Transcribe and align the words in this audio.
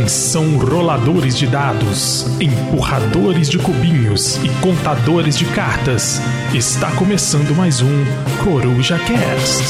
Atenção 0.00 0.56
roladores 0.56 1.36
de 1.36 1.46
dados, 1.46 2.24
empurradores 2.40 3.50
de 3.50 3.58
cubinhos 3.58 4.36
e 4.42 4.48
contadores 4.62 5.36
de 5.36 5.44
cartas. 5.54 6.18
Está 6.54 6.90
começando 6.96 7.54
mais 7.54 7.82
um 7.82 8.04
Coruja 8.42 8.98
Cast. 8.98 9.62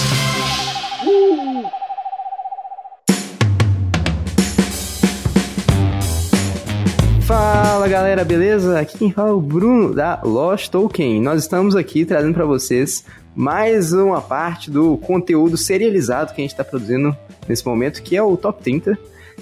Fala 7.23 7.89
galera, 7.89 8.25
beleza? 8.25 8.79
Aqui 8.79 8.99
quem 8.99 9.11
fala 9.11 9.31
é 9.31 9.33
o 9.33 9.41
Bruno 9.41 9.93
da 9.93 10.21
Lost 10.23 10.71
Token. 10.71 11.21
Nós 11.21 11.43
estamos 11.43 11.75
aqui 11.75 12.05
trazendo 12.05 12.35
para 12.35 12.45
vocês 12.45 13.05
mais 13.35 13.93
uma 13.93 14.21
parte 14.21 14.71
do 14.71 14.97
conteúdo 14.97 15.57
serializado 15.57 16.33
que 16.33 16.41
a 16.41 16.45
gente 16.45 16.53
está 16.53 16.63
produzindo 16.63 17.17
nesse 17.49 17.67
momento, 17.67 18.01
que 18.01 18.17
é 18.17 18.23
o 18.23 18.37
Top 18.37 18.63
30. 18.63 18.97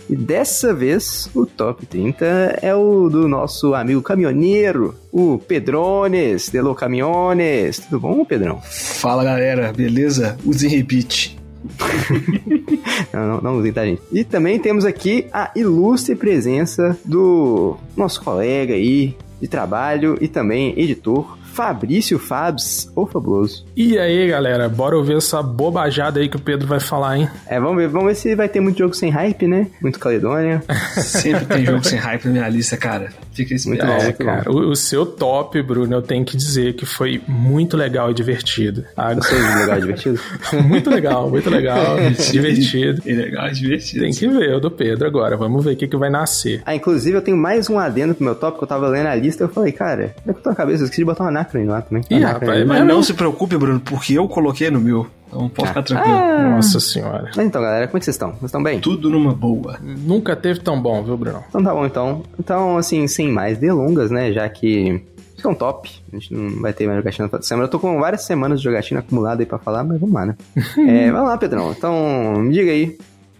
E 0.08 0.16
dessa 0.16 0.72
vez, 0.72 1.28
o 1.34 1.44
Top 1.44 1.84
30 1.84 2.24
é 2.62 2.74
o 2.74 3.10
do 3.10 3.28
nosso 3.28 3.74
amigo 3.74 4.00
caminhoneiro, 4.00 4.94
o 5.12 5.38
Pedrones, 5.38 6.48
Delo 6.48 6.74
Caminhones. 6.74 7.78
Tudo 7.78 8.00
bom, 8.00 8.24
Pedrão? 8.24 8.60
Fala 8.62 9.22
galera, 9.22 9.72
beleza? 9.72 10.38
Use 10.46 10.66
repeat. 10.66 11.38
não, 13.12 13.26
não, 13.28 13.40
não 13.40 13.58
usem, 13.58 13.72
tá, 13.72 13.84
gente? 13.84 14.00
E 14.10 14.24
também 14.24 14.58
temos 14.58 14.84
aqui 14.84 15.26
a 15.32 15.50
ilustre 15.54 16.16
presença 16.16 16.96
do 17.04 17.76
nosso 17.96 18.22
colega 18.22 18.74
aí 18.74 19.14
de 19.40 19.46
trabalho 19.46 20.16
e 20.20 20.26
também 20.26 20.78
editor, 20.78 21.37
Fabrício 21.58 22.20
Fabs, 22.20 22.88
o 22.94 23.04
fabuloso. 23.04 23.66
E 23.74 23.98
aí, 23.98 24.28
galera, 24.28 24.68
bora 24.68 24.96
ouvir 24.96 25.16
essa 25.16 25.42
bobajada 25.42 26.20
aí 26.20 26.28
que 26.28 26.36
o 26.36 26.40
Pedro 26.40 26.68
vai 26.68 26.78
falar, 26.78 27.18
hein? 27.18 27.28
É, 27.48 27.58
vamos 27.58 27.78
ver, 27.78 27.88
vamos 27.88 28.06
ver 28.06 28.14
se 28.14 28.36
vai 28.36 28.48
ter 28.48 28.60
muito 28.60 28.78
jogo 28.78 28.94
sem 28.94 29.10
hype, 29.10 29.48
né? 29.48 29.66
Muito 29.82 29.98
Caledônia. 29.98 30.62
Sempre 30.94 31.46
tem 31.46 31.66
jogo 31.66 31.82
sem 31.82 31.98
hype 31.98 32.26
na 32.26 32.30
minha 32.30 32.48
lista, 32.48 32.76
cara. 32.76 33.08
Fica 33.32 33.56
muito 33.66 33.86
bom, 33.86 33.92
é, 33.92 34.02
muito 34.04 34.24
cara, 34.24 34.42
bom. 34.44 34.52
O, 34.52 34.70
o, 34.70 34.76
seu 34.76 35.06
top, 35.06 35.60
Bruno, 35.62 35.94
eu 35.94 36.02
tenho 36.02 36.24
que 36.24 36.36
dizer 36.36 36.74
que 36.74 36.84
foi 36.84 37.20
muito 37.26 37.76
legal 37.76 38.10
e 38.10 38.14
divertido. 38.14 38.84
Ah, 38.96 39.14
Gostou 39.14 39.38
de 39.38 39.58
legal 39.58 39.78
e 39.78 39.80
divertido? 39.80 40.20
muito 40.64 40.90
legal, 40.90 41.30
muito 41.30 41.50
legal, 41.50 41.96
divertido. 42.32 43.02
E 43.04 43.12
legal 43.12 43.48
e 43.48 43.52
divertido. 43.52 44.04
Tem 44.04 44.12
que 44.12 44.28
ver 44.28 44.54
o 44.54 44.60
do 44.60 44.70
Pedro 44.70 45.06
agora, 45.06 45.36
vamos 45.36 45.64
ver 45.64 45.72
o 45.72 45.76
que, 45.76 45.86
que 45.86 45.96
vai 45.96 46.10
nascer. 46.10 46.62
Ah, 46.66 46.74
inclusive 46.74 47.16
eu 47.16 47.22
tenho 47.22 47.36
mais 47.36 47.68
um 47.68 47.78
adendo 47.78 48.14
pro 48.14 48.24
meu 48.24 48.34
top, 48.34 48.58
que 48.58 48.64
eu 48.64 48.68
tava 48.68 48.88
lendo 48.88 49.06
a 49.06 49.14
lista 49.14 49.42
e 49.42 49.46
eu 49.46 49.48
falei, 49.48 49.72
cara, 49.72 50.14
como 50.22 50.30
é 50.30 50.32
que 50.32 50.38
eu 50.38 50.42
tô 50.42 50.50
na 50.50 50.56
cabeça? 50.56 50.82
Eu 50.82 50.84
esqueci 50.86 51.02
de 51.02 51.04
botar 51.04 51.24
uma 51.24 51.30
Anacron 51.48 51.66
lá 51.66 51.82
também. 51.82 52.04
Ih, 52.10 52.20
rapaz, 52.20 52.66
mas 52.66 52.86
não 52.86 53.02
se 53.02 53.14
preocupe, 53.14 53.56
Bruno, 53.56 53.80
porque 53.80 54.14
eu 54.14 54.28
coloquei 54.28 54.70
no 54.70 54.80
meu. 54.80 55.06
Então 55.28 55.48
pode 55.48 55.68
ficar 55.68 55.82
tranquilo. 55.82 56.16
Ah, 56.16 56.54
Nossa 56.56 56.80
senhora. 56.80 57.30
Mas 57.36 57.46
então, 57.46 57.60
galera, 57.60 57.86
como 57.86 57.98
é 57.98 58.00
que 58.00 58.04
vocês 58.04 58.14
estão? 58.14 58.30
Vocês 58.30 58.44
estão 58.44 58.62
bem? 58.62 58.80
Tudo 58.80 59.10
numa 59.10 59.34
boa. 59.34 59.78
Nunca 59.82 60.34
teve 60.34 60.60
tão 60.60 60.80
bom, 60.80 61.02
viu, 61.02 61.16
Bruno? 61.16 61.44
Então 61.48 61.62
tá 61.62 61.74
bom, 61.74 61.84
então. 61.84 62.22
Então, 62.38 62.78
assim, 62.78 63.06
sem 63.06 63.30
mais 63.30 63.58
delongas, 63.58 64.10
né? 64.10 64.32
Já 64.32 64.48
que 64.48 65.02
isso 65.36 65.46
é 65.46 65.50
um 65.50 65.54
top. 65.54 65.90
A 66.12 66.16
gente 66.16 66.32
não 66.32 66.60
vai 66.62 66.72
ter 66.72 66.86
mais 66.86 66.98
jogatina 66.98 67.28
na 67.30 67.42
semana. 67.42 67.66
Eu 67.66 67.70
tô 67.70 67.78
com 67.78 68.00
várias 68.00 68.22
semanas 68.22 68.58
de 68.58 68.64
jogatina 68.64 69.00
acumulada 69.00 69.42
aí 69.42 69.46
pra 69.46 69.58
falar, 69.58 69.84
mas 69.84 70.00
vamos 70.00 70.14
lá, 70.14 70.26
né? 70.26 70.36
é, 70.78 71.10
vamos 71.12 71.28
lá, 71.28 71.36
Pedrão. 71.36 71.72
Então, 71.72 72.36
me 72.40 72.52
diga 72.52 72.70
aí, 72.72 72.96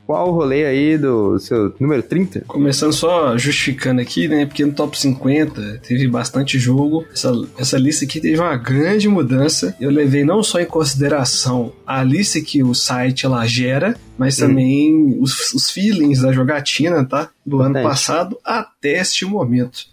qual 0.09 0.31
o 0.31 0.33
rolê 0.33 0.65
aí 0.65 0.97
do 0.97 1.39
seu 1.39 1.75
número 1.79 2.03
30? 2.03 2.41
Começando 2.47 2.95
só 2.95 3.37
justificando 3.37 4.01
aqui, 4.01 4.27
né? 4.27 4.47
Porque 4.47 4.65
no 4.65 4.73
top 4.73 4.99
50 4.99 5.83
teve 5.87 6.09
bastante 6.09 6.59
jogo. 6.59 7.05
Essa, 7.13 7.31
essa 7.59 7.77
lista 7.77 8.07
aqui 8.07 8.19
teve 8.19 8.41
uma 8.41 8.57
grande 8.57 9.07
mudança. 9.07 9.77
Eu 9.79 9.91
levei 9.91 10.25
não 10.25 10.43
só 10.43 10.61
em 10.61 10.65
consideração 10.65 11.75
a 11.87 12.03
lista 12.03 12.41
que 12.41 12.63
o 12.63 12.75
site 12.75 13.27
ela 13.27 13.45
gera, 13.47 13.97
mas 14.17 14.39
hum. 14.39 14.47
também 14.47 15.19
os, 15.21 15.53
os 15.53 15.71
feelings 15.71 16.23
da 16.23 16.33
jogatina, 16.33 17.05
tá? 17.05 17.29
Do 17.45 17.61
ano 17.61 17.75
passado 17.83 18.39
até 18.43 19.01
este 19.01 19.27
momento. 19.27 19.89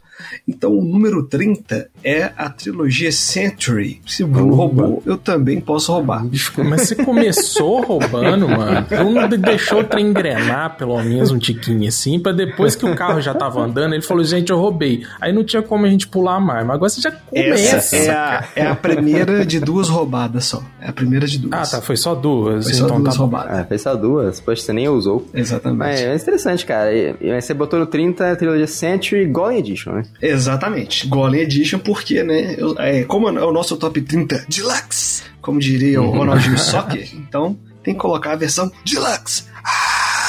Então 0.47 0.71
o 0.71 0.81
número 0.81 1.23
30 1.23 1.89
é 2.05 2.31
a 2.37 2.49
trilogia 2.51 3.11
Century. 3.11 3.99
Se 4.05 4.23
o 4.23 4.27
Bruno 4.27 4.53
roubou, 4.53 5.01
eu 5.07 5.17
também 5.17 5.59
posso 5.59 5.91
roubar. 5.91 6.23
Mas 6.69 6.81
você 6.81 6.95
começou 6.95 7.81
roubando, 7.81 8.47
mano. 8.47 8.85
Bruno 8.87 9.27
deixou 9.37 9.79
o 9.79 9.83
trem 9.83 10.05
engrenar 10.07 10.77
pelo 10.77 11.01
menos 11.01 11.31
um 11.31 11.39
tiquinho 11.39 11.87
assim, 11.87 12.19
pra 12.19 12.31
depois 12.31 12.75
que 12.75 12.85
o 12.85 12.95
carro 12.95 13.19
já 13.19 13.33
tava 13.33 13.61
andando, 13.61 13.93
ele 13.93 14.03
falou, 14.03 14.23
gente, 14.23 14.51
eu 14.51 14.57
roubei. 14.57 15.03
Aí 15.19 15.33
não 15.33 15.43
tinha 15.43 15.63
como 15.63 15.85
a 15.85 15.89
gente 15.89 16.07
pular 16.07 16.39
mais, 16.39 16.65
mas 16.65 16.75
agora 16.75 16.89
você 16.89 17.01
já 17.01 17.11
começa. 17.11 17.75
Essa 17.77 17.95
é 17.95 18.09
a, 18.11 18.47
é 18.55 18.67
a 18.67 18.75
primeira 18.75 19.43
de 19.43 19.59
duas 19.59 19.89
roubadas 19.89 20.45
só. 20.45 20.61
É 20.79 20.89
a 20.89 20.93
primeira 20.93 21.25
de 21.25 21.39
duas. 21.39 21.73
Ah, 21.73 21.77
tá, 21.77 21.81
foi 21.81 21.97
só 21.97 22.13
duas. 22.13 22.65
Foi 22.65 22.73
só 22.73 22.85
então 22.85 23.01
duas 23.01 23.15
tá 23.15 23.19
roubadas. 23.19 23.59
Ah, 23.59 23.65
foi 23.65 23.77
só 23.79 23.95
duas. 23.95 24.39
Poxa, 24.39 24.61
você 24.61 24.73
nem 24.73 24.87
usou. 24.87 25.27
Exatamente. 25.33 25.79
Mas 25.79 26.01
é 26.01 26.15
interessante, 26.15 26.65
cara. 26.65 26.93
E, 26.93 27.15
e 27.19 27.41
você 27.41 27.53
botou 27.53 27.79
no 27.79 27.87
30 27.87 28.31
a 28.31 28.35
trilogia 28.35 28.67
Century 28.67 29.25
Golem 29.25 29.57
Edition, 29.57 29.93
né? 29.93 30.03
Exatamente. 30.21 31.07
Golem 31.07 31.41
Edition, 31.41 31.79
porque, 31.95 32.21
né? 32.23 32.55
Eu, 32.57 32.75
é, 32.77 33.05
como 33.05 33.29
é 33.29 33.45
o 33.45 33.53
nosso 33.53 33.77
top 33.77 34.01
30 34.01 34.47
Deluxe, 34.49 35.23
como 35.41 35.61
diria 35.61 36.01
o 36.01 36.11
Ronaldinho 36.11 36.59
Soccer, 36.59 37.09
então 37.15 37.57
tem 37.81 37.93
que 37.93 37.99
colocar 37.99 38.33
a 38.33 38.35
versão 38.35 38.69
Deluxe. 38.85 39.45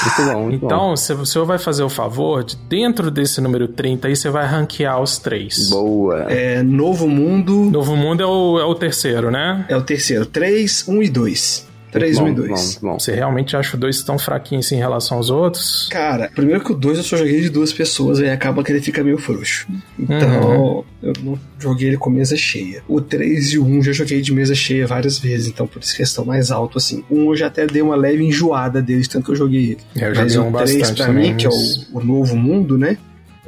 Muito 0.03 0.31
bom, 0.31 0.43
muito 0.43 0.65
então, 0.65 0.79
bom. 0.79 0.95
se 0.95 1.13
você 1.13 1.39
vai 1.39 1.57
fazer 1.57 1.83
o 1.83 1.89
favor, 1.89 2.43
de 2.43 2.55
dentro 2.55 3.11
desse 3.11 3.41
número 3.41 3.67
30 3.67 4.07
aí, 4.07 4.15
você 4.15 4.29
vai 4.29 4.45
ranquear 4.45 5.01
os 5.01 5.17
três. 5.17 5.69
Boa. 5.69 6.31
É 6.31 6.63
Novo 6.63 7.07
Mundo. 7.09 7.69
Novo 7.69 7.95
Mundo 7.97 8.23
é 8.23 8.25
o, 8.25 8.59
é 8.59 8.63
o 8.63 8.75
terceiro, 8.75 9.29
né? 9.29 9.65
É 9.67 9.75
o 9.75 9.81
terceiro. 9.81 10.25
3, 10.25 10.87
1 10.87 11.03
e 11.03 11.09
2. 11.09 11.66
3, 11.91 12.17
1 12.17 12.27
e 12.27 12.33
2. 12.33 12.79
Bom, 12.81 12.89
bom. 12.89 12.99
Você 12.99 13.13
realmente 13.13 13.55
acha 13.55 13.75
o 13.75 13.79
2 13.79 14.03
tão 14.03 14.19
fraquinho 14.19 14.59
assim 14.59 14.75
em 14.75 14.79
relação 14.79 15.17
aos 15.17 15.29
outros? 15.29 15.87
Cara, 15.89 16.29
primeiro 16.33 16.63
que 16.63 16.71
o 16.71 16.75
2 16.75 16.97
eu 16.97 17.03
só 17.03 17.17
joguei 17.17 17.41
de 17.41 17.49
duas 17.49 17.71
pessoas, 17.71 18.19
aí 18.19 18.29
acaba 18.29 18.63
que 18.63 18.71
ele 18.71 18.81
fica 18.81 19.03
meio 19.03 19.17
frouxo. 19.17 19.67
Então, 19.97 20.41
uhum. 20.41 20.83
eu 21.01 21.13
não 21.23 21.39
joguei 21.59 21.89
ele 21.89 21.97
com 21.97 22.09
mesa 22.09 22.35
cheia. 22.35 22.83
O 22.87 22.99
3 23.01 23.53
e 23.53 23.59
o 23.59 23.65
1 23.65 23.83
já 23.83 23.91
joguei 23.91 24.21
de 24.21 24.33
mesa 24.33 24.53
cheia 24.53 24.85
várias 24.85 25.17
vezes, 25.17 25.47
então 25.47 25.65
por 25.67 25.81
isso 25.81 25.95
que 25.95 26.03
estão 26.03 26.25
mais 26.25 26.51
alto 26.51 26.77
assim. 26.77 27.03
O 27.09 27.15
1 27.15 27.29
eu 27.29 27.35
já 27.35 27.47
até 27.47 27.65
dei 27.65 27.81
uma 27.81 27.95
leve 27.95 28.23
enjoada 28.23 28.81
deles, 28.81 29.07
tanto 29.07 29.25
que 29.25 29.31
eu 29.31 29.35
joguei 29.35 29.71
ele. 29.71 29.79
É, 29.95 30.09
eu 30.09 30.15
Mas 30.15 30.35
o 30.35 30.51
3 30.51 30.91
pra 30.91 31.05
também, 31.07 31.31
mim, 31.31 31.37
que 31.37 31.45
é 31.45 31.49
o, 31.49 31.97
o 31.97 32.03
novo 32.03 32.35
mundo, 32.35 32.77
né? 32.77 32.97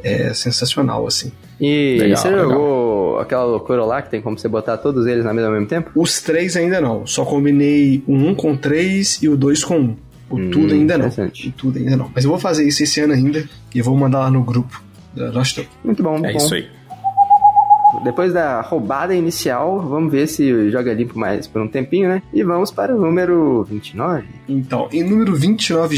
É 0.01 0.33
sensacional, 0.33 1.05
assim. 1.05 1.31
E 1.59 1.97
legal, 1.99 2.17
você 2.17 2.29
legal. 2.29 2.49
jogou 2.49 2.88
aquela 3.19 3.43
loucura 3.43 3.83
lá 3.85 4.01
que 4.01 4.09
tem 4.09 4.21
como 4.21 4.37
você 4.37 4.47
botar 4.47 4.77
todos 4.77 5.05
eles 5.05 5.23
na 5.23 5.33
mesa 5.33 5.47
ao 5.47 5.53
mesmo 5.53 5.67
tempo? 5.67 5.91
Os 5.95 6.21
três 6.21 6.55
ainda 6.55 6.79
não. 6.79 7.05
Só 7.05 7.25
combinei 7.25 8.03
o 8.07 8.13
1 8.13 8.35
com 8.35 8.55
3 8.55 9.23
e 9.23 9.29
o 9.29 9.37
2 9.37 9.63
com 9.63 9.77
1. 9.77 9.95
O 10.29 10.35
hum, 10.37 10.51
tudo 10.51 10.73
ainda 10.73 10.97
não. 10.97 11.07
O 11.07 11.51
tudo 11.57 11.79
ainda 11.79 11.97
não. 11.97 12.11
Mas 12.13 12.23
eu 12.23 12.29
vou 12.29 12.39
fazer 12.39 12.67
isso 12.67 12.83
esse 12.83 12.99
ano 13.01 13.13
ainda 13.13 13.43
e 13.73 13.81
vou 13.81 13.95
mandar 13.97 14.19
lá 14.19 14.31
no 14.31 14.43
grupo 14.43 14.81
da 15.15 15.31
Lost 15.31 15.59
Muito 15.83 16.03
bom, 16.03 16.11
muito 16.11 16.27
É 16.27 16.33
bom. 16.33 16.37
isso 16.37 16.53
aí. 16.53 16.67
Depois 18.03 18.33
da 18.33 18.61
roubada 18.61 19.15
inicial, 19.15 19.81
vamos 19.81 20.11
ver 20.11 20.27
se 20.27 20.69
joga 20.69 20.93
limpo 20.93 21.17
mais 21.17 21.47
por 21.47 21.61
um 21.61 21.67
tempinho, 21.67 22.09
né? 22.09 22.21
E 22.33 22.43
vamos 22.43 22.71
para 22.71 22.95
o 22.95 22.99
número 22.99 23.63
29. 23.63 24.25
Então, 24.47 24.87
em 24.91 25.03
número 25.03 25.35
29, 25.35 25.97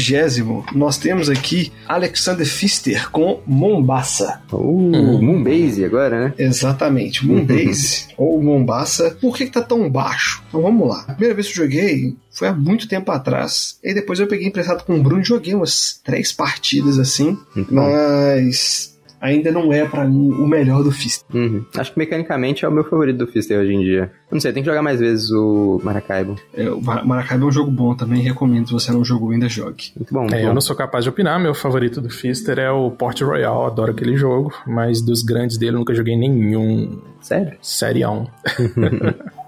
nós 0.74 0.96
temos 0.98 1.28
aqui 1.28 1.72
Alexander 1.86 2.46
Pfister 2.46 3.10
com 3.10 3.40
Mombasa. 3.46 4.40
Uh, 4.52 4.58
hum. 4.58 5.22
Moonbase 5.22 5.84
agora, 5.84 6.24
né? 6.24 6.34
Exatamente, 6.38 7.26
Moonbase 7.26 8.08
ou 8.16 8.42
Mombasa. 8.42 9.16
Por 9.20 9.36
que, 9.36 9.46
que 9.46 9.52
tá 9.52 9.62
tão 9.62 9.88
baixo? 9.90 10.42
Então 10.48 10.62
vamos 10.62 10.88
lá. 10.88 11.04
A 11.08 11.12
primeira 11.12 11.34
vez 11.34 11.46
que 11.48 11.58
eu 11.58 11.64
joguei 11.64 12.16
foi 12.30 12.48
há 12.48 12.52
muito 12.52 12.88
tempo 12.88 13.10
atrás. 13.10 13.78
E 13.82 13.94
depois 13.94 14.18
eu 14.18 14.26
peguei 14.26 14.46
emprestado 14.46 14.84
com 14.84 14.96
o 14.96 15.02
Bruno 15.02 15.22
e 15.22 15.24
joguei 15.24 15.54
umas 15.54 16.00
três 16.04 16.32
partidas 16.32 16.98
assim. 16.98 17.38
Muito 17.54 17.72
mas 17.72 18.91
ainda 19.22 19.52
não 19.52 19.72
é 19.72 19.86
para 19.86 20.04
mim 20.04 20.32
o 20.32 20.46
melhor 20.46 20.82
do 20.82 20.90
Fister. 20.90 21.24
Uhum. 21.34 21.64
Acho 21.76 21.92
que 21.92 21.98
mecanicamente 21.98 22.64
é 22.64 22.68
o 22.68 22.72
meu 22.72 22.82
favorito 22.82 23.18
do 23.18 23.26
Fister 23.28 23.58
hoje 23.58 23.72
em 23.72 23.80
dia. 23.80 24.10
Não 24.30 24.40
sei, 24.40 24.52
tem 24.52 24.62
que 24.62 24.68
jogar 24.68 24.82
mais 24.82 24.98
vezes 24.98 25.30
o 25.30 25.80
Maracaibo. 25.84 26.36
É, 26.52 26.68
o 26.68 26.80
Maracaibo 26.80 27.44
é 27.44 27.48
um 27.48 27.52
jogo 27.52 27.70
bom 27.70 27.94
também, 27.94 28.20
recomendo 28.20 28.66
se 28.66 28.72
você 28.72 28.90
não 28.90 29.04
jogou 29.04 29.30
ainda 29.30 29.48
jogue. 29.48 29.92
Muito 29.96 30.12
bom. 30.12 30.20
Muito 30.22 30.34
é, 30.34 30.42
bom. 30.42 30.48
Eu 30.48 30.54
não 30.54 30.60
sou 30.60 30.74
capaz 30.74 31.04
de 31.04 31.10
opinar, 31.10 31.40
meu 31.40 31.54
favorito 31.54 32.00
do 32.00 32.10
Fister 32.10 32.58
é 32.58 32.70
o 32.70 32.90
Port 32.90 33.20
Royal, 33.22 33.66
adoro 33.66 33.92
aquele 33.92 34.16
jogo, 34.16 34.52
mas 34.66 35.00
dos 35.00 35.22
grandes 35.22 35.56
dele 35.56 35.76
eu 35.76 35.78
nunca 35.78 35.94
joguei 35.94 36.16
nenhum. 36.16 36.98
Sério? 37.20 37.52
Serião. 37.62 38.28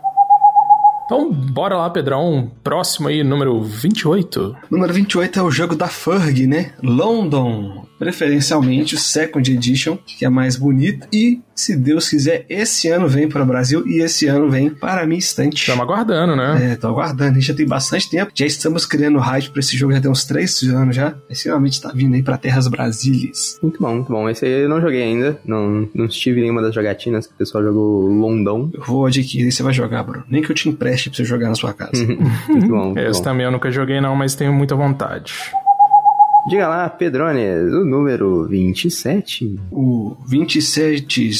Então, 1.04 1.30
bora 1.30 1.76
lá, 1.76 1.90
Pedrão. 1.90 2.50
Próximo 2.62 3.08
aí, 3.08 3.22
número 3.22 3.62
28. 3.62 4.56
Número 4.70 4.92
28 4.92 5.38
é 5.38 5.42
o 5.42 5.50
jogo 5.50 5.74
da 5.74 5.86
Ferg, 5.86 6.46
né? 6.46 6.72
London. 6.82 7.86
Preferencialmente 7.98 8.94
o 8.94 8.98
Second 8.98 9.52
Edition, 9.52 9.98
que 10.06 10.24
é 10.24 10.28
mais 10.28 10.56
bonito. 10.56 11.06
E, 11.12 11.40
se 11.54 11.76
Deus 11.76 12.08
quiser, 12.08 12.44
esse 12.48 12.88
ano 12.88 13.08
vem 13.08 13.28
para 13.28 13.42
o 13.42 13.46
Brasil 13.46 13.86
e 13.86 14.00
esse 14.00 14.26
ano 14.26 14.50
vem 14.50 14.70
para 14.70 15.02
a 15.02 15.06
minha 15.06 15.18
estante. 15.18 15.56
Estamos 15.56 15.82
aguardando, 15.82 16.36
né? 16.36 16.72
É, 16.72 16.76
tô 16.76 16.88
aguardando. 16.88 17.32
A 17.32 17.34
gente 17.34 17.46
já 17.46 17.54
tem 17.54 17.66
bastante 17.66 18.10
tempo. 18.10 18.32
Já 18.34 18.46
estamos 18.46 18.86
criando 18.86 19.18
hype 19.18 19.50
para 19.50 19.60
esse 19.60 19.76
jogo, 19.76 19.92
já 19.92 20.00
tem 20.00 20.10
uns 20.10 20.24
3 20.24 20.62
anos 20.70 20.96
já. 20.96 21.14
Esse 21.28 21.44
finalmente 21.44 21.80
tá 21.80 21.92
vindo 21.94 22.14
aí 22.14 22.22
para 22.22 22.36
terras 22.36 22.68
brasílias. 22.68 23.58
Muito 23.62 23.80
bom, 23.80 23.94
muito 23.94 24.12
bom. 24.12 24.28
Esse 24.28 24.44
aí 24.44 24.62
eu 24.62 24.68
não 24.68 24.80
joguei 24.80 25.02
ainda. 25.02 25.38
Não, 25.44 25.88
não 25.94 26.06
estive 26.06 26.40
em 26.40 26.42
nenhuma 26.42 26.62
das 26.62 26.74
jogatinas 26.74 27.26
que 27.26 27.34
o 27.34 27.36
pessoal 27.36 27.62
jogou 27.62 28.06
London. 28.06 28.70
Eu 28.72 28.82
vou 28.82 29.06
adquirir 29.06 29.48
e 29.48 29.52
você 29.52 29.62
vai 29.62 29.72
jogar, 29.72 30.02
Bruno. 30.02 30.24
Nem 30.28 30.42
que 30.42 30.50
eu 30.50 30.54
te 30.54 30.68
empreste 30.68 31.10
pra 31.10 31.16
você 31.16 31.24
jogar 31.24 31.48
na 31.48 31.54
sua 31.54 31.72
casa. 31.72 32.04
muito 32.48 32.68
bom. 32.68 32.84
Muito 32.86 32.98
Esse 32.98 33.20
bom. 33.20 33.24
também 33.24 33.46
eu 33.46 33.52
nunca 33.52 33.70
joguei, 33.70 34.00
não, 34.00 34.16
mas 34.16 34.34
tenho 34.34 34.52
muita 34.52 34.74
vontade. 34.74 35.32
Diga 36.46 36.68
lá, 36.68 36.88
Pedrones, 36.90 37.72
o 37.72 37.84
número 37.84 38.46
27. 38.46 39.58
O 39.70 40.14
27 40.26 41.30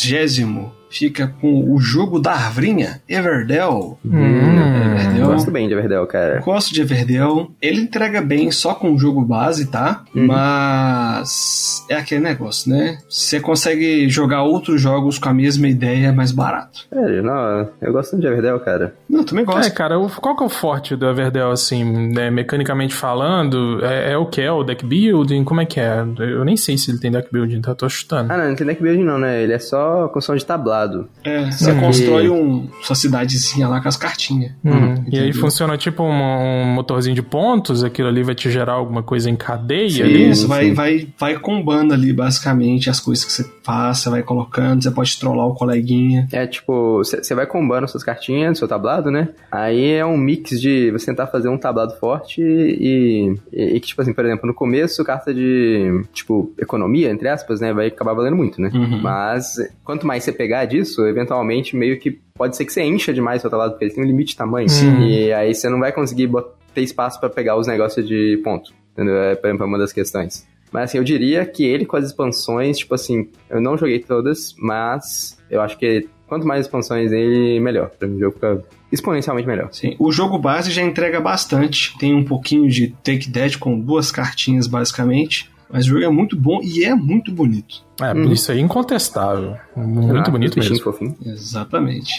fica 0.95 1.35
com 1.41 1.73
o 1.73 1.79
jogo 1.81 2.19
da 2.21 2.33
Arvrinha, 2.33 3.03
Everdell. 3.09 3.99
Hum, 4.05 4.95
Everdell. 4.97 5.27
Gosto 5.27 5.51
bem 5.51 5.67
de 5.69 5.75
Everdell, 5.75 6.07
cara. 6.07 6.41
Gosto 6.41 6.73
de 6.73 6.81
Everdell. 6.81 7.51
Ele 7.61 7.81
entrega 7.81 8.21
bem 8.23 8.51
só 8.51 8.75
com 8.75 8.93
o 8.93 8.99
jogo 8.99 9.21
base, 9.23 9.67
tá? 9.67 10.05
Uhum. 10.15 10.27
Mas 10.27 11.85
é 11.89 11.95
aquele 11.97 12.21
negócio, 12.23 12.71
né? 12.71 12.99
Você 13.09 13.41
consegue 13.41 14.09
jogar 14.09 14.43
outros 14.43 14.81
jogos 14.81 15.19
com 15.19 15.29
a 15.29 15.35
mesma 15.35 15.69
ideia 15.69 16.13
mais 16.13 16.33
barato. 16.33 16.87
Sério, 16.93 17.23
não, 17.23 17.69
eu 17.81 17.93
gosto 17.93 18.19
de 18.19 18.27
Everdell, 18.27 18.61
cara. 18.61 18.95
Não, 19.09 19.21
eu 19.21 19.25
também 19.25 19.43
É, 19.43 19.47
gosto. 19.47 19.75
cara, 19.75 19.99
o- 19.99 20.09
qual 20.09 20.37
que 20.37 20.43
é 20.43 20.47
o 20.47 20.51
forte 20.51 20.97
do 20.97 21.07
Everdell, 21.09 21.51
assim, 21.51 21.85
né, 22.13 22.31
mecanicamente 22.31 22.95
falando? 22.95 23.85
É, 23.85 24.13
é 24.13 24.17
o 24.17 24.27
que? 24.27 24.41
É 24.41 24.53
o 24.53 24.63
deck 24.63 24.85
building? 24.85 25.45
Como 25.45 25.61
é 25.61 25.67
que 25.67 25.81
é? 25.81 26.05
Eu 26.19 26.45
nem 26.45 26.57
sei 26.57 26.77
se 26.79 26.91
ele 26.91 26.99
tem 26.99 27.11
deck 27.11 27.29
building, 27.33 27.61
tá? 27.61 27.75
Tô 27.75 27.89
chutando. 27.89 28.33
Ah, 28.33 28.37
não, 28.37 28.49
não 28.49 28.55
tem 28.55 28.67
deck 28.67 28.83
building 28.83 29.05
não, 29.05 29.19
né? 29.19 29.43
Ele 29.43 29.53
é 29.53 29.59
só 29.59 30.09
construção 30.09 30.37
de 30.37 30.45
tablado. 30.45 30.84
É, 31.23 31.51
você 31.51 31.75
constrói 31.75 32.29
um, 32.29 32.69
sua 32.83 32.97
cidadezinha 32.97 33.69
lá 33.69 33.81
com 33.81 33.89
as 33.89 33.97
cartinhas. 33.97 34.53
Hum, 34.65 35.05
e 35.11 35.19
aí 35.19 35.33
funciona 35.33 35.77
tipo 35.77 36.03
um, 36.03 36.09
um 36.09 36.67
motorzinho 36.75 37.15
de 37.15 37.23
pontos, 37.23 37.83
aquilo 37.83 38.09
ali 38.09 38.23
vai 38.23 38.35
te 38.35 38.51
gerar 38.51 38.75
alguma 38.75 39.03
coisa 39.03 39.31
em 39.31 39.37
cadeia 39.37 39.89
Sim. 39.89 40.03
ali? 40.03 40.31
Isso, 40.31 40.49
vai, 40.49 40.67
sim. 40.67 40.75
vai, 40.75 41.09
vai 41.19 41.39
combando 41.39 41.95
ali, 41.95 42.13
basicamente, 42.13 42.91
as 42.91 43.01
coisas 43.01 43.25
que 43.25 43.33
você 43.33 43.45
faz, 43.63 43.99
você 43.99 44.11
vai 44.11 44.23
colocando, 44.23 44.83
você 44.83 44.91
pode 44.91 45.19
trollar 45.19 45.47
o 45.47 45.55
coleguinha. 45.55 46.29
É 46.33 46.47
tipo, 46.47 46.99
você 46.99 47.35
vai 47.35 47.47
combando 47.47 47.89
suas 47.89 48.05
cartinhas, 48.05 48.59
seu 48.59 48.69
tablado, 48.69 49.11
né? 49.11 49.29
Aí 49.51 49.93
é 49.93 50.05
um 50.05 50.17
mix 50.17 50.61
de 50.61 50.91
você 50.91 51.07
tentar 51.07 51.27
fazer 51.27 51.49
um 51.49 51.59
tablado 51.59 51.95
forte 51.99 52.43
e, 52.43 53.35
e, 53.53 53.77
e 53.77 53.81
que, 53.81 53.89
tipo 53.89 54.03
assim, 54.03 54.13
por 54.13 54.25
exemplo, 54.25 54.47
no 54.47 54.55
começo, 54.55 55.05
carta 55.05 55.33
de, 55.33 56.05
tipo, 56.13 56.53
economia, 56.59 57.11
entre 57.11 57.29
aspas, 57.29 57.61
né? 57.61 57.73
Vai 57.73 57.89
acabar 57.89 58.15
valendo 58.15 58.37
muito, 58.37 58.61
né? 58.61 58.71
Uhum. 58.73 59.01
Mas 59.03 59.57
quanto 59.83 60.07
mais 60.07 60.25
você 60.25 60.33
pegar 60.33 60.64
disso, 60.67 61.07
eventualmente 61.07 61.77
meio 61.77 61.99
que 61.99 62.19
pode 62.35 62.57
ser 62.57 62.65
que 62.65 62.73
você 62.73 62.83
encha 62.83 63.13
demais 63.13 63.41
seu 63.41 63.51
tablado, 63.51 63.73
porque 63.73 63.85
ele 63.85 63.95
tem 63.95 64.05
um 64.05 64.07
limite 64.07 64.31
de 64.31 64.37
tamanho. 64.37 64.69
Sim. 64.69 65.03
E 65.03 65.33
aí 65.33 65.55
você 65.55 65.69
não 65.69 65.79
vai 65.79 65.93
conseguir 65.93 66.31
ter 66.75 66.83
espaço 66.83 67.21
pra 67.21 67.29
pegar 67.29 67.57
os 67.57 67.67
negócios 67.67 68.07
de 68.07 68.41
ponto. 68.43 68.73
Entendeu? 68.93 69.17
É, 69.17 69.35
por 69.35 69.49
exemplo, 69.49 69.67
uma 69.67 69.79
das 69.79 69.93
questões. 69.93 70.47
Mas 70.73 70.85
assim, 70.85 70.99
eu 70.99 71.05
diria 71.05 71.45
que 71.47 71.65
ele 71.65 71.87
com 71.87 71.97
as 71.97 72.05
expansões, 72.07 72.79
tipo 72.79 72.95
assim, 72.95 73.29
eu 73.49 73.61
não 73.61 73.79
joguei 73.79 74.01
todas, 74.01 74.55
mas 74.59 75.39
eu 75.49 75.61
acho 75.61 75.79
que 75.79 76.09
quanto 76.27 76.47
mais 76.47 76.67
expansões 76.67 77.13
ele, 77.13 77.61
melhor. 77.61 77.91
Pra 77.91 78.09
mim 78.09 78.17
o 78.17 78.21
jogo 78.21 78.35
fica 78.35 78.61
exponencialmente 78.91 79.47
melhor. 79.47 79.69
Sim, 79.73 79.95
o 79.99 80.11
jogo 80.11 80.37
base 80.39 80.73
já 80.73 80.83
entrega 80.83 81.21
bastante. 81.21 81.97
Tem 81.99 82.13
um 82.15 82.25
pouquinho 82.25 82.69
de 82.69 82.89
Take 83.05 83.31
That 83.31 83.59
com 83.59 83.79
duas 83.79 84.11
cartinhas, 84.11 84.67
basicamente. 84.67 85.49
Mas 85.75 85.87
o 85.87 85.89
jogo 85.89 86.05
é 86.05 86.09
muito 86.09 86.37
bom 86.37 86.61
e 86.63 86.85
é 86.85 86.95
muito 86.95 87.33
bonito. 87.33 87.83
É, 88.01 88.13
Hum. 88.15 88.33
isso 88.33 88.53
aí 88.53 88.59
é 88.59 88.61
incontestável. 88.63 89.57
Muito 89.77 90.29
Ah, 90.29 90.31
bonito 90.31 90.57
mesmo. 90.59 90.79
fofinhos. 90.79 91.15
Exatamente. 91.27 92.13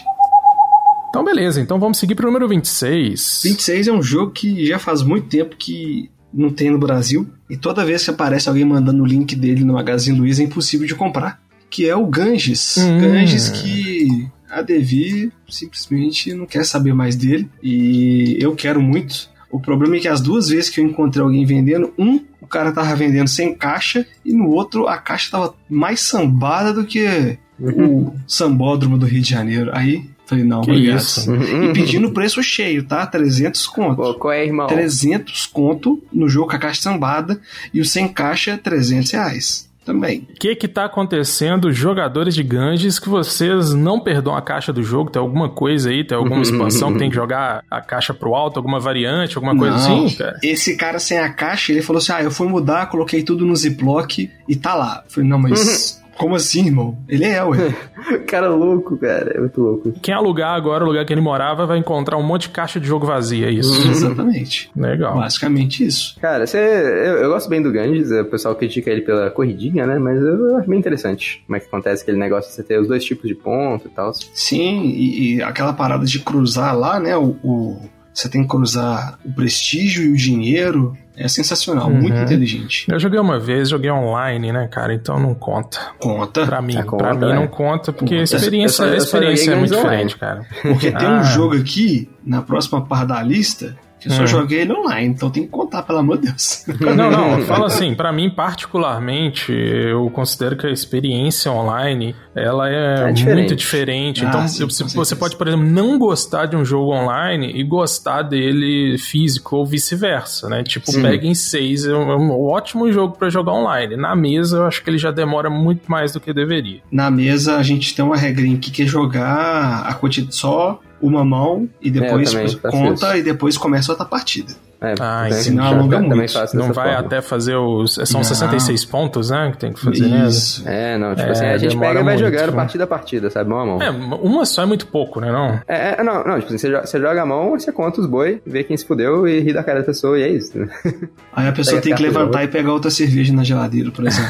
Então, 1.10 1.24
beleza. 1.24 1.62
Então 1.62 1.80
vamos 1.80 1.98
seguir 1.98 2.16
pro 2.16 2.28
número 2.28 2.48
26. 2.50 3.42
26 3.46 3.88
é 3.88 3.92
um 3.94 4.04
jogo 4.04 4.32
que 4.32 4.66
já 4.66 4.78
faz 4.78 5.02
muito 5.02 5.28
tempo 5.28 5.56
que 5.56 6.10
não 6.34 6.50
tem 6.50 6.70
no 6.70 6.78
Brasil. 6.78 7.26
E 7.50 7.56
toda 7.56 7.86
vez 7.86 8.04
que 8.04 8.10
aparece 8.10 8.50
alguém 8.50 8.66
mandando 8.66 9.02
o 9.02 9.06
link 9.06 9.34
dele 9.38 9.64
no 9.64 9.74
Magazine 9.74 10.18
Luiza 10.20 10.42
é 10.42 10.46
impossível 10.46 10.86
de 10.86 10.94
comprar. 10.94 11.42
Que 11.70 11.88
é 11.88 11.96
o 11.96 12.06
Ganges. 12.06 12.76
Hum. 12.78 13.00
Ganges 13.00 13.50
que 13.50 14.28
a 14.50 14.62
Devi 14.62 15.32
simplesmente 15.48 16.34
não 16.34 16.46
quer 16.46 16.66
saber 16.66 16.94
mais 16.94 17.16
dele. 17.16 17.50
E 17.64 18.38
eu 18.40 18.54
quero 18.54 18.82
muito. 18.82 19.30
O 19.50 19.60
problema 19.60 19.96
é 19.96 20.00
que 20.00 20.08
as 20.10 20.20
duas 20.20 20.50
vezes 20.50 20.70
que 20.70 20.82
eu 20.82 20.86
encontrei 20.86 21.24
alguém 21.24 21.46
vendendo, 21.46 21.94
um, 21.98 22.20
o 22.46 22.48
cara 22.48 22.72
tava 22.72 22.96
vendendo 22.96 23.28
sem 23.28 23.54
caixa, 23.54 24.06
e 24.24 24.34
no 24.34 24.50
outro 24.50 24.88
a 24.88 24.98
caixa 24.98 25.32
tava 25.32 25.56
mais 25.70 26.00
sambada 26.00 26.74
do 26.74 26.86
que 26.86 27.38
o 27.60 28.14
sambódromo 28.28 28.98
do 28.98 29.06
Rio 29.06 29.22
de 29.22 29.30
Janeiro. 29.30 29.72
Aí, 29.74 30.06
falei, 30.26 30.44
não, 30.44 30.62
Que 30.62 30.72
obrigado. 30.72 30.98
isso? 30.98 31.36
E 31.36 31.74
pedindo 31.74 32.12
preço 32.12 32.42
cheio, 32.44 32.84
tá? 32.84 33.06
300 33.06 33.68
conto. 33.68 33.96
Pô, 33.98 34.14
qual 34.14 34.34
é, 34.34 34.46
irmão? 34.46 34.68
300 34.68 35.46
conto 35.48 36.02
no 36.14 36.30
jogo 36.30 36.50
com 36.50 36.56
a 36.56 36.60
caixa 36.60 36.82
sambada 36.82 37.40
e 37.74 37.82
o 37.82 37.86
sem 37.86 38.08
caixa 38.08 38.58
300 38.58 39.12
reais 39.12 39.70
também. 39.86 40.28
O 40.30 40.34
que 40.34 40.56
que 40.56 40.68
tá 40.68 40.86
acontecendo, 40.86 41.72
jogadores 41.72 42.34
de 42.34 42.44
Ganges, 42.44 43.00
que 43.00 43.08
vocês 43.08 43.74
não 43.74 44.00
perdoam 44.00 44.36
a 44.36 44.42
caixa 44.42 44.74
do 44.74 44.84
jogo? 44.84 45.10
Tem 45.10 45.22
alguma 45.22 45.48
coisa 45.50 45.90
aí? 45.90 46.04
Tem 46.04 46.18
alguma 46.18 46.42
expansão 46.42 46.92
que 46.92 47.00
tem 47.00 47.10
que 47.10 47.16
jogar 47.16 47.64
a 47.70 47.80
caixa 47.80 48.14
pro 48.14 48.34
alto? 48.34 48.58
Alguma 48.58 48.80
variante? 48.80 49.38
Alguma 49.38 49.56
coisa 49.56 49.78
Não, 49.78 50.06
assim, 50.06 50.16
cara? 50.18 50.40
Esse 50.44 50.76
cara 50.76 51.00
sem 51.00 51.20
a 51.20 51.32
caixa, 51.32 51.72
ele 51.72 51.82
falou 51.82 52.00
assim: 52.00 52.12
ah, 52.12 52.24
eu 52.24 52.32
fui 52.32 52.48
mudar, 52.48 52.88
coloquei 52.88 53.24
tudo 53.24 53.46
no 53.46 53.56
Ziploc 53.56 54.18
e 54.20 54.56
tá 54.56 54.74
lá. 54.74 55.04
Eu 55.06 55.12
falei, 55.12 55.30
não, 55.30 55.38
mas 55.38 56.04
como 56.18 56.36
assim, 56.36 56.66
irmão? 56.68 56.98
Ele 57.08 57.24
é, 57.26 57.44
ué. 57.44 57.74
cara 58.28 58.50
louco, 58.50 58.98
cara. 58.98 59.32
É 59.36 59.40
muito 59.40 59.60
louco. 59.62 59.92
Quem 60.02 60.14
alugar 60.14 60.54
agora 60.56 60.84
o 60.84 60.88
lugar 60.88 61.06
que 61.06 61.14
ele 61.14 61.22
morava 61.22 61.66
vai 61.66 61.78
encontrar 61.78 62.18
um 62.18 62.24
monte 62.24 62.44
de 62.44 62.50
caixa 62.50 62.80
de 62.80 62.88
jogo 62.88 63.06
vazia, 63.06 63.48
é 63.48 63.52
isso. 63.52 63.74
Exatamente. 63.90 64.70
Legal. 64.76 65.16
Basicamente 65.16 65.86
isso. 65.86 66.16
Cara, 66.20 66.46
você, 66.48 66.58
eu, 66.58 67.18
eu 67.24 67.30
gosto 67.30 67.50
bem 67.50 67.62
do 67.62 67.72
Ganges, 67.72 68.12
o 68.12 68.26
pessoal 68.26 68.56
critica 68.56 68.90
ele 68.90 69.02
pela 69.02 69.30
corridinha, 69.30 69.86
né? 69.86 69.98
Mas 70.00 70.22
eu 70.22 70.58
acho 70.58 70.70
bem 70.70 70.80
interessante 70.80 71.44
como 71.46 71.56
é 71.56 71.60
que 71.60 71.68
acontece 71.68 72.04
aquele 72.04 72.18
negócio 72.18 72.50
de 72.50 72.56
você 72.56 72.64
ter 72.64 72.80
os 72.80 72.88
dois 72.88 73.04
tipos 73.04 73.28
de 73.28 73.36
ponto 73.36 73.88
e 73.88 73.92
tal. 73.92 74.12
Sim, 74.34 74.84
e, 74.86 75.36
e 75.38 75.44
aquela 75.44 75.74
parada 75.74 76.06
de 76.06 76.20
cruzar 76.20 76.78
lá, 76.78 77.00
né? 77.00 77.16
O, 77.18 77.36
o- 77.44 77.95
você 78.16 78.30
tem 78.30 78.42
que 78.44 78.48
cruzar 78.48 79.20
o 79.26 79.32
prestígio 79.34 80.04
e 80.06 80.10
o 80.14 80.16
dinheiro. 80.16 80.98
É 81.18 81.30
sensacional, 81.30 81.88
Uhum. 81.90 82.02
muito 82.02 82.18
inteligente. 82.18 82.86
Eu 82.92 83.00
joguei 83.00 83.18
uma 83.18 83.40
vez, 83.40 83.70
joguei 83.70 83.90
online, 83.90 84.52
né, 84.52 84.68
cara? 84.68 84.94
Então 84.94 85.18
não 85.18 85.34
conta. 85.34 85.80
Conta. 85.98 86.46
Pra 86.46 86.62
mim, 86.62 86.74
Ah, 86.76 86.82
pra 86.84 86.86
conta, 86.92 87.14
mim 87.26 87.32
é. 87.32 87.36
não 87.36 87.48
conta, 87.48 87.94
porque 87.94 88.16
a 88.16 88.18
Conta. 88.18 88.36
experiência, 88.36 88.84
Eu 88.84 88.88
só- 88.90 88.94
eu 88.94 88.98
a 88.98 89.00
só 89.00 89.18
joguei 89.20 89.34
experiência 89.34 89.52
é 89.52 89.56
muito 89.56 89.76
diferente, 89.76 90.18
cara. 90.18 90.46
Porque 90.62 90.92
tem 90.92 91.08
Ah. 91.08 91.20
um 91.22 91.24
jogo 91.24 91.56
aqui, 91.56 92.10
na 92.26 92.42
próxima 92.42 92.84
parte 92.86 93.08
da 93.08 93.24
lista, 93.24 93.78
eu 94.04 94.12
só 94.12 94.24
Hum. 94.24 94.28
joguei 94.28 94.62
ele 94.62 94.74
online, 94.74 95.08
então 95.14 95.30
tem 95.30 95.44
que 95.44 95.50
contar, 95.50 95.82
pelo 95.84 96.00
amor 96.00 96.18
de 96.18 96.28
Deus. 96.28 96.66
Não, 96.96 97.10
não, 97.12 97.42
fala 97.42 97.68
assim, 97.68 97.94
pra 97.96 98.12
mim 98.12 98.30
particularmente, 98.30 99.52
eu 99.52 100.10
considero 100.12 100.56
que 100.58 100.68
a 100.68 100.72
experiência 100.72 101.52
online, 101.52 102.16
ela 102.36 102.70
é, 102.70 103.10
É 103.10 103.12
diferente. 103.12 103.40
muito 103.40 103.56
diferente. 103.56 104.24
Ah, 104.26 104.30
então, 104.30 104.48
sim, 104.48 104.66
você 104.66 104.88
certeza. 104.90 105.16
pode, 105.16 105.36
por 105.36 105.48
exemplo, 105.48 105.66
não 105.66 105.98
gostar 105.98 106.46
de 106.46 106.56
um 106.56 106.64
jogo 106.64 106.94
online 106.94 107.52
e 107.56 107.64
gostar 107.64 108.22
dele 108.22 108.98
físico 108.98 109.56
ou 109.58 109.66
vice-versa, 109.66 110.50
né? 110.50 110.64
Tipo, 110.64 110.92
Sim. 110.92 111.02
Pega 111.02 111.26
em 111.26 111.34
6 111.36 111.86
é 111.86 111.94
um, 111.96 112.12
é 112.12 112.18
um 112.18 112.32
ótimo 112.46 112.92
jogo 112.92 113.18
pra 113.18 113.30
jogar 113.30 113.54
online. 113.54 113.96
Na 113.96 114.16
mesa, 114.16 114.58
eu 114.58 114.66
acho 114.66 114.84
que 114.84 114.90
ele 114.90 114.98
já 114.98 115.12
demora 115.12 115.50
muito 115.50 115.90
mais 115.90 116.12
do 116.14 116.20
que 116.20 116.34
deveria. 116.34 116.80
Na 116.92 117.10
mesa, 117.10 117.58
a 117.58 117.64
gente 117.64 117.96
tem 117.96 118.04
uma 118.04 118.18
regrinha 118.18 118.56
aqui 118.58 118.72
que 118.72 118.84
é 118.84 118.86
jogar 118.86 119.86
a 119.88 119.94
quantidade 119.94 120.36
só 120.36 120.80
uma 121.02 121.24
mão 121.24 121.70
e 121.82 121.92
depois 121.92 122.34
É, 122.34 122.38
também 122.38 122.58
faço 122.58 122.78
conta 122.78 123.18
e 123.18 123.24
depois 123.24 123.58
começa 123.58 123.92
outra 123.92 124.06
partida. 124.06 124.54
É, 124.82 124.94
Ah, 125.00 125.28
já- 125.30 125.64
alonga 125.64 125.98
também 125.98 126.18
muito. 126.18 126.34
Não 126.54 126.74
vai 126.74 126.92
forma. 126.94 127.00
até 127.00 127.22
fazer 127.22 127.56
os. 127.56 127.96
São 128.06 128.20
Não. 128.20 128.24
66 128.24 128.86
pontos, 128.86 129.30
né? 129.30 129.52
Que 129.52 129.58
tem 129.58 129.74
que 129.74 129.80
fazer. 129.80 130.06
Isso. 130.28 130.64
É, 130.68 130.98
não, 130.98 131.16
tipo 131.16 131.28
É, 131.28 131.32
assim, 131.32 131.46
a 131.46 131.58
gente 131.58 131.78
pega 131.78 131.92
e 132.00 132.04
vai 132.04 132.04
muito, 132.04 132.20
jogando 132.20 132.50
né? 132.52 132.56
partida 132.56 132.84
a 132.84 132.88
partida, 132.88 133.30
sabe? 133.30 133.50
Mão 133.50 133.60
a 133.60 133.66
mão. 133.66 133.82
É, 133.82 133.90
uma 133.90 134.46
só 134.46 134.64
é 134.64 134.66
muito 134.66 134.88
pouco, 134.88 135.20
né? 135.20 135.32
Não? 135.32 135.60
É, 135.68 135.96
é, 136.00 136.04
não, 136.04 136.24
não, 136.24 136.36
tipo 136.40 136.48
assim, 136.48 136.58
você 136.58 136.70
joga, 136.72 136.86
você 136.86 137.00
joga 137.00 137.22
a 137.22 137.26
mão, 137.26 137.52
você 137.52 137.72
conta 137.72 138.02
os 138.02 138.08
boi, 138.08 138.42
vê 138.46 138.64
quem 138.64 138.76
se 138.78 138.86
fudeu 138.86 139.28
e 139.28 139.40
ri 139.40 139.54
da 139.54 139.64
cara 139.64 139.80
da 139.80 139.86
pessoa 139.86 140.20
e 140.20 140.24
é 140.24 140.30
isso. 140.30 140.58
né? 140.58 140.68
Aí 141.34 141.48
a 141.48 141.52
pessoa 141.52 141.82
tem 141.82 141.94
que 141.96 142.02
levantar 142.04 142.44
e 142.44 142.48
pegar 142.48 142.72
outra 142.74 142.92
cerveja 142.92 143.34
na 143.34 143.44
geladeira, 143.44 143.92
por 143.92 144.06
exemplo. 144.06 144.26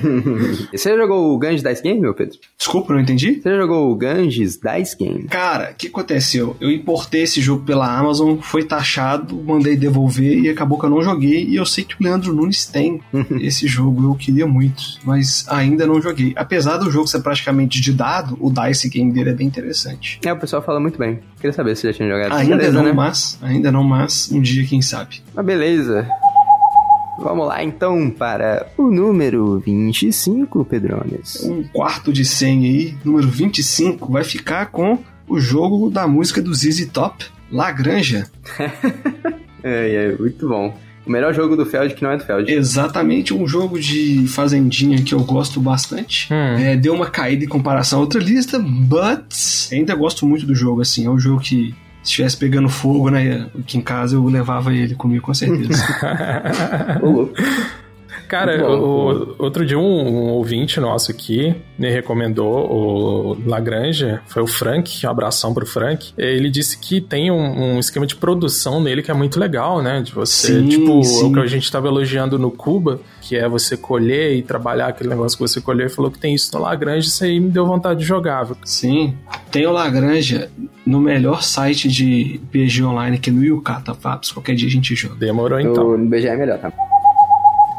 Você 0.74 0.90
já 0.90 0.96
jogou 0.96 1.34
o 1.34 1.38
Ganges 1.38 1.62
Dice 1.62 1.82
Game, 1.82 2.00
meu 2.00 2.14
Pedro? 2.14 2.38
Desculpa, 2.58 2.92
não 2.92 3.00
entendi? 3.00 3.40
Você 3.40 3.50
já 3.50 3.56
jogou 3.56 3.90
o 3.90 3.94
Ganges 3.94 4.58
Dice 4.58 4.96
Game? 4.96 5.24
Cara, 5.24 5.70
o 5.72 5.74
que 5.74 5.88
aconteceu? 5.88 6.56
Eu 6.60 6.70
importei 6.70 7.22
esse 7.22 7.40
jogo 7.40 7.64
pela 7.64 7.86
Amazon, 7.98 8.36
foi 8.40 8.64
taxado, 8.64 9.34
mandei 9.42 9.76
devolver 9.76 9.99
e 10.18 10.48
acabou 10.48 10.78
que 10.78 10.86
eu 10.86 10.90
não 10.90 11.02
joguei. 11.02 11.44
E 11.44 11.56
eu 11.56 11.66
sei 11.66 11.84
que 11.84 11.94
o 11.94 11.96
Leandro 12.00 12.34
Nunes 12.34 12.66
tem 12.66 13.00
esse 13.40 13.66
jogo, 13.66 14.04
eu 14.04 14.14
queria 14.14 14.46
muito, 14.46 14.82
mas 15.04 15.44
ainda 15.48 15.86
não 15.86 16.00
joguei. 16.00 16.32
Apesar 16.36 16.76
do 16.76 16.90
jogo 16.90 17.06
ser 17.06 17.20
praticamente 17.20 17.80
de 17.80 17.92
dado, 17.92 18.36
o 18.40 18.50
Dice 18.50 18.88
Game 18.88 19.12
dele 19.12 19.30
é 19.30 19.34
bem 19.34 19.46
interessante. 19.46 20.20
É, 20.24 20.32
o 20.32 20.36
pessoal 20.36 20.62
fala 20.62 20.80
muito 20.80 20.98
bem. 20.98 21.20
Queria 21.36 21.52
saber 21.52 21.76
se 21.76 21.86
já 21.86 21.92
tinha 21.92 22.08
jogado. 22.08 22.34
Ainda 22.34 22.56
beleza, 22.56 22.72
não, 22.72 22.84
né? 22.84 22.92
mas 22.92 23.38
ainda 23.42 23.72
não, 23.72 23.82
mas 23.82 24.30
um 24.32 24.40
dia 24.40 24.64
quem 24.64 24.82
sabe. 24.82 25.22
Mas 25.34 25.44
beleza. 25.44 26.08
Vamos 27.18 27.46
lá 27.46 27.62
então 27.62 28.08
para 28.08 28.66
o 28.78 28.90
número 28.90 29.58
25, 29.58 30.64
Pedrones. 30.64 31.42
Um 31.44 31.62
quarto 31.64 32.12
de 32.12 32.24
100 32.24 32.64
aí, 32.64 32.94
número 33.04 33.28
25, 33.28 34.10
vai 34.10 34.24
ficar 34.24 34.66
com 34.66 34.98
o 35.28 35.38
jogo 35.38 35.90
da 35.90 36.08
música 36.08 36.40
do 36.40 36.54
ZZ 36.54 36.88
Top, 36.90 37.24
Lagranja. 37.52 38.26
É, 39.62 40.12
é, 40.12 40.16
muito 40.18 40.48
bom. 40.48 40.76
O 41.06 41.10
melhor 41.10 41.32
jogo 41.32 41.56
do 41.56 41.64
Feld 41.64 41.94
que 41.94 42.02
não 42.02 42.10
é 42.10 42.16
do 42.18 42.24
Feld. 42.24 42.52
Exatamente 42.52 43.32
um 43.32 43.46
jogo 43.46 43.80
de 43.80 44.26
fazendinha 44.28 45.02
que 45.02 45.14
eu 45.14 45.20
gosto 45.20 45.60
bastante. 45.60 46.32
Hum. 46.32 46.58
É, 46.58 46.76
deu 46.76 46.94
uma 46.94 47.06
caída 47.06 47.44
em 47.44 47.48
comparação 47.48 47.98
a 47.98 48.02
outra 48.02 48.20
lista, 48.20 48.58
but 48.58 49.24
ainda 49.72 49.94
gosto 49.94 50.26
muito 50.26 50.46
do 50.46 50.54
jogo, 50.54 50.82
assim. 50.82 51.06
É 51.06 51.10
um 51.10 51.18
jogo 51.18 51.40
que, 51.40 51.74
se 52.02 52.10
estivesse 52.10 52.36
pegando 52.36 52.68
fogo, 52.68 53.10
né, 53.10 53.48
aqui 53.58 53.78
em 53.78 53.80
casa, 53.80 54.16
eu 54.16 54.24
levava 54.26 54.74
ele 54.74 54.94
comigo 54.94 55.22
com 55.24 55.34
certeza. 55.34 55.82
Cara, 58.30 58.58
bom, 58.58 58.78
o- 58.78 59.34
outro 59.38 59.66
dia 59.66 59.76
um, 59.78 59.82
um 59.82 60.28
ouvinte 60.30 60.78
nosso 60.78 61.10
aqui 61.10 61.52
me 61.76 61.90
recomendou 61.90 62.70
o 62.70 63.36
Lagrange, 63.44 64.20
foi 64.26 64.40
o 64.42 64.46
Frank, 64.46 65.04
um 65.04 65.10
abração 65.10 65.52
pro 65.52 65.66
Frank. 65.66 66.12
Ele 66.16 66.48
disse 66.48 66.78
que 66.78 67.00
tem 67.00 67.30
um, 67.30 67.74
um 67.74 67.78
esquema 67.80 68.06
de 68.06 68.14
produção 68.14 68.80
nele 68.80 69.02
que 69.02 69.10
é 69.10 69.14
muito 69.14 69.40
legal, 69.40 69.82
né? 69.82 70.00
De 70.00 70.12
você, 70.12 70.60
Sim, 70.60 70.68
tipo, 70.68 71.02
sim. 71.02 71.26
o 71.26 71.32
que 71.32 71.40
a 71.40 71.46
gente 71.46 71.64
estava 71.64 71.88
elogiando 71.88 72.38
no 72.38 72.50
Cuba, 72.50 73.00
que 73.20 73.36
é 73.36 73.48
você 73.48 73.76
colher 73.76 74.36
e 74.36 74.42
trabalhar 74.42 74.86
aquele 74.86 75.10
negócio 75.10 75.36
que 75.36 75.42
você 75.42 75.60
colheu, 75.60 75.86
e 75.86 75.90
falou 75.90 76.10
que 76.10 76.18
tem 76.18 76.32
isso 76.34 76.50
no 76.54 76.60
Lagrange, 76.62 77.08
isso 77.08 77.24
aí 77.24 77.40
me 77.40 77.50
deu 77.50 77.66
vontade 77.66 77.98
de 78.00 78.06
jogar, 78.06 78.44
viu? 78.44 78.56
Sim. 78.64 79.14
Tem 79.50 79.66
o 79.66 79.72
Lagrange 79.72 80.48
no 80.86 81.00
melhor 81.00 81.42
site 81.42 81.88
de 81.88 82.40
PG 82.52 82.84
online 82.84 83.16
aqui 83.16 83.30
no 83.30 83.42
Yucata, 83.44 83.94
Fabs. 83.94 84.30
Qualquer 84.30 84.54
dia 84.54 84.68
a 84.68 84.70
gente 84.70 84.94
joga. 84.94 85.14
Demorou 85.16 85.58
então. 85.58 85.96
No, 85.96 86.08
BGA 86.08 86.30
é 86.32 86.36
melhor, 86.36 86.58
tá? 86.58 86.72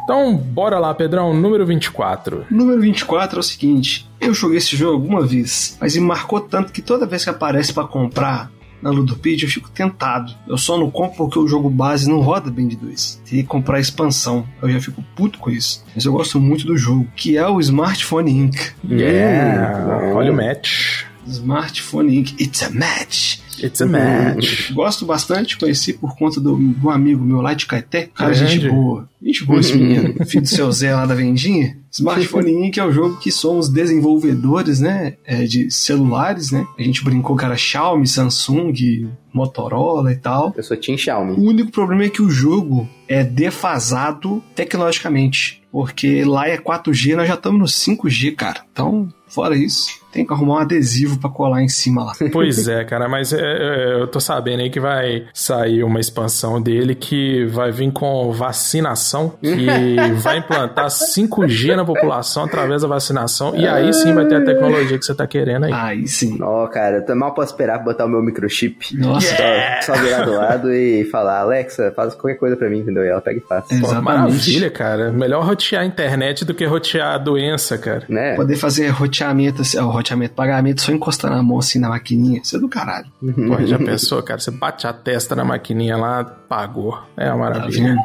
Então, 0.04 0.36
bora 0.36 0.78
lá, 0.78 0.92
Pedrão, 0.94 1.32
número 1.34 1.64
24. 1.64 2.46
Número 2.50 2.80
24 2.80 3.38
é 3.38 3.40
o 3.40 3.42
seguinte: 3.42 4.08
eu 4.20 4.34
joguei 4.34 4.58
esse 4.58 4.76
jogo 4.76 4.94
alguma 4.94 5.24
vez, 5.26 5.76
mas 5.80 5.94
me 5.96 6.02
marcou 6.02 6.40
tanto 6.40 6.72
que 6.72 6.82
toda 6.82 7.06
vez 7.06 7.24
que 7.24 7.30
aparece 7.30 7.72
pra 7.72 7.84
comprar 7.84 8.50
na 8.82 8.90
Ludopedia 8.90 9.46
eu 9.46 9.50
fico 9.50 9.70
tentado. 9.70 10.34
Eu 10.48 10.58
só 10.58 10.76
não 10.76 10.90
compro 10.90 11.16
porque 11.18 11.38
o 11.38 11.46
jogo 11.46 11.70
base 11.70 12.08
não 12.08 12.20
roda 12.20 12.50
bem 12.50 12.66
de 12.66 12.74
dois. 12.76 13.22
Teria 13.24 13.42
que 13.44 13.48
comprar 13.48 13.76
a 13.76 13.80
expansão. 13.80 14.44
Eu 14.60 14.68
já 14.70 14.80
fico 14.80 15.00
puto 15.14 15.38
com 15.38 15.50
isso. 15.50 15.84
Mas 15.94 16.04
eu 16.04 16.12
gosto 16.12 16.40
muito 16.40 16.66
do 16.66 16.76
jogo, 16.76 17.06
que 17.14 17.36
é 17.36 17.46
o 17.46 17.60
Smartphone 17.60 18.32
Inc. 18.32 18.56
Yeah, 18.90 20.08
Hum, 20.08 20.16
olha 20.16 20.32
o 20.32 20.34
match. 20.36 21.04
Smartphone 21.24 22.18
Inc. 22.18 22.32
It's 22.42 22.62
a 22.64 22.70
match. 22.70 23.38
It's 23.62 23.80
a 23.80 23.86
match. 23.86 24.72
Gosto 24.72 25.04
bastante, 25.04 25.56
conheci 25.56 25.92
por 25.92 26.16
conta 26.16 26.40
do, 26.40 26.56
do 26.56 26.90
amigo 26.90 27.24
meu 27.24 27.40
lá 27.40 27.54
de 27.54 27.66
Caeté. 27.66 28.08
Cara, 28.14 28.32
Grande. 28.32 28.52
gente 28.52 28.68
boa. 28.68 29.08
Gente 29.22 29.44
boa 29.44 29.60
esse 29.60 29.76
menino. 29.76 30.14
Filho 30.26 30.42
do 30.42 30.48
seu 30.48 30.70
Zé 30.72 30.94
lá 30.94 31.06
da 31.06 31.14
Vendinha. 31.14 31.76
Smartphone 31.90 32.66
Inc. 32.66 32.78
é 32.78 32.84
o 32.84 32.90
jogo 32.90 33.18
que 33.18 33.30
somos 33.30 33.68
desenvolvedores, 33.68 34.80
né? 34.80 35.16
é, 35.24 35.44
de 35.44 35.70
celulares, 35.70 36.50
né? 36.50 36.66
A 36.78 36.82
gente 36.82 37.04
brincou 37.04 37.36
que 37.36 37.44
era 37.44 37.56
Xiaomi, 37.56 38.06
Samsung, 38.06 39.08
Motorola 39.32 40.12
e 40.12 40.16
tal. 40.16 40.52
Eu 40.56 40.62
sou 40.62 40.76
Team 40.76 40.96
Xiaomi. 40.96 41.32
O 41.32 41.42
único 41.42 41.70
problema 41.70 42.04
é 42.04 42.10
que 42.10 42.22
o 42.22 42.30
jogo 42.30 42.88
é 43.08 43.24
defasado 43.24 44.42
tecnologicamente. 44.54 45.62
Porque 45.70 46.22
lá 46.24 46.48
é 46.48 46.58
4G, 46.58 47.16
nós 47.16 47.28
já 47.28 47.34
estamos 47.34 47.58
no 47.58 47.66
5G, 47.66 48.34
cara. 48.34 48.62
Então, 48.70 49.08
fora 49.26 49.56
isso, 49.56 50.01
tem 50.12 50.26
que 50.26 50.32
arrumar 50.32 50.54
um 50.54 50.58
adesivo 50.58 51.18
pra 51.18 51.30
colar 51.30 51.62
em 51.62 51.68
cima 51.68 52.04
lá. 52.04 52.12
Pois 52.32 52.66
é, 52.66 52.84
cara, 52.84 53.08
mas 53.08 53.32
é, 53.32 53.38
é, 53.40 54.00
eu 54.00 54.06
tô 54.06 54.18
sabendo 54.18 54.60
aí 54.60 54.70
que 54.70 54.80
vai 54.80 55.26
sair 55.34 55.84
uma 55.84 56.00
expansão 56.00 56.60
dele 56.60 56.94
que 56.94 57.44
vai 57.46 57.70
vir 57.70 57.92
com 57.92 58.32
vacinação, 58.32 59.34
que 59.40 59.66
vai 60.22 60.38
implantar 60.38 60.86
5G 60.86 61.76
na 61.76 61.84
população 61.84 62.44
através 62.44 62.82
da 62.82 62.88
vacinação, 62.88 63.54
e 63.54 63.66
aí 63.66 63.92
sim 63.92 64.14
vai 64.14 64.26
ter 64.26 64.36
a 64.36 64.44
tecnologia 64.44 64.98
que 64.98 65.04
você 65.04 65.14
tá 65.14 65.26
querendo 65.26 65.64
aí. 65.64 65.72
Aí 65.72 66.08
sim. 66.08 66.38
Ó, 66.40 66.66
cara, 66.68 67.04
eu 67.06 67.16
mal 67.16 67.34
posso 67.34 67.52
esperar 67.52 67.74
pra 67.78 67.92
botar 67.92 68.06
o 68.06 68.08
meu 68.08 68.22
microchip. 68.22 68.96
Nossa, 68.96 69.36
Só, 69.82 69.94
só 69.94 70.02
virar 70.02 70.22
do 70.24 70.32
lado 70.32 70.72
e 70.72 71.04
falar, 71.04 71.40
Alexa, 71.40 71.92
faz 71.94 72.14
qualquer 72.14 72.38
coisa 72.38 72.56
pra 72.56 72.68
mim, 72.68 72.78
entendeu? 72.78 73.04
E 73.04 73.08
ela 73.08 73.20
pega 73.20 73.38
e 73.38 73.42
faz. 73.42 73.66
Pô, 73.68 73.74
Exatamente. 73.74 74.02
maravilha, 74.04 74.70
cara. 74.70 75.12
Melhor 75.12 75.44
rotear 75.44 75.82
a 75.82 75.84
internet 75.84 76.44
do 76.44 76.54
que 76.54 76.64
rotear 76.64 77.14
a 77.14 77.18
doença, 77.18 77.76
cara. 77.78 78.04
Né? 78.08 78.34
Poder 78.34 78.56
fazer 78.56 78.88
roteamento, 78.88 79.62
assim, 79.62 79.78
ó, 79.78 80.01
roteamento, 80.02 80.34
pagamento 80.34 80.82
só 80.82 80.92
encostando 80.92 81.34
a 81.34 81.42
mão 81.42 81.58
assim 81.58 81.78
na 81.78 81.88
maquininha. 81.88 82.40
Isso 82.42 82.56
é 82.56 82.58
do 82.60 82.68
caralho. 82.68 83.06
Pô, 83.20 83.64
já 83.66 83.78
pensou, 83.78 84.22
cara? 84.22 84.38
Você 84.40 84.50
bate 84.50 84.86
a 84.86 84.92
testa 84.92 85.34
na 85.34 85.44
maquininha 85.44 85.96
lá, 85.96 86.24
pagou. 86.24 86.98
É 87.16 87.32
uma 87.32 87.50
Tá 87.50 87.58
maravilha. 87.58 87.88
vendo? 87.94 88.00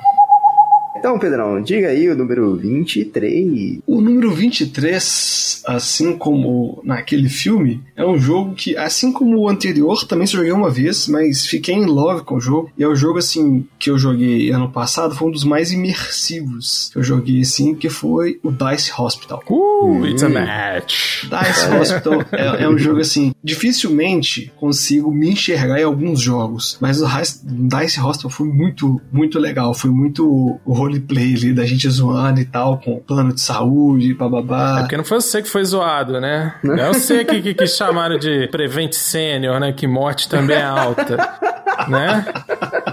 Então, 0.97 1.19
Pedrão, 1.19 1.61
diga 1.61 1.89
aí 1.89 2.09
o 2.09 2.15
número 2.15 2.55
23. 2.55 3.79
O 3.85 4.01
número 4.01 4.31
23, 4.31 5.61
assim 5.65 6.17
como 6.17 6.81
naquele 6.83 7.29
filme, 7.29 7.81
é 7.95 8.05
um 8.05 8.17
jogo 8.17 8.55
que, 8.55 8.75
assim 8.75 9.11
como 9.11 9.39
o 9.39 9.49
anterior, 9.49 10.05
também 10.05 10.25
só 10.25 10.37
joguei 10.37 10.51
uma 10.51 10.69
vez, 10.69 11.07
mas 11.07 11.45
fiquei 11.45 11.75
em 11.75 11.85
love 11.85 12.23
com 12.23 12.35
o 12.35 12.41
jogo. 12.41 12.71
E 12.77 12.83
é 12.83 12.87
o 12.87 12.95
jogo, 12.95 13.19
assim, 13.19 13.65
que 13.77 13.89
eu 13.89 13.97
joguei 13.97 14.49
ano 14.51 14.69
passado, 14.69 15.15
foi 15.15 15.27
um 15.27 15.31
dos 15.31 15.43
mais 15.43 15.71
imersivos 15.71 16.89
que 16.91 16.99
eu 16.99 17.03
joguei, 17.03 17.41
assim, 17.41 17.75
que 17.75 17.89
foi 17.89 18.39
o 18.43 18.51
Dice 18.51 18.91
Hospital. 18.97 19.43
Uh, 19.49 20.05
it's 20.05 20.23
a 20.23 20.29
match. 20.29 21.23
Dice 21.23 21.75
Hospital 21.75 22.25
é, 22.31 22.63
é 22.63 22.69
um 22.69 22.77
jogo 22.77 22.99
assim, 22.99 23.33
dificilmente 23.43 24.51
consigo 24.57 25.11
me 25.11 25.29
enxergar 25.29 25.79
em 25.79 25.83
alguns 25.83 26.19
jogos, 26.21 26.77
mas 26.81 27.01
o 27.01 27.07
Dice 27.07 27.99
Hospital 27.99 28.29
foi 28.29 28.47
muito, 28.47 29.01
muito 29.11 29.39
legal, 29.39 29.73
foi 29.73 29.91
muito 29.91 30.59
o 30.65 30.73
roleplay 30.87 31.35
ali 31.35 31.53
da 31.53 31.65
gente 31.65 31.89
zoando 31.89 32.39
e 32.39 32.45
tal, 32.45 32.77
com 32.79 32.99
plano 32.99 33.33
de 33.33 33.41
saúde, 33.41 34.11
É 34.11 34.13
bababá. 34.15 34.79
porque 34.79 34.97
não 34.97 35.03
foi 35.03 35.19
você 35.21 35.41
que 35.41 35.49
foi 35.49 35.63
zoado, 35.63 36.19
né? 36.19 36.53
Não 36.63 36.75
é 36.75 36.87
você 36.93 37.23
que, 37.25 37.41
que, 37.41 37.53
que 37.53 37.67
chamaram 37.67 38.17
de 38.17 38.47
Prevent 38.47 38.93
Senior, 38.93 39.59
né? 39.59 39.71
Que 39.73 39.85
morte 39.87 40.27
também 40.29 40.57
é 40.57 40.63
alta. 40.63 41.17
né? 41.87 42.25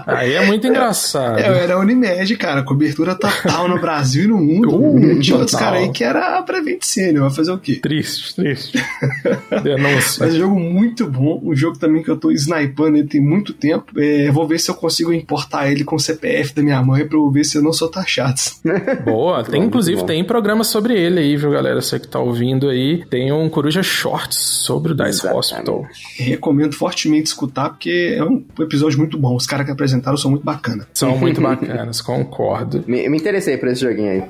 Aí 0.05 0.33
é 0.33 0.45
muito 0.45 0.67
engraçado. 0.67 1.39
É, 1.39 1.63
era 1.63 1.75
a 1.75 1.79
Unimed, 1.79 2.35
cara, 2.37 2.63
cobertura 2.63 3.15
total 3.15 3.67
no 3.67 3.79
Brasil 3.79 4.25
e 4.25 4.27
no 4.27 4.37
mundo. 4.37 4.75
Uh, 4.75 5.19
Tinha 5.19 5.37
outros 5.37 5.57
caras 5.57 5.81
aí 5.81 5.91
que 5.91 6.03
era 6.03 6.37
a 6.37 6.43
Prevent 6.43 6.83
Senior, 6.83 7.27
vai 7.27 7.35
fazer 7.35 7.51
o 7.51 7.57
quê? 7.57 7.75
Triste, 7.75 8.35
triste. 8.35 8.77
Denúncia. 9.63 10.25
Mas 10.25 10.33
é 10.33 10.37
um 10.37 10.39
jogo 10.39 10.59
muito 10.59 11.09
bom, 11.09 11.41
um 11.43 11.55
jogo 11.55 11.77
também 11.77 12.03
que 12.03 12.09
eu 12.09 12.17
tô 12.17 12.31
snipando 12.31 12.97
ele 12.97 13.07
tem 13.07 13.21
muito 13.21 13.53
tempo. 13.53 13.99
É, 13.99 14.29
vou 14.31 14.47
ver 14.47 14.59
se 14.59 14.69
eu 14.69 14.75
consigo 14.75 15.11
importar 15.11 15.71
ele 15.71 15.83
com 15.83 15.95
o 15.95 15.99
CPF 15.99 16.53
da 16.53 16.61
minha 16.61 16.81
mãe 16.81 17.05
pra 17.05 17.17
eu 17.17 17.29
ver 17.31 17.43
se 17.43 17.57
eu 17.57 17.63
não 17.63 17.73
sou 17.73 17.89
taxado. 17.89 18.35
Boa, 19.05 19.43
tem 19.43 19.61
bom, 19.61 19.67
inclusive 19.67 20.05
tem 20.05 20.23
programa 20.23 20.63
sobre 20.63 20.93
ele 20.93 21.19
aí, 21.19 21.37
viu, 21.37 21.51
galera? 21.51 21.81
Você 21.81 21.99
que 21.99 22.07
tá 22.07 22.19
ouvindo 22.19 22.69
aí, 22.69 23.05
tem 23.05 23.31
um 23.31 23.49
Coruja 23.49 23.81
Shorts 23.81 24.37
sobre 24.37 24.91
o 24.91 24.95
Dice 24.95 25.25
Exatamente. 25.25 25.39
Hospital. 25.39 25.87
Recomendo 26.17 26.73
fortemente 26.73 27.27
escutar, 27.27 27.69
porque 27.69 28.15
é 28.17 28.23
um 28.23 28.43
episódio 28.59 28.74
muito 28.95 29.17
bom. 29.17 29.35
Os 29.35 29.45
caras 29.45 29.65
que 29.65 29.71
apresentaram 29.71 30.17
são 30.17 30.31
muito 30.31 30.43
bacanas. 30.43 30.87
São 30.93 31.17
muito 31.17 31.41
bacanas, 31.41 32.01
concordo. 32.01 32.83
Me, 32.87 33.07
me 33.09 33.17
interessei 33.17 33.57
por 33.57 33.69
esse 33.69 33.81
joguinho 33.81 34.11
aí. 34.11 34.23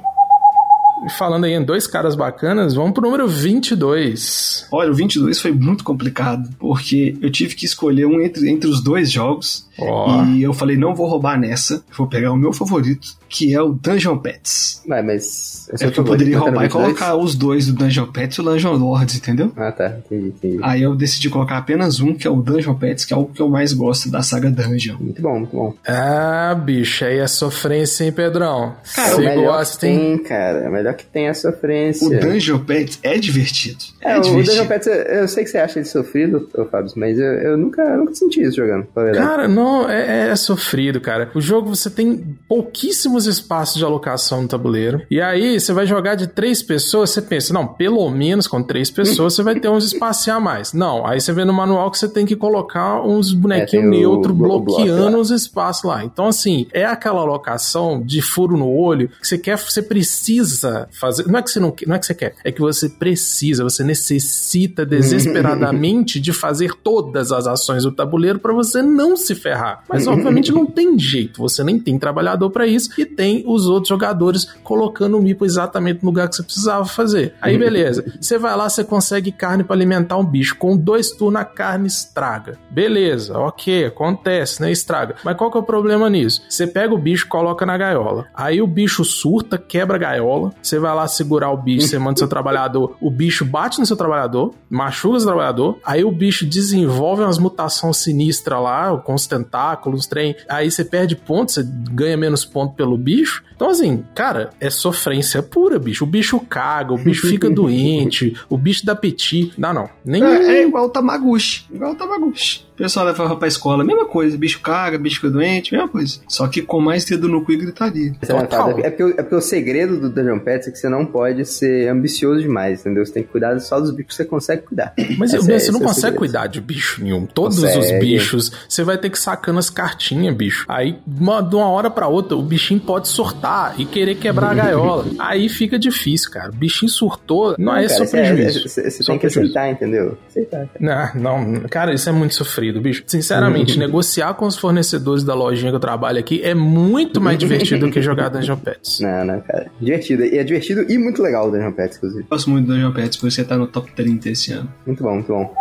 E 1.06 1.10
falando 1.10 1.46
aí 1.46 1.54
em 1.54 1.64
dois 1.64 1.88
caras 1.88 2.16
bacanas, 2.16 2.74
vamos 2.74 2.94
pro 2.94 3.02
número 3.04 3.28
22. 3.28 4.68
Olha, 4.72 4.92
o 4.92 4.94
22 4.94 5.40
foi 5.40 5.52
muito 5.52 5.84
complicado, 5.84 6.50
porque 6.58 7.18
eu 7.22 7.30
tive 7.30 7.56
que 7.56 7.66
escolher 7.66 8.06
um 8.06 8.22
entre, 8.22 8.50
entre 8.50 8.70
os 8.70 8.82
dois 8.82 9.12
jogos. 9.12 9.66
Ó. 9.78 10.24
E 10.26 10.42
eu 10.42 10.54
falei, 10.54 10.78
não 10.78 10.96
vou 10.96 11.08
roubar 11.08 11.38
nessa, 11.38 11.84
vou 11.98 12.08
pegar 12.08 12.32
o 12.32 12.38
meu 12.38 12.54
favorito, 12.54 13.10
que 13.28 13.54
é 13.54 13.62
o 13.62 13.74
Dungeon 13.74 14.18
Pets. 14.18 14.82
Vai, 14.88 15.02
mas. 15.02 15.68
É 15.72 15.92
que 15.92 16.00
eu 16.00 16.04
poderia 16.04 16.40
roubar 16.40 16.66
e 16.66 16.70
colocar 16.70 17.16
os 17.16 17.36
dois 17.36 17.68
do 17.68 17.74
Dungeon 17.74 18.08
Pets 18.08 18.38
e 18.38 18.42
o 18.42 18.44
Dungeon 18.44 18.74
Lords, 18.76 19.18
entendeu? 19.18 19.52
Ah, 19.58 19.72
tá. 19.72 19.98
Entendi, 20.06 20.28
entendi. 20.28 20.60
Aí 20.62 20.82
eu 20.82 20.96
decidi 20.96 21.30
colocar 21.30 21.58
apenas 21.58 22.00
um, 22.00 22.14
que 22.14 22.26
é 22.26 22.30
o 22.30 22.38
Dungeon 22.38 22.76
Pets, 22.76 23.04
que 23.04 23.14
é 23.14 23.18
o 23.18 23.26
que 23.26 23.42
eu 23.42 23.50
mais 23.50 23.74
gosto 23.74 24.10
da 24.10 24.22
saga 24.22 24.50
Dungeon. 24.50 24.96
Muito 25.00 25.22
bom, 25.22 25.40
muito 25.40 25.56
bom. 25.56 25.74
Ah, 25.86 26.56
bicho, 26.56 27.04
aí 27.04 27.20
é 27.20 27.28
sofrência, 27.28 28.06
hein, 28.06 28.12
Pedrão? 28.14 28.76
É 28.98 29.02
o 29.02 29.16
Você 29.16 29.22
melhor 29.22 29.58
gosta, 29.58 29.88
hein? 29.88 29.98
tem, 29.98 30.18
cara. 30.24 30.60
É 30.60 30.70
que 30.94 31.06
tem 31.06 31.28
a 31.30 31.34
sofrência. 31.34 32.08
O 32.08 32.20
Dungeon 32.20 32.60
Pets 32.60 33.00
é 33.04 33.18
divertido. 33.18 33.78
É, 34.02 34.14
É, 34.14 34.18
o 34.18 34.22
divertido. 34.22 34.52
Dungeon 34.52 34.68
Pets, 34.68 34.88
eu, 34.88 34.94
eu 34.94 35.28
sei 35.28 35.44
que 35.44 35.50
você 35.50 35.58
acha 35.58 35.80
ele 35.80 35.86
sofrido, 35.88 36.50
Fábio, 36.72 36.92
mas 36.96 37.18
eu, 37.20 37.26
eu 37.26 37.58
nunca, 37.58 37.82
eu 37.82 37.98
nunca 37.98 38.14
senti 38.16 38.42
isso 38.42 38.56
jogando, 38.58 38.86
pra 38.94 39.04
verdade. 39.04 39.26
Cara, 39.28 39.48
não, 39.48 39.90
é, 39.90 40.30
é 40.30 40.36
sofrido, 40.36 41.00
cara. 41.02 41.30
O 41.36 41.42
jogo 41.42 41.70
você 41.76 41.90
tem 41.90 42.24
pouquíssimos 42.48 43.26
espaços 43.26 43.78
de 43.78 43.84
alocação 43.86 44.42
no 44.42 44.48
tabuleiro. 44.48 45.02
E 45.10 45.20
aí 45.22 45.60
você 45.60 45.74
vai 45.74 45.86
jogar 45.86 46.16
de 46.16 46.28
três 46.28 46.62
pessoas, 46.64 47.10
você 47.10 47.22
pensa, 47.22 47.54
não, 47.54 47.68
pelo 47.68 48.10
menos 48.10 48.48
com 48.48 48.62
três 48.64 48.90
pessoas 48.90 49.34
você 49.36 49.44
vai 49.44 49.60
ter 49.60 49.70
uns 49.70 49.86
espacinhos 49.86 50.38
a 50.38 50.40
mais. 50.40 50.74
Não, 50.74 51.06
aí 51.06 51.20
você 51.20 51.32
vê 51.34 51.44
no 51.46 51.54
manual 51.54 51.92
que 51.92 51.98
você 51.98 52.08
tem 52.08 52.26
que 52.26 52.36
colocar 52.36 53.02
uns 53.02 53.34
bonequinhos 53.34 53.86
É, 53.86 53.90
neutros 53.90 54.36
bloqueando 54.36 55.18
os 55.20 55.32
espaços 55.32 55.84
lá. 55.84 56.04
Então, 56.04 56.28
assim, 56.28 56.68
é 56.74 56.86
aquela 56.86 57.22
alocação 57.22 58.02
de 58.04 58.22
furo 58.22 58.58
no 58.58 58.70
olho 58.70 59.10
que 59.22 59.28
você 59.28 59.38
quer, 59.38 59.58
você 59.58 59.82
precisa 59.82 60.75
fazer. 60.92 61.28
Não 61.28 61.40
é 61.40 61.42
que 61.44 61.50
você 61.50 61.60
não, 61.60 61.72
quer- 61.72 61.88
não 61.88 61.96
é 61.96 62.00
que 62.00 62.06
você 62.06 62.14
quer, 62.14 62.36
é 62.44 62.52
que 62.52 62.60
você 62.62 62.90
precisa, 62.90 63.64
você 63.64 63.84
necessita 63.84 64.86
desesperadamente 64.86 66.20
de 66.20 66.32
fazer 66.34 66.74
todas 66.84 67.32
as 67.32 67.48
ações 67.48 67.84
do 67.84 67.92
tabuleiro 67.92 68.40
para 68.40 68.54
você 68.54 68.82
não 68.82 69.16
se 69.18 69.36
ferrar. 69.36 69.84
Mas 69.90 70.08
obviamente 70.08 70.52
não 70.52 70.66
tem 70.66 70.98
jeito, 70.98 71.40
você 71.42 71.64
nem 71.64 71.80
tem 71.80 71.98
trabalhador 72.00 72.50
para 72.50 72.66
isso 72.68 72.90
e 72.98 73.06
tem 73.06 73.44
os 73.46 73.68
outros 73.68 73.90
jogadores 73.90 74.46
colocando 74.64 75.18
o 75.18 75.22
mipo 75.22 75.46
exatamente 75.46 76.00
no 76.04 76.10
lugar 76.10 76.30
que 76.30 76.36
você 76.36 76.44
precisava 76.44 76.86
fazer. 76.86 77.34
Aí 77.42 77.58
beleza, 77.58 78.04
você 78.20 78.38
vai 78.38 78.56
lá, 78.56 78.70
você 78.70 78.84
consegue 78.84 79.32
carne 79.32 79.64
para 79.64 79.76
alimentar 79.76 80.18
um 80.18 80.26
bicho, 80.26 80.56
com 80.58 80.76
dois 80.78 81.12
turnos 81.12 81.42
a 81.42 81.46
carne 81.46 81.88
estraga. 81.88 82.58
Beleza, 82.70 83.38
ok, 83.38 83.86
acontece, 83.86 84.62
né? 84.62 84.72
Estraga. 84.72 85.16
Mas 85.24 85.36
qual 85.38 85.52
que 85.52 85.58
é 85.58 85.60
o 85.60 85.64
problema 85.64 86.10
nisso? 86.10 86.42
Você 86.50 86.68
pega 86.68 86.94
o 86.94 86.98
bicho, 86.98 87.28
coloca 87.28 87.66
na 87.66 87.78
gaiola. 87.78 88.26
Aí 88.34 88.62
o 88.62 88.68
bicho 88.68 89.04
surta, 89.04 89.58
quebra 89.58 89.96
a 89.96 90.00
gaiola, 90.00 90.52
você 90.66 90.80
vai 90.80 90.94
lá 90.96 91.08
segurar 91.08 91.52
o 91.52 91.58
bicho, 91.58 91.88
você 91.88 92.00
manda 92.00 92.18
seu 92.18 92.28
trabalhador, 92.28 92.96
o 93.00 93.12
bicho 93.12 93.46
bate 93.46 93.80
no 93.80 93.86
seu 93.86 93.96
trabalhador, 93.96 94.54
machuca 94.70 95.18
o 95.18 95.20
seu 95.20 95.28
trabalhador, 95.28 95.78
aí 95.86 96.04
o 96.04 96.12
bicho 96.12 96.46
desenvolve 96.46 97.24
umas 97.24 97.38
mutações 97.38 97.98
sinistras 97.98 98.62
lá, 98.62 98.98
com 98.98 99.14
os 99.14 99.28
tentáculos, 99.28 100.08
trem, 100.08 100.36
aí 100.50 100.72
você 100.72 100.84
perde 100.84 101.16
pontos, 101.16 101.56
você 101.56 101.64
ganha 101.92 102.18
menos 102.18 102.44
ponto 102.44 102.74
pelo 102.76 102.98
bicho. 102.98 103.44
Então, 103.56 103.70
assim, 103.70 104.04
cara, 104.14 104.50
é 104.60 104.70
sofrência 104.70 105.42
pura, 105.42 105.80
bicho. 105.80 106.04
O 106.04 106.08
bicho 106.08 106.40
caga, 106.42 106.94
o 106.94 106.98
bicho 106.98 107.28
fica 107.28 107.48
doente, 107.52 108.36
o 108.50 108.58
bicho 108.58 108.86
dá 108.86 108.94
peti. 108.96 109.54
Não, 109.58 109.74
não. 109.74 109.90
Nem... 110.04 110.22
É, 110.24 110.58
é 110.58 110.68
igual 110.68 110.86
o 110.86 110.90
Tamaguchi. 110.90 111.66
Igual 111.72 111.94
o 111.94 111.96
Tamaguchi. 111.96 112.66
O 112.74 112.78
pessoal 112.78 113.06
leva 113.06 113.36
pra 113.38 113.48
escola, 113.48 113.86
mesma 113.86 114.06
coisa. 114.06 114.38
Bicho 114.38 114.60
caga, 114.60 114.98
bicho 114.98 115.16
fica 115.16 115.30
doente, 115.30 115.74
mesma 115.74 115.88
coisa. 115.88 116.20
Só 116.28 116.46
que 116.50 116.62
com 116.62 116.82
mais 116.82 117.06
dedo 117.06 117.30
no 117.30 117.46
cu 117.46 117.54
e 117.54 117.58
gritaria. 117.58 118.14
Total. 118.28 118.72
É, 118.80 118.90
porque, 118.90 119.04
é 119.18 119.24
porque 119.24 119.36
o 119.36 119.42
segredo 119.42 119.98
do 119.98 120.10
Dungeon 120.10 120.40
É 120.56 120.60
que 120.72 120.78
você 120.78 120.90
não 120.90 121.06
pode 121.06 121.46
ser 121.46 121.90
ambicioso 121.90 122.42
demais, 122.42 122.82
entendeu? 122.82 123.06
Você 123.06 123.14
tem 123.14 123.24
que 123.24 123.30
cuidar 123.30 123.60
só 123.60 123.80
dos 123.80 123.92
bichos 123.92 124.10
que 124.10 124.16
você 124.16 124.26
consegue 124.26 124.62
cuidar. 124.64 124.94
Mas 125.18 125.34
Essa 125.34 125.44
você 125.44 125.70
é, 125.70 125.72
não 125.72 125.82
é 125.82 125.84
consegue 125.84 126.18
cuidar 126.18 126.48
de 126.48 126.62
bicho 126.62 127.04
nenhum. 127.04 127.26
Todos 127.26 127.60
consegue. 127.60 127.80
os 127.80 128.00
bichos, 128.00 128.52
você 128.68 128.84
vai 128.84 128.98
ter 128.98 129.10
que 129.10 129.20
sacando 129.20 129.60
as 129.60 129.70
cartinhas, 129.70 130.36
bicho. 130.36 130.66
Aí, 130.68 130.98
uma, 131.06 131.42
de 131.42 131.56
uma 131.56 131.70
hora 131.70 131.90
pra 131.90 132.08
outra, 132.08 132.38
o 132.38 132.42
bichinho 132.42 132.80
pode 132.80 133.08
sortar 133.08 133.76
e 133.78 133.86
querer 133.86 134.16
quebrar 134.16 134.52
a 134.52 134.54
gaiola. 134.54 135.06
Aí 135.20 135.50
fica 135.50 135.78
difícil, 135.78 136.32
cara. 136.32 136.50
O 136.50 136.56
bichinho 136.56 136.90
surtou, 136.90 137.56
não, 137.58 137.74
não 137.74 137.76
é 137.76 137.88
cara, 137.88 138.06
só 138.06 138.12
prejuízo. 138.12 138.68
Você, 138.68 138.90
você 138.90 139.04
tem 139.04 139.20
que 139.20 139.26
aceitar, 139.28 139.70
entendeu? 139.70 140.18
Aceitar. 140.28 140.68
Cara. 140.68 141.12
Não, 141.16 141.46
não, 141.46 141.62
cara, 141.62 141.94
isso 141.94 142.10
é 142.10 142.12
muito 142.12 142.36
sofrido, 142.36 142.82
bicho. 142.82 143.04
Sinceramente, 143.06 143.78
negociar 143.78 144.34
com 144.34 144.46
os 144.46 144.58
fornecedores 144.58 145.24
da 145.24 145.34
lojinha 145.34 145.72
que 145.72 145.76
eu 145.76 145.80
trabalho 145.80 146.20
aqui 146.20 146.42
é 146.44 146.54
muito 146.54 147.20
mais 147.20 147.38
divertido 147.38 147.86
do 147.86 147.92
que 147.92 148.02
jogar 148.02 148.30
Dungeon 148.30 148.58
Pets. 148.58 149.00
Não, 149.06 149.26
não, 149.26 149.42
cara. 149.42 149.68
Divertido. 149.80 150.24
E 150.24 150.38
é 150.38 150.44
divertido 150.46 150.86
e 150.92 150.98
muito 150.98 151.22
legal 151.22 151.48
o 151.48 151.52
Dungeon 151.52 151.72
Pets, 151.72 151.98
inclusive. 151.98 152.26
Gosto 152.30 152.50
muito 152.50 152.68
do 152.68 152.74
Dungeon 152.74 152.94
Pets, 152.94 153.18
porque 153.18 153.32
você 153.32 153.44
tá 153.44 153.58
no 153.58 153.68
top 153.68 153.92
30 153.92 154.30
esse 154.30 154.54
ano. 154.54 154.72
Muito 154.86 155.04
bom, 155.04 155.14
muito 155.16 155.28
bom. 155.28 155.54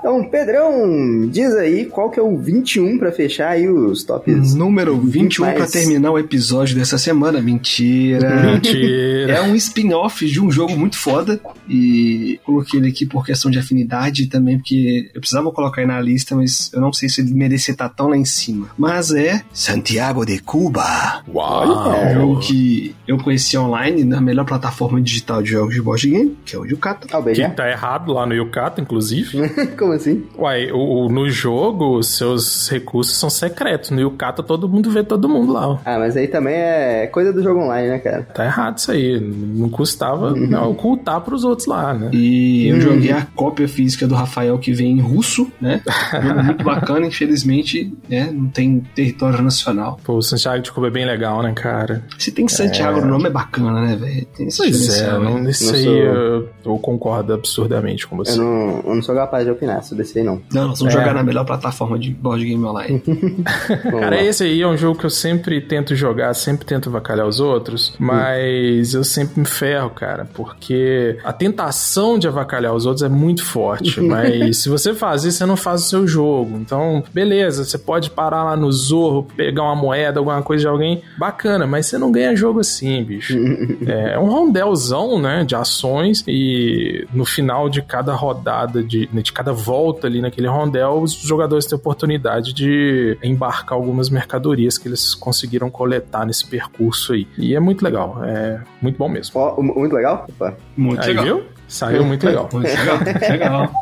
Então, 0.00 0.24
Pedrão, 0.24 1.28
diz 1.28 1.54
aí 1.54 1.84
qual 1.84 2.10
que 2.10 2.18
é 2.18 2.22
o 2.22 2.36
21 2.36 2.98
para 2.98 3.12
fechar 3.12 3.50
aí 3.50 3.68
os 3.68 4.02
tops. 4.02 4.54
Número 4.54 4.98
21 4.98 5.44
mais... 5.44 5.58
para 5.58 5.66
terminar 5.66 6.10
o 6.10 6.18
episódio 6.18 6.74
dessa 6.74 6.96
semana. 6.96 7.40
Mentira. 7.42 8.52
Mentira. 8.52 9.34
É 9.34 9.42
um 9.42 9.54
spin-off 9.54 10.24
de 10.24 10.40
um 10.40 10.50
jogo 10.50 10.74
muito 10.74 10.96
foda 10.96 11.38
e 11.68 12.40
coloquei 12.44 12.80
ele 12.80 12.88
aqui 12.88 13.04
por 13.04 13.26
questão 13.26 13.50
de 13.50 13.58
afinidade 13.58 14.26
também 14.26 14.56
porque 14.56 15.10
eu 15.14 15.20
precisava 15.20 15.52
colocar 15.52 15.82
aí 15.82 15.86
na 15.86 16.00
lista, 16.00 16.34
mas 16.34 16.72
eu 16.72 16.80
não 16.80 16.94
sei 16.94 17.10
se 17.10 17.20
ele 17.20 17.34
merecia 17.34 17.72
estar 17.72 17.90
tão 17.90 18.08
lá 18.08 18.16
em 18.16 18.24
cima. 18.24 18.70
Mas 18.78 19.12
é 19.12 19.42
Santiago 19.52 20.24
de 20.24 20.38
Cuba. 20.38 21.22
Uau! 21.28 21.94
É 21.94 22.10
um 22.10 22.14
jogo 22.14 22.40
que 22.40 22.96
eu 23.06 23.18
conheci 23.18 23.58
online 23.58 24.02
na 24.02 24.20
melhor 24.20 24.46
plataforma 24.46 24.98
digital 25.00 25.42
de 25.42 25.50
jogos 25.50 25.74
de 25.74 25.82
board 25.82 26.08
game, 26.08 26.38
que 26.44 26.56
é 26.56 26.58
o 26.58 26.64
Yucata. 26.64 27.06
Ah, 27.12 27.22
que 27.22 27.48
tá 27.50 27.70
errado 27.70 28.14
lá 28.14 28.24
no 28.24 28.32
Yucata, 28.32 28.80
inclusive. 28.80 29.38
Como 29.90 29.96
assim? 29.96 30.24
Uai, 30.38 30.70
o, 30.70 31.08
no 31.08 31.28
jogo, 31.28 32.00
seus 32.02 32.68
recursos 32.68 33.16
são 33.16 33.28
secretos. 33.28 33.90
No 33.90 34.00
Yukata, 34.00 34.42
todo 34.42 34.68
mundo 34.68 34.90
vê 34.90 35.02
todo 35.02 35.28
mundo 35.28 35.52
lá. 35.52 35.68
Ó. 35.68 35.78
Ah, 35.84 35.98
mas 35.98 36.16
aí 36.16 36.28
também 36.28 36.54
é 36.54 37.08
coisa 37.08 37.32
do 37.32 37.42
jogo 37.42 37.60
online, 37.60 37.88
né, 37.88 37.98
cara? 37.98 38.22
Tá 38.22 38.44
errado 38.44 38.78
isso 38.78 38.92
aí. 38.92 39.20
Não 39.20 39.68
custava 39.68 40.32
uhum. 40.32 40.46
não, 40.46 40.70
ocultar 40.70 41.20
pros 41.22 41.42
outros 41.42 41.66
lá, 41.66 41.92
né? 41.92 42.10
E 42.12 42.68
eu 42.68 42.76
uhum. 42.76 42.80
joguei 42.80 43.10
a 43.10 43.26
cópia 43.34 43.66
física 43.66 44.06
do 44.06 44.14
Rafael 44.14 44.58
que 44.58 44.72
vem 44.72 44.92
em 44.92 45.00
russo, 45.00 45.50
né? 45.60 45.82
muito 46.44 46.62
bacana, 46.62 47.06
infelizmente, 47.06 47.92
né? 48.08 48.30
Não 48.32 48.48
tem 48.48 48.80
território 48.94 49.42
nacional. 49.42 49.98
Pô, 50.04 50.14
o 50.14 50.22
Santiago 50.22 50.62
de 50.62 50.70
Cuba 50.70 50.86
é 50.86 50.90
bem 50.90 51.04
legal, 51.04 51.42
né, 51.42 51.52
cara? 51.52 52.04
Se 52.16 52.30
tem 52.30 52.46
Santiago 52.46 52.98
é... 52.98 53.00
no 53.02 53.08
nome, 53.08 53.26
é 53.26 53.30
bacana, 53.30 53.80
né, 53.80 53.96
velho? 53.96 54.26
Tem 54.36 54.48
pois 54.56 55.00
é, 55.00 55.12
não, 55.18 55.48
isso 55.48 55.74
aí 55.74 55.82
sou... 55.82 55.92
eu, 55.92 56.48
eu, 56.64 56.78
concordo 56.78 57.32
absurdamente 57.32 58.06
com 58.06 58.16
você. 58.16 58.38
Eu 58.38 58.44
não, 58.44 58.82
eu 58.86 58.94
não 58.94 59.02
sou 59.02 59.14
capaz 59.14 59.44
de 59.44 59.50
opinar 59.50 59.79
aí, 60.16 60.24
não. 60.24 60.40
Não, 60.52 60.68
nós 60.68 60.78
vamos 60.78 60.94
é. 60.94 60.98
jogar 60.98 61.14
na 61.14 61.22
melhor 61.22 61.44
plataforma 61.44 61.98
de 61.98 62.10
board 62.10 62.44
game 62.44 62.64
online. 62.64 63.02
Cara, 64.00 64.22
esse 64.22 64.44
aí 64.44 64.60
é 64.60 64.66
um 64.66 64.76
jogo 64.76 64.98
que 64.98 65.06
eu 65.06 65.10
sempre 65.10 65.60
tento 65.60 65.94
jogar, 65.94 66.34
sempre 66.34 66.64
tento 66.64 66.90
vacalhar 66.90 67.26
os 67.26 67.40
outros, 67.40 67.94
mas 67.98 68.94
eu 68.94 69.04
sempre 69.04 69.40
me 69.40 69.46
ferro, 69.46 69.90
cara, 69.90 70.28
porque 70.34 71.18
a 71.24 71.32
tentação 71.32 72.18
de 72.18 72.26
avacalhar 72.26 72.74
os 72.74 72.86
outros 72.86 73.02
é 73.02 73.08
muito 73.08 73.44
forte, 73.44 74.00
mas 74.02 74.58
se 74.58 74.68
você 74.68 74.94
faz 74.94 75.24
isso, 75.24 75.38
você 75.38 75.46
não 75.46 75.56
faz 75.56 75.82
o 75.82 75.88
seu 75.88 76.06
jogo. 76.06 76.56
Então, 76.58 77.02
beleza, 77.12 77.64
você 77.64 77.78
pode 77.78 78.10
parar 78.10 78.44
lá 78.44 78.56
no 78.56 78.70
Zorro, 78.72 79.26
pegar 79.36 79.62
uma 79.62 79.76
moeda, 79.76 80.20
alguma 80.20 80.42
coisa 80.42 80.62
de 80.62 80.68
alguém, 80.68 81.02
bacana, 81.18 81.66
mas 81.66 81.86
você 81.86 81.98
não 81.98 82.10
ganha 82.10 82.34
jogo 82.36 82.60
assim, 82.60 83.02
bicho. 83.04 83.36
é 83.86 84.18
um 84.18 84.28
rondelzão, 84.28 85.20
né, 85.20 85.44
de 85.44 85.54
ações 85.54 86.24
e 86.26 87.06
no 87.12 87.24
final 87.24 87.68
de 87.68 87.82
cada 87.82 88.14
rodada, 88.14 88.82
de, 88.82 89.06
de 89.06 89.32
cada 89.32 89.52
volta 89.70 90.08
ali 90.08 90.20
naquele 90.20 90.48
rondel, 90.48 91.00
os 91.00 91.12
jogadores 91.12 91.64
têm 91.64 91.78
oportunidade 91.78 92.52
de 92.52 93.16
embarcar 93.22 93.78
algumas 93.78 94.10
mercadorias 94.10 94.76
que 94.76 94.88
eles 94.88 95.14
conseguiram 95.14 95.70
coletar 95.70 96.26
nesse 96.26 96.44
percurso 96.44 97.12
aí. 97.12 97.28
E 97.38 97.54
é 97.54 97.60
muito 97.60 97.82
legal, 97.82 98.20
é 98.24 98.60
muito 98.82 98.98
bom 98.98 99.08
mesmo. 99.08 99.40
Oh, 99.40 99.62
muito 99.62 99.94
legal? 99.94 100.26
Opa. 100.28 100.56
Muito 100.76 101.00
aí, 101.02 101.08
legal. 101.08 101.24
Viu? 101.24 101.44
Saiu 101.68 102.04
muito 102.04 102.26
legal. 102.26 102.48
Muito 102.52 102.66
legal. 102.66 102.98
legal. 103.30 103.72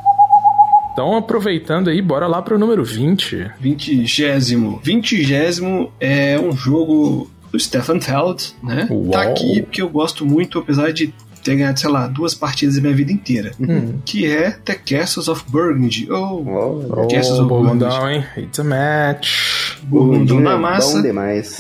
Então, 0.93 1.17
aproveitando 1.17 1.89
aí, 1.89 2.03
bora 2.03 2.27
lá 2.27 2.43
pro 2.43 2.59
número 2.59 2.85
20. 2.85 3.53
Vigésimo. 3.59 4.81
Vigésimo 4.83 5.91
é 5.99 6.39
um 6.39 6.53
jogo 6.53 7.31
do 7.51 7.59
Stefan 7.59 8.01
Feld, 8.01 8.55
né? 8.63 8.87
Uau. 8.91 9.11
Tá 9.13 9.23
aqui 9.23 9.63
porque 9.63 9.81
eu 9.81 9.89
gosto 9.89 10.27
muito, 10.27 10.59
apesar 10.59 10.93
de 10.93 11.15
ter 11.43 11.57
ganhado, 11.57 11.79
sei 11.79 11.91
lá, 11.91 12.07
duas 12.07 12.35
partidas 12.35 12.77
da 12.77 12.81
minha 12.81 12.95
vida 12.95 13.13
inteira. 13.13 13.53
Hum. 13.61 13.99
Que 14.05 14.27
é 14.27 14.51
The 14.51 14.75
Castles 14.75 15.29
of 15.29 15.45
Burgundy. 15.49 16.11
Ou 16.11 16.47
oh, 16.47 17.03
oh, 17.03 17.09
Castles 17.09 17.39
of 17.39 17.49
Burgundy. 17.49 17.85
hein? 17.85 18.25
It's 18.37 18.59
a 18.59 18.65
match. 18.65 19.79
Burgundão 19.83 20.41
na 20.41 20.57
massa. 20.57 21.03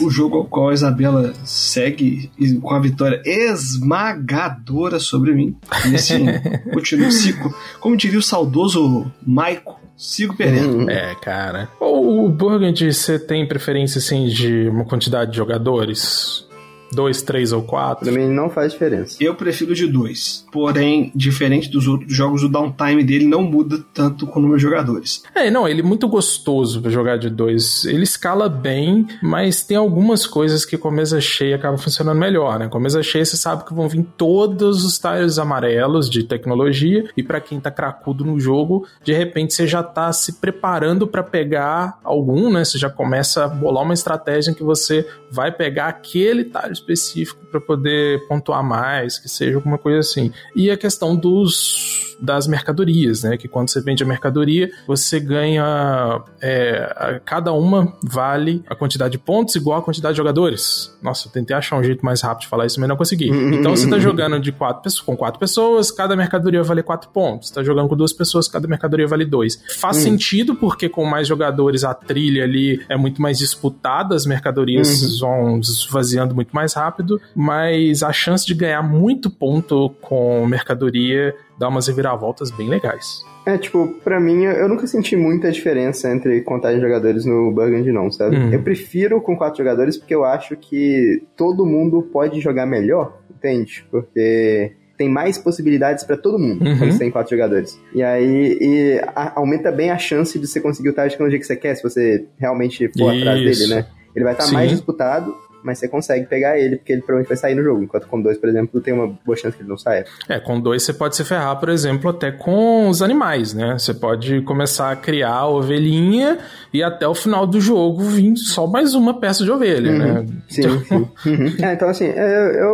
O 0.00 0.10
jogo 0.10 0.38
ao 0.38 0.44
qual 0.44 0.70
a 0.70 0.74
Isabela 0.74 1.32
segue 1.44 2.30
com 2.60 2.74
a 2.74 2.80
vitória 2.80 3.22
esmagadora 3.24 4.98
sobre 4.98 5.32
mim. 5.32 5.56
E 5.90 5.94
assim, 5.94 6.26
continua 6.72 7.10
ciclo. 7.10 7.54
Como 7.80 7.96
diria 7.96 8.18
o 8.18 8.22
saudoso 8.22 9.10
Maico, 9.26 9.78
Sigo 9.98 10.36
perdendo. 10.36 10.78
Hum. 10.78 10.88
É, 10.88 11.12
cara. 11.16 11.68
O 11.80 12.28
Burgundy, 12.28 12.92
você 12.92 13.18
tem 13.18 13.46
preferência, 13.48 13.98
assim, 13.98 14.28
de 14.28 14.68
uma 14.68 14.84
quantidade 14.84 15.32
de 15.32 15.36
jogadores? 15.36 16.46
Dois, 16.92 17.22
três 17.22 17.52
ou 17.52 17.62
quatro. 17.62 18.10
Pra 18.10 18.12
mim 18.12 18.28
não 18.32 18.48
faz 18.48 18.72
diferença. 18.72 19.16
Eu 19.20 19.34
prefiro 19.34 19.74
de 19.74 19.86
dois. 19.86 20.46
Porém, 20.50 21.12
diferente 21.14 21.70
dos 21.70 21.86
outros 21.86 22.14
jogos, 22.14 22.42
o 22.42 22.48
downtime 22.48 23.04
dele 23.04 23.26
não 23.26 23.42
muda 23.42 23.78
tanto 23.92 24.26
com 24.26 24.38
o 24.38 24.42
número 24.42 24.58
de 24.58 24.62
jogadores. 24.62 25.22
É, 25.34 25.50
não, 25.50 25.68
ele 25.68 25.80
é 25.80 25.84
muito 25.84 26.08
gostoso 26.08 26.80
pra 26.80 26.90
jogar 26.90 27.18
de 27.18 27.30
dois. 27.30 27.84
Ele 27.84 28.02
escala 28.02 28.48
bem, 28.48 29.06
mas 29.22 29.62
tem 29.62 29.76
algumas 29.76 30.26
coisas 30.26 30.64
que 30.64 30.78
com 30.78 30.88
a 30.88 30.92
mesa 30.92 31.20
cheia 31.20 31.56
acabam 31.56 31.78
funcionando 31.78 32.18
melhor, 32.18 32.58
né? 32.58 32.68
Com 32.68 32.78
a 32.78 32.80
mesa 32.80 33.02
cheia 33.02 33.24
você 33.24 33.36
sabe 33.36 33.64
que 33.64 33.74
vão 33.74 33.88
vir 33.88 34.06
todos 34.16 34.84
os 34.84 34.98
tiles 34.98 35.38
amarelos 35.38 36.08
de 36.08 36.22
tecnologia 36.24 37.08
e 37.16 37.22
para 37.22 37.40
quem 37.40 37.60
tá 37.60 37.70
cracudo 37.70 38.24
no 38.24 38.38
jogo, 38.40 38.86
de 39.02 39.12
repente 39.12 39.54
você 39.54 39.66
já 39.66 39.82
tá 39.82 40.12
se 40.12 40.34
preparando 40.34 41.06
para 41.06 41.22
pegar 41.22 41.98
algum, 42.02 42.50
né? 42.50 42.64
Você 42.64 42.78
já 42.78 42.90
começa 42.90 43.44
a 43.44 43.48
bolar 43.48 43.84
uma 43.84 43.94
estratégia 43.94 44.50
em 44.50 44.54
que 44.54 44.62
você 44.62 45.06
vai 45.30 45.52
pegar 45.52 45.88
aquele 45.88 46.44
tile 46.44 46.72
específico 46.72 47.44
para 47.46 47.60
poder 47.60 48.26
pontuar 48.28 48.62
mais, 48.62 49.18
que 49.18 49.28
seja 49.28 49.56
alguma 49.56 49.78
coisa 49.78 50.00
assim. 50.00 50.32
E 50.54 50.70
a 50.70 50.76
questão 50.76 51.14
dos 51.16 52.07
das 52.20 52.46
mercadorias, 52.46 53.22
né? 53.22 53.36
Que 53.36 53.48
quando 53.48 53.70
você 53.70 53.80
vende 53.80 54.02
a 54.02 54.06
mercadoria, 54.06 54.70
você 54.86 55.20
ganha 55.20 56.22
é, 56.40 57.20
cada 57.24 57.52
uma 57.52 57.96
vale 58.02 58.62
a 58.68 58.74
quantidade 58.74 59.12
de 59.12 59.18
pontos 59.18 59.54
igual 59.56 59.78
a 59.78 59.82
quantidade 59.82 60.14
de 60.14 60.18
jogadores. 60.18 60.96
Nossa, 61.02 61.28
eu 61.28 61.32
tentei 61.32 61.56
achar 61.56 61.76
um 61.76 61.82
jeito 61.82 62.04
mais 62.04 62.20
rápido 62.22 62.42
de 62.42 62.48
falar 62.48 62.66
isso, 62.66 62.80
mas 62.80 62.88
não 62.88 62.96
consegui. 62.96 63.30
Uhum. 63.30 63.54
Então 63.54 63.76
você 63.76 63.88
tá 63.88 63.98
jogando 63.98 64.38
de 64.40 64.52
quatro 64.52 64.82
pessoas, 64.82 65.04
com 65.04 65.16
quatro 65.16 65.38
pessoas, 65.38 65.90
cada 65.90 66.16
mercadoria 66.16 66.62
vale 66.62 66.82
quatro 66.82 67.10
pontos. 67.10 67.48
Você 67.48 67.54
tá 67.54 67.62
jogando 67.62 67.88
com 67.88 67.96
duas 67.96 68.12
pessoas, 68.12 68.48
cada 68.48 68.66
mercadoria 68.66 69.06
vale 69.06 69.24
dois. 69.24 69.62
Faz 69.78 69.98
uhum. 69.98 70.02
sentido 70.02 70.54
porque 70.54 70.88
com 70.88 71.04
mais 71.04 71.26
jogadores 71.26 71.84
a 71.84 71.94
trilha 71.94 72.44
ali 72.44 72.84
é 72.88 72.96
muito 72.96 73.22
mais 73.22 73.38
disputada, 73.38 74.14
as 74.14 74.26
mercadorias 74.26 75.02
uhum. 75.02 75.18
vão 75.20 75.60
esvaziando 75.60 76.34
muito 76.34 76.50
mais 76.52 76.74
rápido, 76.74 77.20
mas 77.34 78.02
a 78.02 78.12
chance 78.12 78.46
de 78.46 78.54
ganhar 78.54 78.82
muito 78.82 79.30
ponto 79.30 79.90
com 80.00 80.46
mercadoria 80.46 81.34
dá 81.58 81.68
umas 81.68 81.86
reviravoltas 81.88 82.50
bem 82.50 82.68
legais. 82.68 83.24
É, 83.44 83.56
tipo, 83.56 83.88
pra 84.04 84.20
mim, 84.20 84.44
eu 84.44 84.68
nunca 84.68 84.86
senti 84.86 85.16
muita 85.16 85.50
diferença 85.50 86.10
entre 86.10 86.42
contagem 86.42 86.78
de 86.78 86.86
jogadores 86.86 87.24
no 87.24 87.50
Burgundy, 87.50 87.90
não, 87.90 88.10
sabe? 88.10 88.36
Uhum. 88.36 88.52
Eu 88.52 88.62
prefiro 88.62 89.20
com 89.22 89.36
quatro 89.36 89.58
jogadores 89.58 89.96
porque 89.96 90.14
eu 90.14 90.24
acho 90.24 90.54
que 90.56 91.22
todo 91.34 91.64
mundo 91.64 92.02
pode 92.02 92.40
jogar 92.40 92.66
melhor, 92.66 93.18
entende? 93.30 93.86
Porque 93.90 94.72
tem 94.98 95.08
mais 95.08 95.38
possibilidades 95.38 96.04
para 96.04 96.16
todo 96.16 96.38
mundo 96.38 96.62
uhum. 96.62 96.76
quando 96.76 96.92
você 96.92 96.98
tem 96.98 97.10
quatro 97.10 97.34
jogadores. 97.34 97.80
E 97.94 98.02
aí 98.02 98.58
e 98.60 99.00
a, 99.16 99.38
aumenta 99.38 99.72
bem 99.72 99.90
a 99.90 99.96
chance 99.96 100.38
de 100.38 100.46
você 100.46 100.60
conseguir 100.60 100.90
o 100.90 100.92
target 100.92 101.12
tecnologia 101.12 101.38
que 101.38 101.46
você 101.46 101.56
quer, 101.56 101.74
se 101.74 101.82
você 101.82 102.26
realmente 102.36 102.88
for 102.98 103.14
Isso. 103.14 103.22
atrás 103.22 103.58
dele, 103.58 103.74
né? 103.74 103.86
Ele 104.14 104.24
vai 104.24 104.34
estar 104.34 104.52
mais 104.52 104.70
disputado 104.70 105.34
mas 105.68 105.78
você 105.78 105.86
consegue 105.88 106.26
pegar 106.26 106.58
ele, 106.58 106.76
porque 106.76 106.92
ele 106.92 107.02
provavelmente 107.02 107.28
vai 107.28 107.36
sair 107.36 107.54
no 107.54 107.62
jogo. 107.62 107.82
Enquanto 107.82 108.06
com 108.08 108.20
dois, 108.22 108.38
por 108.38 108.48
exemplo, 108.48 108.80
tem 108.80 108.94
uma 108.94 109.06
boa 109.24 109.36
chance 109.36 109.54
que 109.56 109.62
ele 109.62 109.68
não 109.68 109.76
saia. 109.78 110.04
É, 110.28 110.40
com 110.40 110.58
dois 110.58 110.82
você 110.82 110.92
pode 110.94 111.14
se 111.14 111.22
ferrar, 111.24 111.58
por 111.60 111.68
exemplo, 111.68 112.10
até 112.10 112.30
com 112.32 112.88
os 112.88 113.02
animais, 113.02 113.52
né? 113.52 113.76
Você 113.78 113.92
pode 113.92 114.40
começar 114.42 114.90
a 114.90 114.96
criar 114.96 115.34
a 115.34 115.48
ovelhinha 115.48 116.38
e 116.72 116.82
até 116.82 117.06
o 117.06 117.14
final 117.14 117.46
do 117.46 117.60
jogo 117.60 118.02
vir 118.02 118.34
só 118.36 118.66
mais 118.66 118.94
uma 118.94 119.20
peça 119.20 119.44
de 119.44 119.50
ovelha, 119.50 119.90
Uhum. 119.90 119.98
né? 119.98 120.26
Sim, 120.48 120.62
sim. 120.62 120.94
Uhum. 121.26 121.54
É, 121.62 121.72
então 121.74 121.88
assim, 121.88 122.06
eu, 122.06 122.14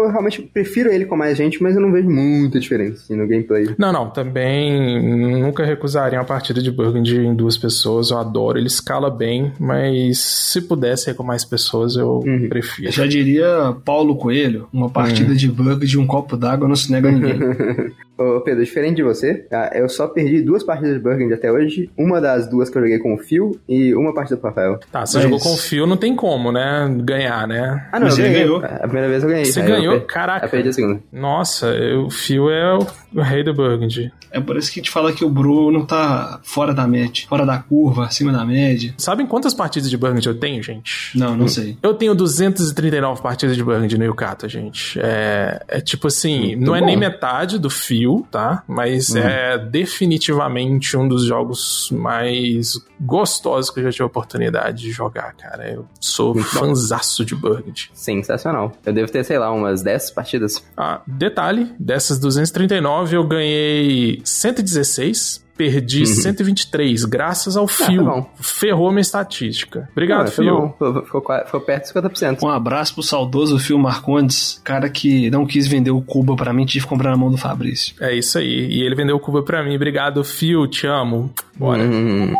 eu 0.05 0.11
realmente 0.11 0.41
prefiro 0.43 0.91
ele 0.93 1.05
com 1.05 1.17
mais 1.17 1.37
gente, 1.37 1.63
mas 1.63 1.75
eu 1.75 1.81
não 1.83 1.91
vejo 1.93 2.09
muita 2.09 2.61
diferença 2.61 2.95
assim, 3.03 3.17
no 3.17 3.27
gameplay. 3.27 3.75
Não, 3.79 3.93
não, 3.93 4.11
também 4.11 5.41
nunca 5.41 5.65
recusaria 5.65 6.19
uma 6.19 6.25
partida 6.25 6.63
de 6.63 6.71
Burgundy 6.71 7.19
em 7.19 7.35
duas 7.35 7.57
pessoas, 7.59 8.11
eu 8.11 8.19
adoro, 8.19 8.59
ele 8.59 8.67
escala 8.67 9.11
bem, 9.11 9.53
mas 9.59 10.19
se 10.19 10.61
pudesse 10.61 11.11
ir 11.11 11.15
com 11.15 11.23
mais 11.25 11.45
pessoas, 11.45 11.97
eu 11.97 12.21
Uhum. 12.25 12.49
prefiro. 12.49 12.84
Já 12.91 13.07
diria 13.07 13.75
Paulo 13.85 14.17
Coelho, 14.17 14.69
uma 14.73 14.91
partida 14.91 15.35
de 15.35 15.49
bug 15.51 15.87
de 15.87 15.99
um 15.99 16.07
copo 16.07 16.37
d'água 16.37 16.69
não 16.69 16.77
se 16.77 16.91
nega 16.91 17.09
a 17.09 17.13
ninguém. 17.13 17.39
Ô 18.17 18.41
Pedro, 18.41 18.65
diferente 18.65 18.97
de 18.97 19.03
você, 19.03 19.35
tá? 19.35 19.71
eu 19.75 19.89
só 19.89 20.07
perdi 20.07 20.41
duas 20.41 20.63
partidas 20.63 20.95
de 20.95 21.01
Burgundy 21.01 21.35
até 21.35 21.51
hoje. 21.51 21.91
Uma 21.99 22.21
das 22.21 22.49
duas 22.49 22.71
que 22.71 22.79
eu 22.79 22.83
joguei 22.83 22.99
com 22.99 23.15
o 23.15 23.19
Phil 23.19 23.59
e 23.69 23.93
uma 23.95 24.15
partida 24.15 24.37
com 24.37 24.47
o 24.47 24.51
Rafael. 24.51 24.79
Tá, 24.93 25.05
você 25.05 25.17
Mas- 25.17 25.25
jogou 25.25 25.41
com 25.41 25.53
o 25.53 25.57
fio, 25.57 25.87
não 25.87 25.97
tem 25.97 26.15
como, 26.15 26.53
né? 26.53 26.89
Ganhar, 27.03 27.49
né? 27.49 27.89
Ah, 27.91 27.99
não, 27.99 28.09
eu 28.09 28.17
ganhei. 28.17 28.33
ganhou. 28.33 28.59
A 28.65 28.79
primeira 28.87 29.09
vez 29.09 29.23
eu 29.23 29.29
ganhei. 29.29 29.45
Você 29.47 29.61
eu 29.61 29.65
ganhou? 29.67 29.99
per- 29.99 30.07
Caraca. 30.07 30.47
Eu 30.47 30.51
perdi 30.51 30.69
a 30.69 30.73
segunda. 30.73 31.01
Nossa, 31.13 31.67
eu- 31.69 32.05
o 32.07 32.11
fio 32.11 32.51
é 32.51 32.79
o, 32.79 33.21
rei 33.21 33.43
do 33.43 33.53
Burgundy. 33.55 34.13
É 34.31 34.41
por 34.41 34.57
isso 34.57 34.73
que 34.73 34.81
te 34.81 34.91
fala 34.91 35.13
que 35.13 35.25
o 35.25 35.31
Bruno 35.31 35.87
tá 35.87 36.41
fora 36.43 36.75
da 36.75 36.87
média, 36.87 37.25
fora 37.29 37.45
da 37.47 37.59
curva, 37.59 38.05
acima 38.07 38.33
da 38.33 38.45
média. 38.45 38.93
Sabem 38.99 39.27
quantas 39.27 39.55
partidas 39.55 39.89
de 39.89 39.97
Burgundy 39.97 40.27
eu 40.29 40.35
tenho, 40.39 40.63
gente? 40.63 41.17
Não, 41.19 41.37
não 41.37 41.47
sei. 41.49 41.77
Eu 41.83 41.95
tenho 41.95 42.15
239 42.15 43.23
partidas 43.23 43.57
de 43.57 43.63
Burgundy 43.65 43.97
no 43.99 44.05
Yukata, 44.05 44.49
gente. 44.49 44.99
É, 45.01 45.61
é 45.69 45.81
tipo 45.81 46.09
assim, 46.09 46.57
não 46.57 46.75
é 46.75 46.81
bom. 46.81 46.87
nem 46.87 46.97
metade 46.97 47.59
do 47.61 47.71
fio, 47.71 48.04
tá? 48.31 48.63
Mas 48.67 49.15
é 49.15 49.59
definitivamente 49.59 50.97
um 50.97 51.09
dos 51.09 51.25
jogos 51.25 51.91
mais 51.93 52.75
gostosos 53.01 53.71
que 53.71 53.81
eu 53.81 53.85
já 53.85 53.91
tive 53.91 54.03
a 54.05 54.07
oportunidade 54.07 54.83
de 54.83 54.91
jogar, 54.91 55.35
cara. 55.35 55.71
Eu 55.71 55.87
sou 56.01 56.35
Muito 56.35 56.49
fanzaço 56.49 57.25
de 57.25 57.35
Burgundy. 57.35 57.91
Sensacional. 57.93 58.73
Eu 58.85 58.93
devo 58.93 59.11
ter, 59.11 59.25
sei 59.25 59.39
lá, 59.39 59.53
umas 59.53 59.83
10 59.83 60.11
partidas. 60.13 60.65
Ah, 60.77 61.03
detalhe, 61.07 61.73
dessas 61.79 62.19
239 62.19 63.17
eu 63.17 63.25
ganhei 63.25 64.21
116, 64.25 65.44
perdi 65.57 66.07
123, 66.07 67.05
graças 67.05 67.57
ao 67.57 67.67
fio. 67.67 68.03
Uhum. 68.03 68.23
tá. 68.23 68.29
Ferrou 68.41 68.91
minha 68.91 69.01
estatística. 69.01 69.89
Obrigado, 69.93 70.29
Ah, 70.29 70.31
foi 70.31 70.45
fio. 70.45 70.75
Ficou, 71.05 71.23
ficou 71.45 71.61
perto 71.61 71.93
dos 71.95 72.03
50%. 72.03 72.43
Um 72.43 72.49
abraço 72.49 72.95
pro 72.95 73.03
saudoso 73.03 73.59
Phil 73.59 73.79
Marcondes, 73.79 74.61
cara 74.65 74.89
que 74.89 75.31
não 75.31 75.47
quis 75.47 75.67
vender 75.67 75.91
o 75.91 76.01
Cuba 76.01 76.37
pra 76.37 76.53
mim, 76.53 76.65
tive 76.67 76.85
que 76.85 76.89
comprar 76.89 77.11
na 77.11 77.17
mão 77.17 77.31
do 77.31 77.37
Fabrício. 77.37 77.95
É 78.01 78.15
isso 78.15 78.39
aí. 78.39 78.67
E 78.71 78.83
ele 78.83 78.95
vendeu 78.95 79.17
o 79.17 79.21
Cuba 79.21 79.43
pra 79.43 79.63
mim. 79.63 79.75
Obrigado, 79.77 80.23
Phil. 80.25 80.67
Te 80.67 80.87
amo. 80.87 81.31
Bora. 81.57 81.83
Hum. 81.83 82.35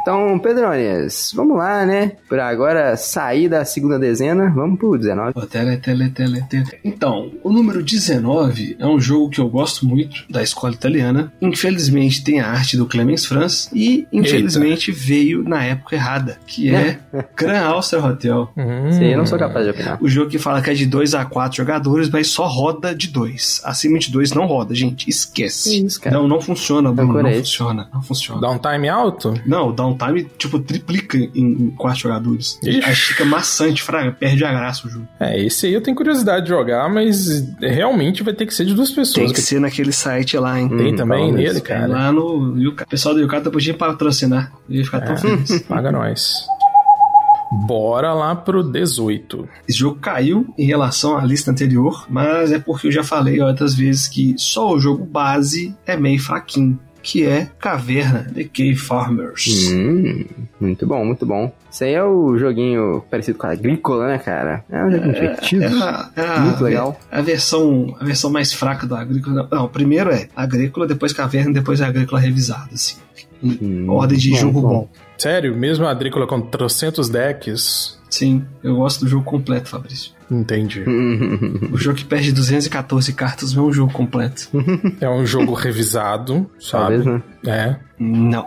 Então, 0.00 0.38
Pedrones, 0.38 1.32
vamos 1.34 1.56
lá, 1.58 1.84
né? 1.84 2.12
Pra 2.28 2.48
agora 2.48 2.96
sair 2.96 3.48
da 3.48 3.64
segunda 3.64 3.98
dezena, 3.98 4.50
vamos 4.50 4.78
pro 4.78 4.96
19. 4.96 5.34
Pô, 5.34 5.46
tele, 5.46 5.76
tele, 5.76 6.08
tele, 6.10 6.42
tele. 6.48 6.78
Então, 6.82 7.30
o 7.42 7.52
número 7.52 7.82
19 7.82 8.76
é 8.78 8.86
um 8.86 9.00
jogo 9.00 9.30
que 9.30 9.40
eu 9.40 9.48
gosto 9.48 9.86
muito, 9.86 10.24
da 10.28 10.42
escola 10.42 10.72
italiana. 10.72 11.32
Infelizmente 11.40 12.24
tem 12.24 12.40
a 12.40 12.48
arte 12.48 12.76
do 12.76 12.86
Clemens 12.86 13.26
Franz 13.26 13.70
e 13.74 14.06
infelizmente 14.12 14.90
veio 14.90 15.42
na 15.42 15.62
época 15.64 15.96
errada, 15.96 16.38
que 16.46 16.74
é 16.74 16.98
Gran 17.36 17.60
Austria 17.60 18.04
Hotel. 18.04 18.50
Hum. 18.56 18.92
Sim, 18.92 19.04
eu 19.06 19.18
não 19.18 19.26
sou 19.26 19.38
capaz 19.38 19.64
de 19.64 19.70
opinar. 19.72 19.98
O 20.00 20.08
jogo 20.08 20.30
que 20.30 20.38
fala 20.38 20.62
que 20.62 20.70
é 20.70 20.74
de 20.74 20.86
2 20.86 21.14
a 21.14 21.24
4 21.24 21.56
jogadores, 21.56 22.08
mas 22.08 22.28
só 22.28 22.46
roda 22.46 22.94
de 22.94 23.08
2. 23.08 23.62
Acima 23.64 23.98
de 23.98 24.10
2 24.10 24.32
não 24.32 24.46
roda, 24.46 24.74
gente. 24.74 25.08
Esquece. 25.08 25.70
Que 25.70 25.86
isso, 25.86 26.00
cara? 26.00 26.16
Não, 26.16 26.26
não 26.26 26.40
funciona, 26.40 26.92
Bruno. 26.92 27.22
Não 27.22 27.32
funciona. 27.32 27.88
Não 27.92 28.02
funciona. 28.02 28.40
Dá 28.40 28.50
um 28.50 28.58
time 28.58 28.88
alto? 28.88 29.34
Não, 29.46 29.68
o 29.68 29.72
downtime, 29.94 30.30
tipo, 30.38 30.58
triplica 30.58 31.16
em, 31.18 31.30
em 31.34 31.70
quatro 31.70 32.00
jogadores. 32.00 32.58
Ixi. 32.62 32.82
Aí 32.84 32.94
fica 32.94 33.24
maçante, 33.24 33.82
fraga, 33.82 34.12
perde 34.12 34.44
a 34.44 34.50
graça 34.52 34.86
o 34.86 34.90
jogo. 34.90 35.06
É, 35.18 35.40
esse 35.42 35.66
aí 35.66 35.74
eu 35.74 35.80
tenho 35.80 35.96
curiosidade 35.96 36.44
de 36.44 36.48
jogar, 36.50 36.88
mas 36.88 37.46
realmente 37.60 38.22
vai 38.22 38.34
ter 38.34 38.46
que 38.46 38.54
ser 38.54 38.64
de 38.64 38.74
duas 38.74 38.90
pessoas. 38.90 39.26
Tem 39.26 39.32
que 39.32 39.40
ser 39.40 39.60
naquele 39.60 39.92
site 39.92 40.36
lá, 40.38 40.58
hein? 40.60 40.68
Tem 40.68 40.92
Hum, 40.92 40.96
também 40.96 41.32
nele, 41.32 41.60
cara. 41.60 41.86
lá 41.86 42.12
no 42.12 42.56
Yucata. 42.58 42.86
O 42.88 42.90
pessoal 42.90 43.14
do 43.14 43.20
Yucata 43.20 43.50
podia 43.50 43.74
patrocinar. 43.74 44.52
Eu 44.68 44.76
ia 44.76 44.84
ficar 44.84 45.00
tão 45.00 45.16
feliz. 45.16 45.60
Paga 45.68 45.90
nós. 45.92 46.34
Bora 47.66 48.12
lá 48.14 48.34
pro 48.36 48.62
18. 48.62 49.48
Esse 49.68 49.78
jogo 49.78 49.98
caiu 49.98 50.54
em 50.56 50.64
relação 50.66 51.18
à 51.18 51.24
lista 51.24 51.50
anterior, 51.50 52.06
mas 52.08 52.52
é 52.52 52.60
porque 52.60 52.86
eu 52.86 52.92
já 52.92 53.02
falei 53.02 53.40
outras 53.40 53.74
vezes 53.74 54.06
que 54.06 54.34
só 54.38 54.72
o 54.72 54.78
jogo 54.78 55.04
base 55.04 55.74
é 55.84 55.96
meio 55.96 56.20
fraquinho, 56.20 56.78
que 57.02 57.26
é 57.26 57.48
Caverna 57.58 58.26
The 58.34 58.44
Cave 58.44 58.76
Farmers. 58.76 59.70
Hum, 59.72 60.24
muito 60.60 60.86
bom, 60.86 61.04
muito 61.04 61.24
bom. 61.24 61.52
Isso 61.70 61.84
aí 61.84 61.94
é 61.94 62.04
o 62.04 62.36
joguinho 62.36 63.02
parecido 63.10 63.38
com 63.38 63.46
a 63.46 63.50
Agrícola, 63.52 64.08
né, 64.08 64.18
cara? 64.18 64.64
É 64.70 64.84
um 64.84 64.90
joguinho 64.90 65.14
divertido. 65.14 65.64
É 65.64 65.68
a, 65.68 66.10
é 66.16 66.20
a- 66.26 66.40
Muito 66.40 66.64
legal. 66.64 67.00
A 67.10 67.20
versão, 67.20 67.96
a 68.00 68.04
versão 68.04 68.30
mais 68.30 68.52
fraca 68.52 68.86
do 68.86 68.94
Agrícola. 68.94 69.48
Não, 69.50 69.68
primeiro 69.68 70.10
é 70.10 70.28
Agrícola, 70.34 70.86
depois 70.86 71.12
Caverna, 71.12 71.52
depois 71.52 71.80
é 71.80 71.84
Agrícola 71.84 72.20
revisada, 72.20 72.70
assim. 72.74 72.96
Hum, 73.42 73.86
ordem 73.88 74.18
de 74.18 74.30
bom, 74.30 74.36
jogo 74.36 74.60
bom. 74.60 74.68
bom. 74.68 74.88
Sério, 75.16 75.54
mesmo 75.56 75.86
a 75.86 75.90
Agrícola 75.90 76.26
com 76.26 76.40
trocentos 76.40 77.08
decks? 77.08 77.98
Sim, 78.10 78.44
eu 78.62 78.76
gosto 78.76 79.04
do 79.04 79.08
jogo 79.08 79.24
completo, 79.24 79.68
Fabrício. 79.68 80.12
Entendi. 80.30 80.84
O 81.72 81.78
jogo 81.78 81.96
que 81.96 82.04
perde 82.04 82.32
214 82.32 83.12
cartas 83.12 83.54
não 83.54 83.64
é 83.64 83.66
um 83.68 83.72
jogo 83.72 83.92
completo. 83.92 84.48
É 85.00 85.08
um 85.08 85.24
jogo 85.24 85.54
revisado, 85.54 86.50
sabe? 86.58 87.02
Talvez, 87.02 87.04
né? 87.06 87.22
É. 87.46 87.76
Não. 87.98 88.46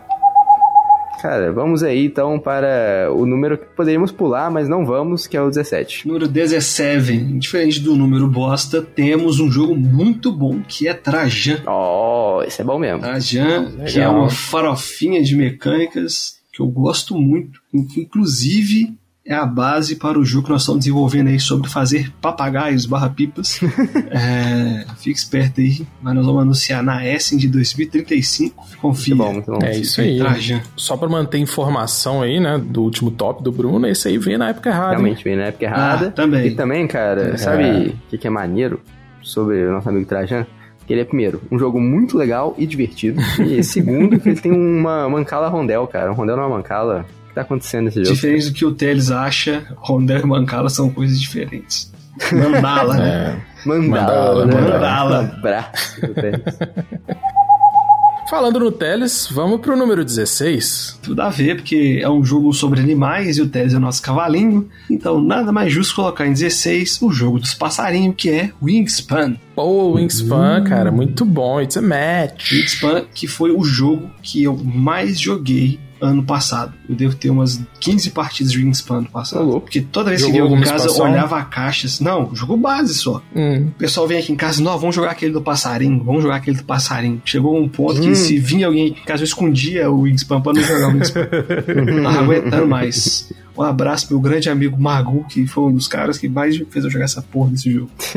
Cara, 1.22 1.54
vamos 1.54 1.84
aí 1.84 2.06
então 2.08 2.38
para 2.38 3.10
o 3.16 3.26
número 3.26 3.58
que 3.58 3.66
poderíamos 3.68 4.12
pular, 4.12 4.52
mas 4.52 4.68
não 4.68 4.86
vamos, 4.86 5.26
que 5.26 5.38
é 5.38 5.42
o 5.42 5.48
17. 5.48 6.06
Número 6.06 6.28
17. 6.28 7.16
Diferente 7.40 7.80
do 7.80 7.96
número 7.96 8.28
bosta, 8.28 8.82
temos 8.82 9.40
um 9.40 9.50
jogo 9.50 9.74
muito 9.74 10.34
bom 10.34 10.60
que 10.68 10.86
é 10.86 10.94
Trajan. 10.94 11.62
Oh, 11.66 12.42
esse 12.46 12.62
é 12.62 12.66
bom 12.66 12.78
mesmo. 12.78 13.00
Trajan, 13.00 13.60
Legal. 13.70 13.86
que 13.86 14.00
é 14.02 14.10
uma 14.10 14.30
farofinha 14.30 15.24
de 15.24 15.34
mecânicas 15.38 16.42
que 16.52 16.62
eu 16.62 16.68
gosto 16.68 17.18
muito. 17.18 17.62
que, 17.94 18.02
Inclusive, 18.02 18.94
é 19.26 19.34
a 19.34 19.46
base 19.46 19.96
para 19.96 20.20
o 20.20 20.26
jogo 20.26 20.46
que 20.46 20.52
nós 20.52 20.62
estamos 20.64 20.80
desenvolvendo 20.80 21.28
aí 21.30 21.40
sobre 21.40 21.70
fazer 21.70 22.12
papagaios 22.22 22.86
barra 22.86 23.10
pipas. 23.10 23.60
é, 24.12 24.86
fique 24.98 25.18
esperto 25.18 25.62
aí, 25.62 25.88
mas 26.02 26.14
nós 26.14 26.26
vamos 26.26 26.42
anunciar 26.42 26.84
na 26.84 27.06
Essen 27.08 27.38
de 27.38 27.48
2035. 27.48 28.68
Confia. 28.82 29.16
Muito 29.16 29.26
bom, 29.28 29.34
muito 29.34 29.52
bom. 29.52 29.60
É 29.66 29.78
isso 29.78 30.02
aí. 30.02 30.18
Trajan. 30.18 30.62
Só 30.76 30.98
pra 30.98 31.08
manter 31.08 31.38
informação 31.38 32.22
aí, 32.22 32.40
né, 32.40 32.58
do 32.62 32.84
último 32.84 33.12
top 33.12 33.42
do 33.42 33.52
Bruno, 33.52 33.88
esse 33.88 34.10
aí 34.10 34.18
veio 34.18 34.38
na 34.38 34.50
época 34.50 34.70
errada. 34.70 34.92
Realmente 34.92 35.24
veio 35.24 35.38
na 35.38 35.44
época 35.46 35.66
errada. 35.66 36.08
Ah, 36.08 36.12
também. 36.12 36.48
E 36.48 36.52
também, 36.56 36.86
cara, 36.88 37.34
É. 37.34 37.38
sabe 37.38 37.64
o 37.64 38.10
que, 38.10 38.18
que 38.18 38.28
é 38.28 38.30
maneiro 38.30 38.82
sobre 39.22 39.66
o 39.66 39.72
nosso 39.72 39.88
amigo 39.88 40.06
Trajan? 40.06 40.46
Que 40.86 40.92
ele 40.92 41.02
é, 41.02 41.06
primeiro, 41.06 41.42
um 41.50 41.58
jogo 41.58 41.80
muito 41.80 42.18
legal 42.18 42.54
e 42.58 42.66
divertido. 42.68 43.22
E 43.40 43.64
segundo, 43.64 44.20
que 44.20 44.28
ele 44.28 44.42
tem 44.42 44.52
uma 44.52 45.08
mancala 45.08 45.48
rondel, 45.48 45.88
cara. 45.88 46.12
Um 46.12 46.14
rondel 46.14 46.36
não 46.36 46.44
é 46.44 46.48
uma 46.48 46.58
mancala. 46.58 47.06
Que 47.34 47.36
tá 47.36 47.42
acontecendo 47.42 47.86
nesse 47.86 48.04
jogo? 48.04 48.14
Diferente 48.14 48.50
do 48.50 48.54
que 48.54 48.64
o 48.64 48.72
Teles 48.72 49.10
acha, 49.10 49.66
Rondel 49.78 50.20
e 50.22 50.26
Mancala 50.28 50.70
são 50.70 50.92
coisas 50.92 51.20
diferentes. 51.20 51.92
Mandala, 52.32 52.96
né? 52.96 53.44
É. 53.64 53.68
Mandala, 53.68 54.46
Mandala, 54.46 54.46
né? 54.46 54.54
mandala. 54.56 55.22
Um 55.22 55.38
abraço 55.40 56.00
pro 56.00 56.14
Teles. 56.14 56.44
Falando 58.30 58.60
no 58.60 58.72
Teles, 58.72 59.28
vamos 59.32 59.62
pro 59.62 59.76
número 59.76 60.04
16. 60.04 61.00
Tudo 61.02 61.22
a 61.22 61.30
ver, 61.30 61.56
porque 61.56 62.00
é 62.02 62.10
um 62.10 62.24
jogo 62.24 62.54
sobre 62.54 62.80
animais 62.80 63.38
e 63.38 63.42
o 63.42 63.48
Teles 63.48 63.74
é 63.74 63.78
o 63.78 63.80
nosso 63.80 64.02
cavalinho. 64.02 64.70
Então, 64.90 65.22
nada 65.22 65.52
mais 65.52 65.74
justo 65.74 65.96
colocar 65.96 66.28
em 66.28 66.34
16 66.34 67.02
o 67.02 67.12
jogo 67.12 67.40
dos 67.40 67.54
passarinhos, 67.54 68.16
que 68.16 68.30
é 68.30 68.52
Wingspan. 68.62 69.36
Pô, 69.56 69.94
Wingspan, 69.94 70.64
cara, 70.64 70.92
muito 70.92 71.26
bom. 71.26 71.62
It's 71.62 71.78
a 71.78 71.82
match. 71.82 72.52
Wingspan, 72.52 73.06
que 73.14 73.28
foi 73.28 73.52
o 73.52 73.64
jogo 73.64 74.10
que 74.22 74.44
eu 74.44 74.56
mais 74.56 75.20
joguei 75.20 75.80
ano 76.04 76.24
passado. 76.24 76.74
Eu 76.90 76.96
devo 76.96 77.16
ter 77.16 77.30
umas 77.30 77.62
15 77.80 78.10
partidas 78.12 78.52
de 78.52 78.60
Wingspan 78.60 78.98
ano 78.98 79.10
passado. 79.10 79.44
Louco. 79.46 79.62
Porque 79.62 79.82
toda 79.82 80.10
vez 80.10 80.24
que 80.24 80.32
Jogou 80.32 80.52
eu 80.52 80.58
em 80.58 80.62
casa, 80.62 80.72
eu 80.86 80.92
expansão? 80.92 81.12
olhava 81.12 81.38
a 81.40 81.44
caixa. 81.46 81.88
assim, 81.88 82.04
Não, 82.04 82.36
jogo 82.36 82.58
base 82.58 82.94
só. 82.94 83.22
Hum. 83.36 83.68
O 83.70 83.78
pessoal 83.80 84.08
vem 84.08 84.18
aqui 84.20 84.32
em 84.32 84.36
casa, 84.36 84.62
não, 84.62 84.78
vamos 84.78 84.96
jogar 84.96 85.12
aquele 85.12 85.32
do 85.32 85.42
passarinho, 85.42 86.04
vamos 86.04 86.22
jogar 86.22 86.36
aquele 86.36 86.58
do 86.58 86.64
passarinho. 86.66 87.22
Chegou 87.24 87.58
um 87.58 87.68
ponto 87.70 88.00
Hum. 88.00 88.02
que 88.04 88.16
se 88.16 88.38
vinha 88.38 88.68
alguém 88.68 88.92
aqui 88.92 89.02
em 89.02 89.06
casa, 89.06 89.22
eu 89.24 89.26
escondia 89.26 89.90
o 89.90 90.02
Wingspan 90.02 90.42
pra 90.42 90.54
não 90.54 90.62
jogar 90.62 90.90
o 90.90 90.92
Wingspan. 90.94 91.28
não 91.96 92.04
tava 92.04 92.20
aguentando 92.24 92.68
mais. 92.68 93.32
Um 93.58 93.62
abraço 93.62 94.08
pro 94.08 94.16
meu 94.20 94.30
grande 94.30 94.50
amigo 94.50 94.82
Magu, 94.82 95.24
que 95.30 95.46
foi 95.48 95.66
um 95.66 95.74
dos 95.76 95.88
caras 95.88 96.18
que 96.18 96.28
mais 96.28 96.58
fez 96.70 96.84
eu 96.84 96.90
jogar 96.92 97.06
essa 97.06 97.22
porra 97.22 97.52
desse 97.52 97.72
jogo. 97.72 97.90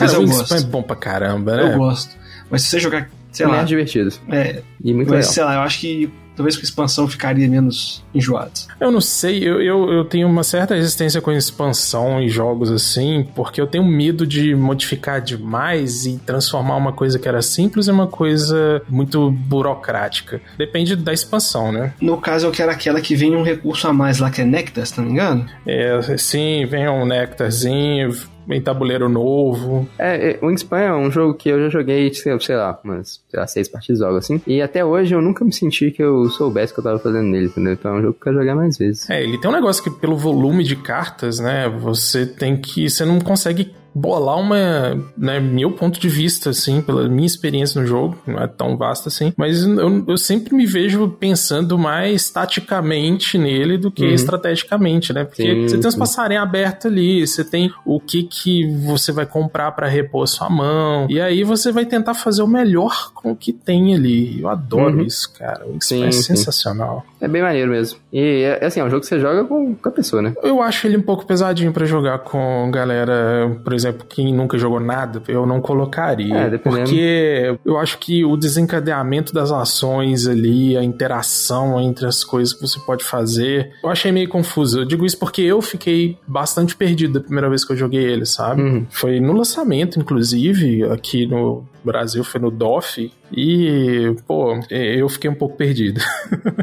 Mas 0.00 0.12
eu 0.12 0.20
o 0.20 0.22
Wingspan 0.22 0.44
é 0.44 0.48
gosto. 0.58 0.66
bom 0.68 0.82
pra 0.82 0.96
caramba, 0.96 1.56
né? 1.56 1.74
Eu 1.74 1.78
gosto. 1.78 2.16
Mas 2.50 2.62
se 2.62 2.70
você 2.70 2.80
jogar, 2.80 3.10
sei 3.30 3.46
lá, 3.46 3.60
é 3.60 3.64
divertido. 3.64 4.10
é, 4.30 4.62
E 4.82 4.94
muito 4.94 5.08
mas 5.10 5.18
legal. 5.18 5.32
sei 5.32 5.44
lá, 5.44 5.54
eu 5.56 5.60
acho 5.60 5.78
que 5.80 6.10
talvez 6.38 6.56
com 6.56 6.62
a 6.62 6.64
expansão 6.64 7.08
ficaria 7.08 7.48
menos 7.48 8.04
enjoado. 8.14 8.52
Eu 8.80 8.90
não 8.90 9.00
sei, 9.00 9.42
eu, 9.42 9.60
eu, 9.60 9.92
eu 9.92 10.04
tenho 10.04 10.28
uma 10.28 10.44
certa 10.44 10.74
resistência 10.74 11.20
com 11.20 11.32
expansão 11.32 12.22
em 12.22 12.28
jogos 12.28 12.70
assim, 12.70 13.26
porque 13.34 13.60
eu 13.60 13.66
tenho 13.66 13.84
medo 13.84 14.26
de 14.26 14.54
modificar 14.54 15.20
demais 15.20 16.06
e 16.06 16.16
transformar 16.18 16.76
uma 16.76 16.92
coisa 16.92 17.18
que 17.18 17.28
era 17.28 17.42
simples 17.42 17.88
em 17.88 17.90
uma 17.90 18.06
coisa 18.06 18.80
muito 18.88 19.30
burocrática. 19.30 20.40
Depende 20.56 20.94
da 20.94 21.12
expansão, 21.12 21.72
né? 21.72 21.92
No 22.00 22.18
caso, 22.18 22.46
eu 22.46 22.52
quero 22.52 22.70
aquela 22.70 23.00
que 23.00 23.16
vem 23.16 23.34
um 23.34 23.42
recurso 23.42 23.88
a 23.88 23.92
mais 23.92 24.18
lá, 24.18 24.30
que 24.30 24.40
é 24.40 24.44
Nectar, 24.44 24.86
se 24.86 24.96
não 24.96 25.04
me 25.04 25.12
engano. 25.12 25.46
É, 25.66 26.16
sim, 26.16 26.64
vem 26.66 26.88
um 26.88 27.04
Nectarzinho, 27.04 28.14
em 28.50 28.60
tabuleiro 28.60 29.08
novo. 29.08 29.88
É, 29.98 30.30
é, 30.30 30.38
Wingspan 30.42 30.78
é 30.78 30.94
um 30.94 31.10
jogo 31.10 31.34
que 31.34 31.48
eu 31.48 31.60
já 31.62 31.68
joguei, 31.68 32.12
sei 32.12 32.56
lá, 32.56 32.78
umas 32.82 33.20
sei 33.28 33.40
lá, 33.40 33.46
seis 33.46 33.68
partidas 33.68 34.02
algo 34.02 34.18
assim. 34.18 34.40
E 34.46 34.62
até 34.62 34.84
hoje 34.84 35.14
eu 35.14 35.20
nunca 35.20 35.44
me 35.44 35.52
senti 35.52 35.90
que 35.90 36.02
eu 36.02 36.28
soubesse 36.30 36.72
o 36.72 36.74
que 36.74 36.80
eu 36.80 36.84
tava 36.84 36.98
fazendo 36.98 37.28
nele, 37.28 37.46
entendeu? 37.46 37.72
Então 37.72 37.94
é 37.94 37.98
um 37.98 38.02
jogo 38.02 38.14
que 38.14 38.20
eu 38.20 38.24
quero 38.24 38.38
jogar 38.38 38.54
mais 38.54 38.78
vezes. 38.78 39.08
É, 39.10 39.22
ele 39.22 39.38
tem 39.38 39.50
um 39.50 39.54
negócio 39.54 39.82
que 39.82 39.90
pelo 39.90 40.16
volume 40.16 40.64
de 40.64 40.76
cartas, 40.76 41.38
né, 41.38 41.68
você 41.68 42.26
tem 42.26 42.56
que. 42.56 42.88
Você 42.88 43.04
não 43.04 43.20
consegue 43.20 43.72
bolar 43.94 44.38
uma, 44.38 45.10
né, 45.16 45.40
meu 45.40 45.72
ponto 45.72 45.98
de 45.98 46.08
vista, 46.08 46.50
assim, 46.50 46.80
pela 46.80 47.08
minha 47.08 47.26
experiência 47.26 47.80
no 47.80 47.86
jogo, 47.86 48.16
não 48.26 48.38
é 48.38 48.46
tão 48.46 48.76
vasta 48.76 49.08
assim, 49.08 49.32
mas 49.36 49.62
eu, 49.62 50.04
eu 50.06 50.16
sempre 50.16 50.54
me 50.54 50.66
vejo 50.66 51.08
pensando 51.08 51.78
mais 51.78 52.30
taticamente 52.30 53.36
nele 53.38 53.76
do 53.76 53.90
que 53.90 54.04
uhum. 54.04 54.12
estrategicamente, 54.12 55.12
né? 55.12 55.24
Porque 55.24 55.42
sim, 55.42 55.68
você 55.68 55.78
tem 55.78 55.88
os 55.88 55.94
passarinhos 55.94 56.42
abertos 56.42 56.86
ali, 56.86 57.26
você 57.26 57.44
tem 57.44 57.72
o 57.84 58.00
que 58.00 58.22
que 58.22 58.66
você 58.84 59.12
vai 59.12 59.26
comprar 59.26 59.72
para 59.72 59.88
repor 59.88 60.26
sua 60.26 60.48
mão, 60.48 61.06
e 61.08 61.20
aí 61.20 61.42
você 61.42 61.72
vai 61.72 61.84
tentar 61.84 62.14
fazer 62.14 62.42
o 62.42 62.46
melhor 62.46 63.12
com 63.14 63.32
o 63.32 63.36
que 63.36 63.52
tem 63.52 63.94
ali. 63.94 64.40
Eu 64.40 64.48
adoro 64.48 64.98
uhum. 64.98 65.02
isso, 65.02 65.32
cara. 65.32 65.66
Isso 65.78 65.88
sim, 65.88 66.04
é 66.04 66.12
sim. 66.12 66.22
sensacional. 66.22 67.04
É 67.20 67.26
bem 67.26 67.42
maneiro 67.42 67.70
mesmo. 67.70 67.98
E 68.12 68.42
é 68.42 68.64
assim, 68.64 68.80
é 68.80 68.84
um 68.84 68.90
jogo 68.90 69.00
que 69.00 69.06
você 69.06 69.18
joga 69.18 69.44
com, 69.44 69.74
com 69.74 69.88
a 69.88 69.92
pessoa, 69.92 70.22
né? 70.22 70.34
Eu 70.42 70.62
acho 70.62 70.86
ele 70.86 70.96
um 70.96 71.02
pouco 71.02 71.26
pesadinho 71.26 71.72
para 71.72 71.84
jogar 71.84 72.20
com 72.20 72.70
galera, 72.70 73.58
por 73.64 73.72
exemplo, 73.78 74.06
quem 74.08 74.34
nunca 74.34 74.58
jogou 74.58 74.80
nada, 74.80 75.22
eu 75.28 75.46
não 75.46 75.60
colocaria. 75.60 76.34
É, 76.34 76.58
porque 76.58 77.56
eu 77.64 77.78
acho 77.78 77.98
que 77.98 78.24
o 78.24 78.36
desencadeamento 78.36 79.32
das 79.32 79.50
ações 79.50 80.26
ali, 80.26 80.76
a 80.76 80.82
interação 80.82 81.80
entre 81.80 82.06
as 82.06 82.22
coisas 82.22 82.52
que 82.52 82.60
você 82.60 82.78
pode 82.80 83.04
fazer, 83.04 83.72
eu 83.82 83.88
achei 83.88 84.12
meio 84.12 84.28
confuso. 84.28 84.80
Eu 84.80 84.84
digo 84.84 85.06
isso 85.06 85.18
porque 85.18 85.42
eu 85.42 85.62
fiquei 85.62 86.18
bastante 86.26 86.76
perdido 86.76 87.14
da 87.14 87.20
primeira 87.20 87.48
vez 87.48 87.64
que 87.64 87.72
eu 87.72 87.76
joguei 87.76 88.04
ele, 88.04 88.26
sabe? 88.26 88.62
Uhum. 88.62 88.86
Foi 88.90 89.20
no 89.20 89.32
lançamento, 89.32 89.98
inclusive, 89.98 90.84
aqui 90.84 91.26
no 91.26 91.64
Brasil, 91.84 92.22
foi 92.22 92.40
no 92.40 92.50
DOF, 92.50 93.10
e, 93.32 94.14
pô, 94.26 94.58
eu 94.70 95.08
fiquei 95.08 95.30
um 95.30 95.34
pouco 95.34 95.56
perdido. 95.56 96.00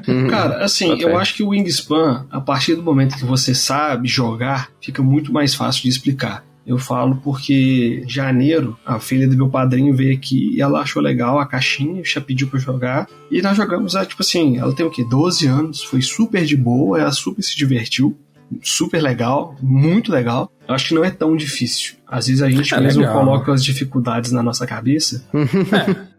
Uhum. 0.07 0.27
Cara, 0.27 0.63
assim, 0.63 1.01
eu 1.01 1.17
acho 1.17 1.35
que 1.35 1.41
o 1.41 1.47
Wingspan, 1.47 2.27
a 2.29 2.39
partir 2.39 2.75
do 2.75 2.83
momento 2.83 3.15
que 3.15 3.25
você 3.25 3.55
sabe 3.55 4.07
jogar, 4.07 4.69
fica 4.79 5.01
muito 5.01 5.33
mais 5.33 5.55
fácil 5.55 5.81
de 5.81 5.89
explicar. 5.89 6.45
Eu 6.65 6.77
falo 6.77 7.17
porque 7.23 8.01
em 8.03 8.09
janeiro 8.09 8.77
a 8.85 8.99
filha 8.99 9.27
do 9.27 9.37
meu 9.37 9.49
padrinho 9.49 9.95
veio 9.95 10.15
aqui 10.15 10.55
e 10.55 10.61
ela 10.61 10.81
achou 10.81 11.01
legal 11.01 11.39
a 11.39 11.45
caixinha, 11.45 12.03
já 12.03 12.19
pediu 12.19 12.47
pra 12.47 12.59
jogar. 12.59 13.07
E 13.29 13.41
nós 13.41 13.55
jogamos, 13.55 13.93
tipo 13.93 14.21
assim, 14.21 14.57
ela 14.57 14.73
tem 14.73 14.85
o 14.85 14.89
quê? 14.89 15.05
12 15.07 15.45
anos, 15.45 15.83
foi 15.83 16.01
super 16.01 16.43
de 16.43 16.57
boa, 16.57 16.99
ela 16.99 17.11
super 17.11 17.43
se 17.43 17.55
divertiu 17.55 18.17
super 18.61 19.01
legal, 19.01 19.55
muito 19.61 20.11
legal. 20.11 20.51
Eu 20.67 20.73
acho 20.73 20.87
que 20.87 20.93
não 20.95 21.05
é 21.05 21.11
tão 21.11 21.35
difícil. 21.35 21.95
Às 22.07 22.27
vezes 22.27 22.41
a 22.41 22.49
gente 22.49 22.73
é 22.73 22.79
mesmo 22.79 23.01
legal. 23.01 23.19
coloca 23.19 23.53
as 23.53 23.63
dificuldades 23.63 24.31
na 24.31 24.41
nossa 24.41 24.65
cabeça. 24.65 25.23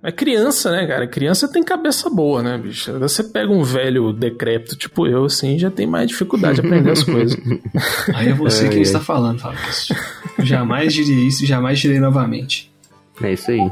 é, 0.03 0.09
é 0.09 0.13
criança, 0.13 0.71
né, 0.71 0.87
cara? 0.87 1.07
Criança 1.07 1.51
tem 1.51 1.63
cabeça 1.63 2.09
boa, 2.11 2.43
né, 2.43 2.59
bicho? 2.59 2.97
Você 2.99 3.25
pega 3.25 3.53
um 3.53 3.63
velho 3.63 4.13
decrépito 4.13 4.77
tipo 4.77 5.07
eu, 5.07 5.25
assim, 5.25 5.59
já 5.59 5.71
tem 5.71 5.87
mais 5.87 6.09
dificuldade 6.09 6.61
de 6.61 6.67
aprender 6.67 6.91
as 6.91 7.03
coisas. 7.03 7.37
Aí 8.15 8.29
é 8.29 8.35
você 8.35 8.67
é, 8.67 8.69
quem 8.69 8.79
é. 8.79 8.83
está 8.83 9.01
falando, 9.01 9.41
Fabrício. 9.41 9.97
Jamais 10.39 10.93
diria 10.93 11.27
isso 11.27 11.45
e 11.45 11.47
jamais 11.47 11.79
direi 11.79 11.99
novamente. 11.99 12.71
É 13.23 13.33
isso 13.33 13.51
aí. 13.51 13.67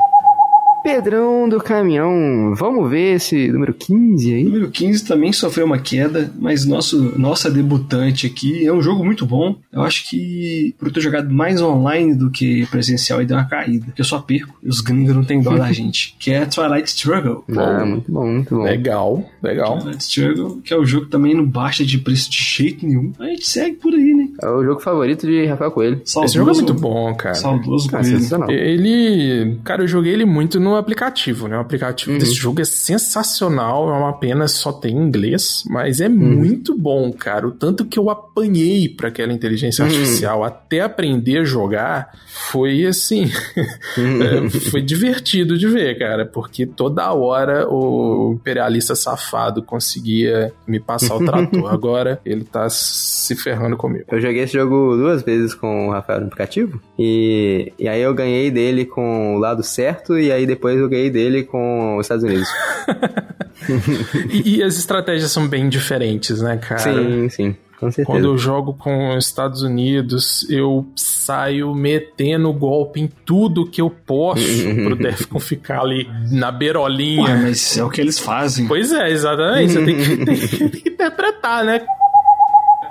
Pedrão 0.84 1.48
do 1.48 1.58
Caminhão, 1.60 2.54
vamos 2.54 2.90
ver 2.90 3.14
esse 3.14 3.48
número 3.48 3.72
15 3.72 4.34
aí? 4.34 4.44
Número 4.44 4.70
15 4.70 5.06
também 5.06 5.32
sofreu 5.32 5.64
uma 5.64 5.78
queda, 5.78 6.30
mas 6.38 6.66
nosso, 6.66 7.18
nossa 7.18 7.50
debutante 7.50 8.26
aqui 8.26 8.66
é 8.66 8.70
um 8.70 8.82
jogo 8.82 9.02
muito 9.02 9.24
bom. 9.24 9.56
Eu 9.72 9.80
acho 9.80 10.06
que 10.06 10.74
por 10.78 10.92
ter 10.92 11.00
jogado 11.00 11.32
mais 11.32 11.62
online 11.62 12.14
do 12.14 12.30
que 12.30 12.66
presencial, 12.66 13.18
ele 13.18 13.28
deu 13.28 13.38
uma 13.38 13.46
caída. 13.46 13.92
Que 13.94 14.02
eu 14.02 14.04
só 14.04 14.18
perco, 14.18 14.58
e 14.62 14.68
os 14.68 14.82
gringos 14.82 15.16
não 15.16 15.24
têm 15.24 15.40
dó 15.40 15.56
da 15.56 15.72
gente. 15.72 16.14
Que 16.18 16.32
é 16.32 16.44
Twilight 16.44 16.86
Struggle. 16.90 17.44
Ah, 17.56 17.86
muito 17.86 18.12
bom, 18.12 18.26
muito 18.26 18.54
bom. 18.54 18.64
Legal, 18.64 19.24
legal. 19.42 19.78
Twilight 19.78 20.02
Struggle, 20.02 20.60
que 20.62 20.74
é 20.74 20.76
o 20.76 20.84
jogo 20.84 21.06
que 21.06 21.12
também 21.12 21.34
não 21.34 21.46
baixa 21.46 21.82
de 21.82 21.96
preço 21.96 22.30
de 22.30 22.36
jeito 22.36 22.86
nenhum. 22.86 23.10
A 23.18 23.24
gente 23.24 23.48
segue 23.48 23.76
por 23.76 23.94
aí, 23.94 24.12
né? 24.12 24.28
É 24.42 24.50
o 24.50 24.62
jogo 24.62 24.80
favorito 24.80 25.26
de 25.26 25.46
Rafael 25.46 25.70
Coelho. 25.70 26.02
Saudoso, 26.04 26.30
Esse 26.30 26.38
jogo 26.38 26.50
é 26.50 26.54
muito 26.54 26.74
bom, 26.74 27.14
cara. 27.14 27.34
Saudoso 27.34 27.88
ah, 27.90 28.02
Coelho. 28.02 28.50
Ele, 28.50 29.56
cara, 29.64 29.82
eu 29.82 29.88
joguei 29.88 30.12
ele 30.12 30.26
muito 30.26 30.60
no 30.60 30.73
aplicativo, 30.76 31.48
né? 31.48 31.56
O 31.56 31.60
aplicativo 31.60 32.12
uhum. 32.12 32.18
desse 32.18 32.34
jogo 32.34 32.60
é 32.60 32.64
sensacional, 32.64 33.88
é 33.88 33.92
uma 33.92 34.12
pena 34.12 34.48
só 34.48 34.72
tem 34.72 34.96
inglês, 34.96 35.62
mas 35.68 36.00
é 36.00 36.08
uhum. 36.08 36.14
muito 36.14 36.76
bom, 36.76 37.12
cara. 37.12 37.46
O 37.46 37.52
tanto 37.52 37.84
que 37.84 37.98
eu 37.98 38.10
apanhei 38.10 38.88
para 38.88 39.08
aquela 39.08 39.32
inteligência 39.32 39.84
uhum. 39.84 39.90
artificial 39.90 40.44
até 40.44 40.80
aprender 40.80 41.38
a 41.38 41.44
jogar 41.44 42.12
foi 42.26 42.84
assim, 42.87 43.30
uhum. 43.98 44.22
é, 44.22 44.50
foi 44.50 44.82
divertido 44.82 45.58
de 45.58 45.68
ver, 45.68 45.98
cara, 45.98 46.24
porque 46.26 46.66
toda 46.66 47.12
hora 47.12 47.68
o 47.68 48.34
imperialista 48.34 48.94
safado 48.94 49.62
conseguia 49.62 50.52
me 50.66 50.80
passar 50.80 51.16
o 51.16 51.24
trator. 51.24 51.70
Agora 51.72 52.20
ele 52.24 52.44
tá 52.44 52.68
se 52.70 53.34
ferrando 53.34 53.76
comigo. 53.76 54.04
Eu 54.10 54.20
joguei 54.20 54.42
esse 54.42 54.52
jogo 54.52 54.96
duas 54.96 55.22
vezes 55.22 55.54
com 55.54 55.88
o 55.88 55.90
Rafael 55.90 56.20
no 56.20 56.26
aplicativo 56.26 56.80
e, 56.98 57.72
e 57.78 57.88
aí 57.88 58.00
eu 58.00 58.14
ganhei 58.14 58.50
dele 58.50 58.84
com 58.84 59.37
o 59.37 59.38
lado 59.38 59.62
certo 59.62 60.18
e 60.18 60.30
aí 60.30 60.46
depois 60.46 60.63
depois 60.64 60.81
eu 60.81 60.88
ganhei 60.88 61.11
dele 61.11 61.42
com 61.42 61.98
os 61.98 62.07
Estados 62.07 62.24
Unidos. 62.24 62.48
e, 64.33 64.57
e, 64.57 64.62
as 64.62 64.79
estratégias 64.79 65.31
são 65.31 65.46
bem 65.46 65.68
diferentes, 65.68 66.40
né, 66.40 66.57
cara? 66.57 66.79
Sim, 66.79 67.29
sim. 67.29 67.57
Com 67.79 67.90
certeza. 67.90 68.07
Quando 68.07 68.24
eu 68.24 68.38
jogo 68.38 68.72
com 68.72 69.14
os 69.14 69.27
Estados 69.27 69.62
Unidos, 69.62 70.48
eu 70.48 70.87
saio 70.96 71.74
metendo 71.74 72.50
golpe 72.53 73.00
em 73.00 73.11
tudo 73.27 73.68
que 73.68 73.81
eu 73.81 73.90
posso 73.90 74.42
pro 74.85 74.96
Defcon 74.96 75.38
ficar 75.38 75.81
ali 75.81 76.09
na 76.31 76.50
beirolinha. 76.50 77.24
Ué, 77.24 77.42
mas 77.42 77.77
é 77.77 77.85
o 77.85 77.90
que 77.90 78.00
eles 78.00 78.18
fazem. 78.18 78.66
Pois 78.66 78.90
é, 78.90 79.11
exatamente. 79.11 79.74
Você 79.74 79.85
tem 79.85 79.96
que, 79.96 80.16
tem 80.24 80.70
que 80.70 80.88
interpretar, 80.88 81.62
né? 81.62 81.85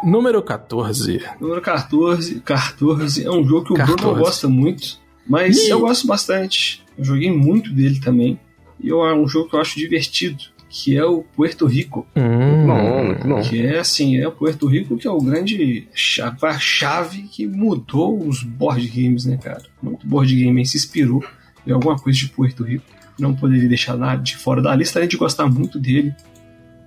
Número 0.03 0.43
14. 0.43 1.23
Número 1.39 1.61
14. 1.61 2.41
14 2.41 3.25
é 3.25 3.31
um 3.31 3.43
jogo 3.43 3.65
que 3.65 3.73
o 3.73 3.77
14. 3.77 3.97
Bruno 3.97 4.19
gosta 4.19 4.47
muito, 4.49 4.99
mas 5.27 5.57
Ih. 5.57 5.69
eu 5.69 5.79
gosto 5.79 6.07
bastante. 6.07 6.83
Eu 6.97 7.03
joguei 7.03 7.31
muito 7.31 7.71
dele 7.71 7.99
também. 7.99 8.39
E 8.79 8.89
é 8.89 9.13
um 9.13 9.27
jogo 9.27 9.49
que 9.49 9.55
eu 9.55 9.61
acho 9.61 9.77
divertido, 9.77 10.43
que 10.69 10.97
é 10.97 11.05
o 11.05 11.23
Puerto 11.35 11.65
Rico. 11.65 12.05
Hum, 12.15 12.67
bom, 12.67 13.03
muito 13.05 13.27
bom. 13.27 13.41
Que 13.41 13.65
é 13.65 13.79
assim, 13.79 14.17
é 14.17 14.27
o 14.27 14.31
Puerto 14.31 14.67
Rico 14.67 14.97
que 14.97 15.07
é 15.07 15.11
o 15.11 15.19
grande 15.19 15.87
chave, 15.93 16.37
a 16.41 16.59
chave 16.59 17.21
que 17.23 17.47
mudou 17.47 18.27
os 18.27 18.43
board 18.43 18.85
games, 18.87 19.25
né, 19.25 19.37
cara? 19.37 19.61
Muito 19.81 20.05
board 20.05 20.35
game 20.35 20.65
se 20.65 20.77
inspirou 20.77 21.23
em 21.65 21.71
alguma 21.71 21.97
coisa 21.97 22.19
de 22.19 22.27
Puerto 22.27 22.63
Rico. 22.63 22.83
Não 23.17 23.33
poderia 23.33 23.69
deixar 23.69 23.95
nada 23.95 24.21
de 24.21 24.35
fora 24.35 24.61
da 24.61 24.75
lista, 24.75 24.99
além 24.99 25.07
de 25.07 25.17
gostar 25.17 25.47
muito 25.47 25.79
dele 25.79 26.13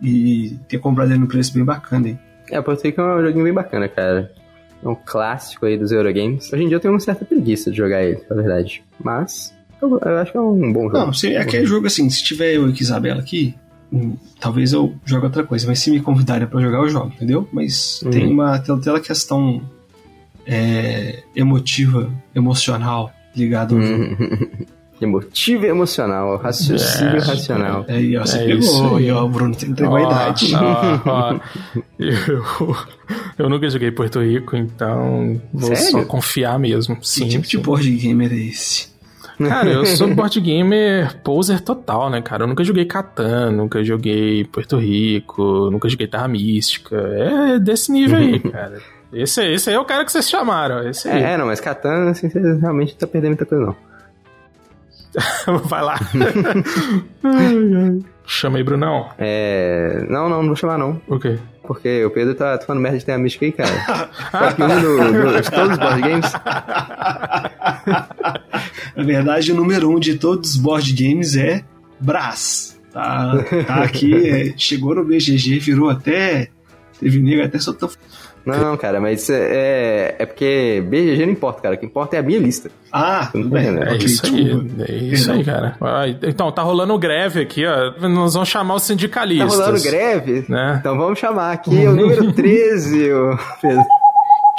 e 0.03 0.59
ter 0.69 0.79
comprado 0.79 1.11
ele 1.13 1.21
no 1.21 1.29
preço 1.29 1.55
bem 1.55 1.65
bacana 1.65 2.09
aí. 2.09 2.19
É, 2.51 2.61
Puerto 2.61 2.83
Rico 2.85 3.01
é 3.01 3.17
um 3.17 3.23
joguinho 3.23 3.45
bem 3.45 3.55
bacana, 3.55 3.89
cara. 3.89 4.33
É 4.83 4.89
um 4.89 4.95
clássico 4.95 5.67
aí 5.67 5.77
dos 5.77 5.93
Eurogames. 5.93 6.53
Hoje 6.53 6.63
em 6.63 6.69
dia 6.69 6.77
eu 6.77 6.81
tenho 6.81 6.95
uma 6.95 7.01
certa 7.01 7.25
preguiça 7.25 7.71
de 7.71 7.77
jogar 7.77 8.05
ele, 8.05 8.21
na 8.29 8.37
verdade. 8.37 8.83
Mas 9.03 9.55
eu, 9.81 9.99
eu, 9.99 10.19
acho 10.19 10.33
que 10.33 10.39
é 10.39 10.41
um 10.41 10.73
bom 10.73 10.85
jogo. 10.85 10.99
Não, 10.99 11.13
se, 11.13 11.35
é 11.35 11.39
aquele 11.39 11.67
jogo 11.67 11.87
assim, 11.87 12.09
se 12.09 12.23
tiver 12.23 12.55
eu 12.55 12.69
e 12.69 12.73
Isabela 12.73 13.21
aqui, 13.21 13.55
hum, 13.93 14.17
talvez 14.41 14.73
eu 14.73 14.95
jogue 15.05 15.27
outra 15.27 15.45
coisa, 15.45 15.67
mas 15.67 15.79
se 15.79 15.91
me 15.91 16.01
convidarem 16.01 16.47
para 16.47 16.61
jogar, 16.61 16.79
eu 16.79 16.89
jogo, 16.89 17.13
entendeu? 17.15 17.49
Mas 17.53 18.03
uhum. 18.03 18.11
tem 18.11 18.27
uma 18.27 18.55
aquela 18.55 19.01
questão 19.01 19.63
é, 20.47 21.23
emotiva, 21.35 22.11
emocional 22.35 23.13
ligada 23.35 23.75
ao 23.75 23.83
jogo. 23.83 24.17
Emotivo 25.01 25.67
e 25.67 25.69
emocional, 25.69 26.39
raciocínio 26.39 27.17
é, 27.17 27.21
racional. 27.21 27.85
É, 27.87 28.01
e 28.01 28.17
ó, 28.17 28.25
você 28.25 28.39
é 28.39 28.47
pegou, 28.47 28.99
e 28.99 29.11
ó, 29.11 29.25
o 29.25 29.29
Bruno 29.29 29.55
tem 29.55 29.69
entregou 29.69 29.97
a 29.97 30.03
idade. 30.03 30.53
eu, 31.99 32.77
eu 33.39 33.51
nunca 33.51 33.69
joguei 33.69 33.91
Porto 33.91 34.21
Rico, 34.21 34.57
então 34.57 35.41
vou 35.53 35.77
Sério? 35.77 35.93
só 35.93 36.05
confiar 36.05 36.59
mesmo. 36.59 36.97
Sim, 37.03 37.25
que 37.25 37.31
tipo 37.31 37.45
sim. 37.45 37.51
de 37.51 37.59
board 37.59 37.91
gamer 37.91 38.33
é 38.33 38.37
esse? 38.37 38.97
Cara, 39.39 39.69
eu 39.69 39.85
sou 39.85 40.09
board 40.15 40.41
gamer 40.41 41.21
poser 41.23 41.61
total, 41.61 42.09
né, 42.09 42.23
cara? 42.23 42.45
Eu 42.45 42.47
nunca 42.47 42.65
joguei 42.65 42.87
Catan, 42.87 43.53
nunca 43.53 43.85
joguei 43.85 44.45
Porto 44.45 44.79
Rico, 44.79 45.71
nunca 45.71 45.89
joguei 45.89 46.07
Terra 46.07 46.27
Mística. 46.27 46.97
É 46.97 47.59
desse 47.59 47.93
nível 47.93 48.19
aí, 48.19 48.41
cara. 48.51 48.81
Esse, 49.13 49.45
esse 49.45 49.69
aí 49.71 49.77
é 49.77 49.79
o 49.79 49.85
cara 49.85 50.05
que 50.05 50.13
vocês 50.13 50.29
chamaram. 50.29 50.89
Esse 50.89 51.09
aí. 51.09 51.23
É, 51.23 51.37
não, 51.37 51.47
mas 51.47 51.61
Catan, 51.61 52.11
assim, 52.11 52.31
você 52.31 52.41
realmente 52.41 52.97
tá 52.97 53.07
perdendo 53.07 53.31
muita 53.31 53.45
coisa, 53.45 53.67
não. 53.67 53.77
Vai 55.65 55.83
lá. 55.83 55.99
Chama 58.27 58.59
aí, 58.59 58.65
Brunão. 58.65 59.09
É. 59.19 60.05
Não, 60.09 60.29
não, 60.29 60.41
não 60.41 60.49
vou 60.49 60.57
chamar 60.57 60.79
não. 60.79 61.01
O 61.09 61.19
quê? 61.19 61.39
Porque 61.63 62.05
o 62.05 62.11
Pedro 62.11 62.35
tá, 62.35 62.59
tá 62.59 62.67
falando 62.67 62.83
merda 62.83 62.99
de 62.99 63.05
ter 63.05 63.13
a 63.13 63.19
mística 63.19 63.45
aí, 63.45 63.53
cara. 63.53 63.73
1 64.59 64.81
do, 64.81 65.33
do, 65.33 65.43
de 65.43 65.51
todos 65.51 65.73
os 65.73 65.79
board 65.79 66.01
games. 66.01 66.33
Na 68.97 69.05
verdade, 69.05 69.53
o 69.53 69.55
número 69.55 69.91
um 69.91 69.99
de 69.99 70.17
todos 70.17 70.51
os 70.51 70.57
board 70.57 70.93
games 70.93 71.37
é 71.37 71.63
Brás. 72.01 72.81
Tá, 72.93 73.45
tá 73.67 73.83
aqui, 73.83 74.29
é, 74.29 74.55
chegou 74.57 74.95
no 74.95 75.05
BGG, 75.05 75.59
virou 75.59 75.91
até. 75.91 76.49
Teve 76.99 77.21
nego 77.21 77.45
até 77.45 77.59
soltou. 77.59 77.91
Não, 78.47 78.77
cara, 78.79 79.01
mas 79.01 79.29
é, 79.29 80.15
é 80.19 80.25
porque 80.27 80.81
BGG 80.89 81.27
não 81.27 81.33
importa, 81.33 81.61
cara. 81.63 81.75
O 81.75 81.79
que 81.79 81.85
importa 81.85 82.17
é 82.17 82.21
a 82.21 82.23
minha 82.23 82.39
lista. 82.39 82.71
Ah, 82.93 83.29
tudo 83.33 83.49
bem. 83.49 83.65
entendendo. 83.65 83.89
É 83.89 83.97
isso 83.97 84.25
aí, 84.27 84.51
é 84.89 84.93
isso 85.13 85.33
aí, 85.33 85.45
cara. 85.45 85.77
Ah, 85.81 86.05
Então, 86.23 86.53
tá 86.53 86.63
rolando 86.63 86.97
greve 86.99 87.41
aqui, 87.41 87.65
ó. 87.67 88.09
Nós 88.09 88.35
vamos 88.35 88.49
chamar 88.49 88.77
os 88.77 88.83
Tá 88.83 88.87
sindicalistas. 88.89 89.53
rolando 89.55 89.83
greve? 89.83 90.45
Né? 90.49 90.77
Então 90.81 90.97
vamos 90.97 91.19
chamar 91.19 91.53
aqui 91.53 91.71
o 91.71 91.95
número 91.95 92.33
13, 92.33 93.13
o 93.13 93.39
Pedro. 93.61 93.85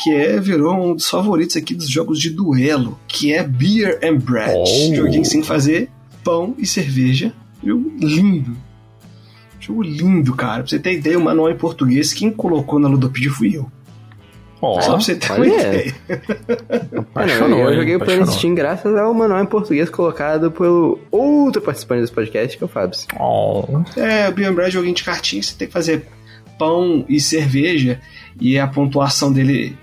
que 0.03 0.13
é, 0.13 0.39
virou 0.39 0.73
um 0.75 0.93
dos 0.93 1.09
favoritos 1.09 1.55
aqui 1.55 1.73
dos 1.73 1.89
jogos 1.89 2.19
de 2.19 2.29
duelo, 2.29 2.99
que 3.07 3.33
é 3.33 3.41
Beer 3.43 3.99
and 4.03 4.17
Bread. 4.17 4.53
Oh. 4.55 4.95
Joguinho 4.95 5.25
sem 5.25 5.41
fazer 5.41 5.89
pão 6.23 6.53
e 6.57 6.65
cerveja. 6.67 7.31
Jogo 7.63 7.91
lindo. 7.99 8.51
Jogo 9.59 9.81
lindo, 9.81 10.33
cara. 10.35 10.59
Pra 10.61 10.67
você 10.67 10.77
ter 10.79 10.93
ideia, 10.93 11.17
o 11.17 11.23
manual 11.23 11.49
em 11.49 11.55
português, 11.57 12.13
quem 12.13 12.29
colocou 12.29 12.77
na 12.79 12.87
Ludopedia 12.87 13.31
fui 13.31 13.55
eu. 13.57 13.71
Ó, 14.61 14.81
Só 14.81 14.93
pra 14.93 15.01
você 15.01 15.15
ter 15.15 15.31
uma 15.31 15.45
ideia. 15.45 15.95
Não, 16.91 17.01
apaixonou, 17.01 17.59
eu 17.59 17.75
joguei 17.75 17.95
o 17.95 18.01
Apaixonou. 18.01 18.27
Steam 18.27 18.55
graças 18.55 18.95
ao 18.95 19.13
manual 19.13 19.41
em 19.41 19.45
português 19.45 19.89
colocado 19.89 20.51
pelo 20.51 20.99
outro 21.11 21.61
participante 21.61 22.01
desse 22.01 22.13
podcast, 22.13 22.57
que 22.57 22.63
é 22.63 22.65
o 22.65 22.69
Fábio. 22.69 22.97
Ó. 23.19 23.65
É, 23.95 24.27
o 24.27 24.31
Beer 24.31 24.49
and 24.49 24.53
Bread 24.53 24.67
é 24.67 24.69
um 24.69 24.81
joguinho 24.81 24.95
de 24.95 25.03
cartinha, 25.03 25.43
você 25.43 25.55
tem 25.55 25.67
que 25.67 25.73
fazer 25.73 26.07
pão 26.57 27.05
e 27.07 27.19
cerveja, 27.19 27.99
e 28.41 28.57
a 28.57 28.67
pontuação 28.67 29.31
dele, 29.31 29.77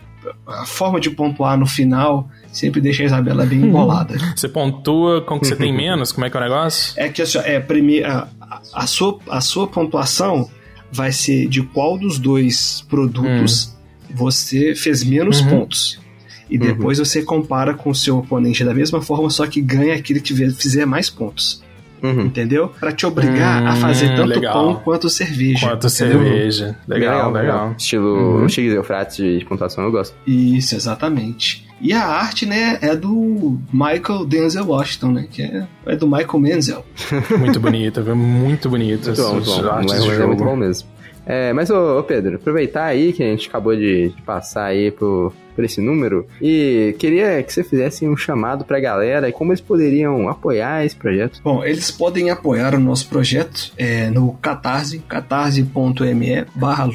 a 0.46 0.66
forma 0.66 0.98
de 0.98 1.08
pontuar 1.10 1.56
no 1.56 1.66
final, 1.66 2.28
sempre 2.50 2.80
deixa 2.80 3.04
a 3.04 3.06
Isabela 3.06 3.46
bem 3.46 3.60
embolada. 3.62 4.16
Você 4.34 4.48
pontua 4.48 5.20
com 5.22 5.36
o 5.36 5.40
que 5.40 5.46
você 5.46 5.56
tem 5.56 5.72
menos? 5.72 6.10
Como 6.10 6.26
é 6.26 6.30
que 6.30 6.36
é 6.36 6.40
o 6.40 6.42
negócio? 6.42 6.94
É 6.96 7.08
que 7.08 7.22
assim, 7.22 7.38
é, 7.38 7.60
primeira, 7.60 8.28
a, 8.40 8.60
a 8.72 8.86
sua, 8.88 9.18
a 9.28 9.40
sua 9.40 9.68
pontuação 9.68 10.50
vai 10.90 11.12
ser 11.12 11.48
de 11.48 11.62
qual 11.62 11.98
dos 11.98 12.18
dois 12.18 12.84
produtos 12.88 13.73
você 14.14 14.74
fez 14.74 15.02
menos 15.04 15.40
Uhum. 15.40 15.48
pontos. 15.48 16.00
E 16.48 16.58
depois 16.58 16.98
você 16.98 17.22
compara 17.22 17.72
com 17.74 17.90
o 17.90 17.94
seu 17.94 18.18
oponente 18.18 18.62
da 18.64 18.74
mesma 18.74 19.00
forma, 19.00 19.28
só 19.30 19.46
que 19.46 19.60
ganha 19.60 19.94
aquele 19.94 20.20
que 20.20 20.26
tiver- 20.26 20.52
fizer 20.52 20.84
mais 20.86 21.08
pontos. 21.10 21.62
Uhum. 22.02 22.26
Entendeu? 22.26 22.68
Pra 22.68 22.92
te 22.92 23.06
obrigar 23.06 23.66
a 23.66 23.72
Hum, 23.72 23.76
fazer 23.76 24.08
tanto 24.14 24.28
legal. 24.28 24.52
pão 24.52 24.74
quanto 24.84 25.08
cerveja. 25.08 25.66
Quanto 25.70 25.86
entendeu? 25.86 26.18
cerveja. 26.22 26.76
Legal, 26.86 27.32
legal. 27.32 27.74
Estilo 27.78 28.40
Uhum. 28.42 28.48
X 28.48 28.72
Eufrates 28.74 29.16
de, 29.16 29.38
de 29.38 29.44
pontuação, 29.46 29.82
eu 29.84 29.90
gosto. 29.90 30.14
Isso, 30.26 30.74
exatamente. 30.76 31.66
E 31.80 31.94
a 31.94 32.04
arte, 32.06 32.44
né, 32.44 32.78
é 32.82 32.94
do 32.94 33.58
Michael 33.72 34.26
Denzel 34.26 34.66
Washington, 34.66 35.12
né? 35.12 35.26
Que 35.30 35.42
é, 35.42 35.66
é 35.86 35.96
do 35.96 36.06
Michael 36.06 36.38
Menzel. 36.40 36.84
Muito 37.38 37.58
bonita, 37.58 38.02
viu? 38.02 38.14
Muito 38.14 38.68
bonita. 38.68 39.08
Muito 39.10 39.22
bom, 39.46 39.60
bom. 39.62 39.68
artes 39.70 40.02
de 40.02 40.10
é 40.10 40.26
muito 40.26 40.44
bom 40.44 40.56
mesmo. 40.56 40.88
É, 41.26 41.52
mas, 41.52 41.70
ô, 41.70 41.98
ô, 41.98 42.02
Pedro, 42.02 42.36
aproveitar 42.36 42.84
aí 42.84 43.12
que 43.12 43.22
a 43.22 43.26
gente 43.26 43.48
acabou 43.48 43.74
de, 43.74 44.10
de 44.10 44.22
passar 44.22 44.66
aí 44.66 44.90
por, 44.90 45.32
por 45.54 45.64
esse 45.64 45.80
número 45.80 46.26
e 46.40 46.94
queria 46.98 47.42
que 47.42 47.52
você 47.52 47.62
fizesse 47.62 48.06
um 48.06 48.16
chamado 48.16 48.64
pra 48.64 48.80
galera 48.80 49.30
como 49.32 49.52
eles 49.52 49.60
poderiam 49.60 50.28
apoiar 50.28 50.84
esse 50.84 50.96
projeto. 50.96 51.40
Bom, 51.42 51.64
eles 51.64 51.90
podem 51.90 52.30
apoiar 52.30 52.74
o 52.74 52.80
nosso 52.80 53.08
projeto 53.08 53.72
é, 53.76 54.10
no 54.10 54.32
Catarse, 54.34 54.98
catarse.me 55.00 56.44
barra 56.54 56.88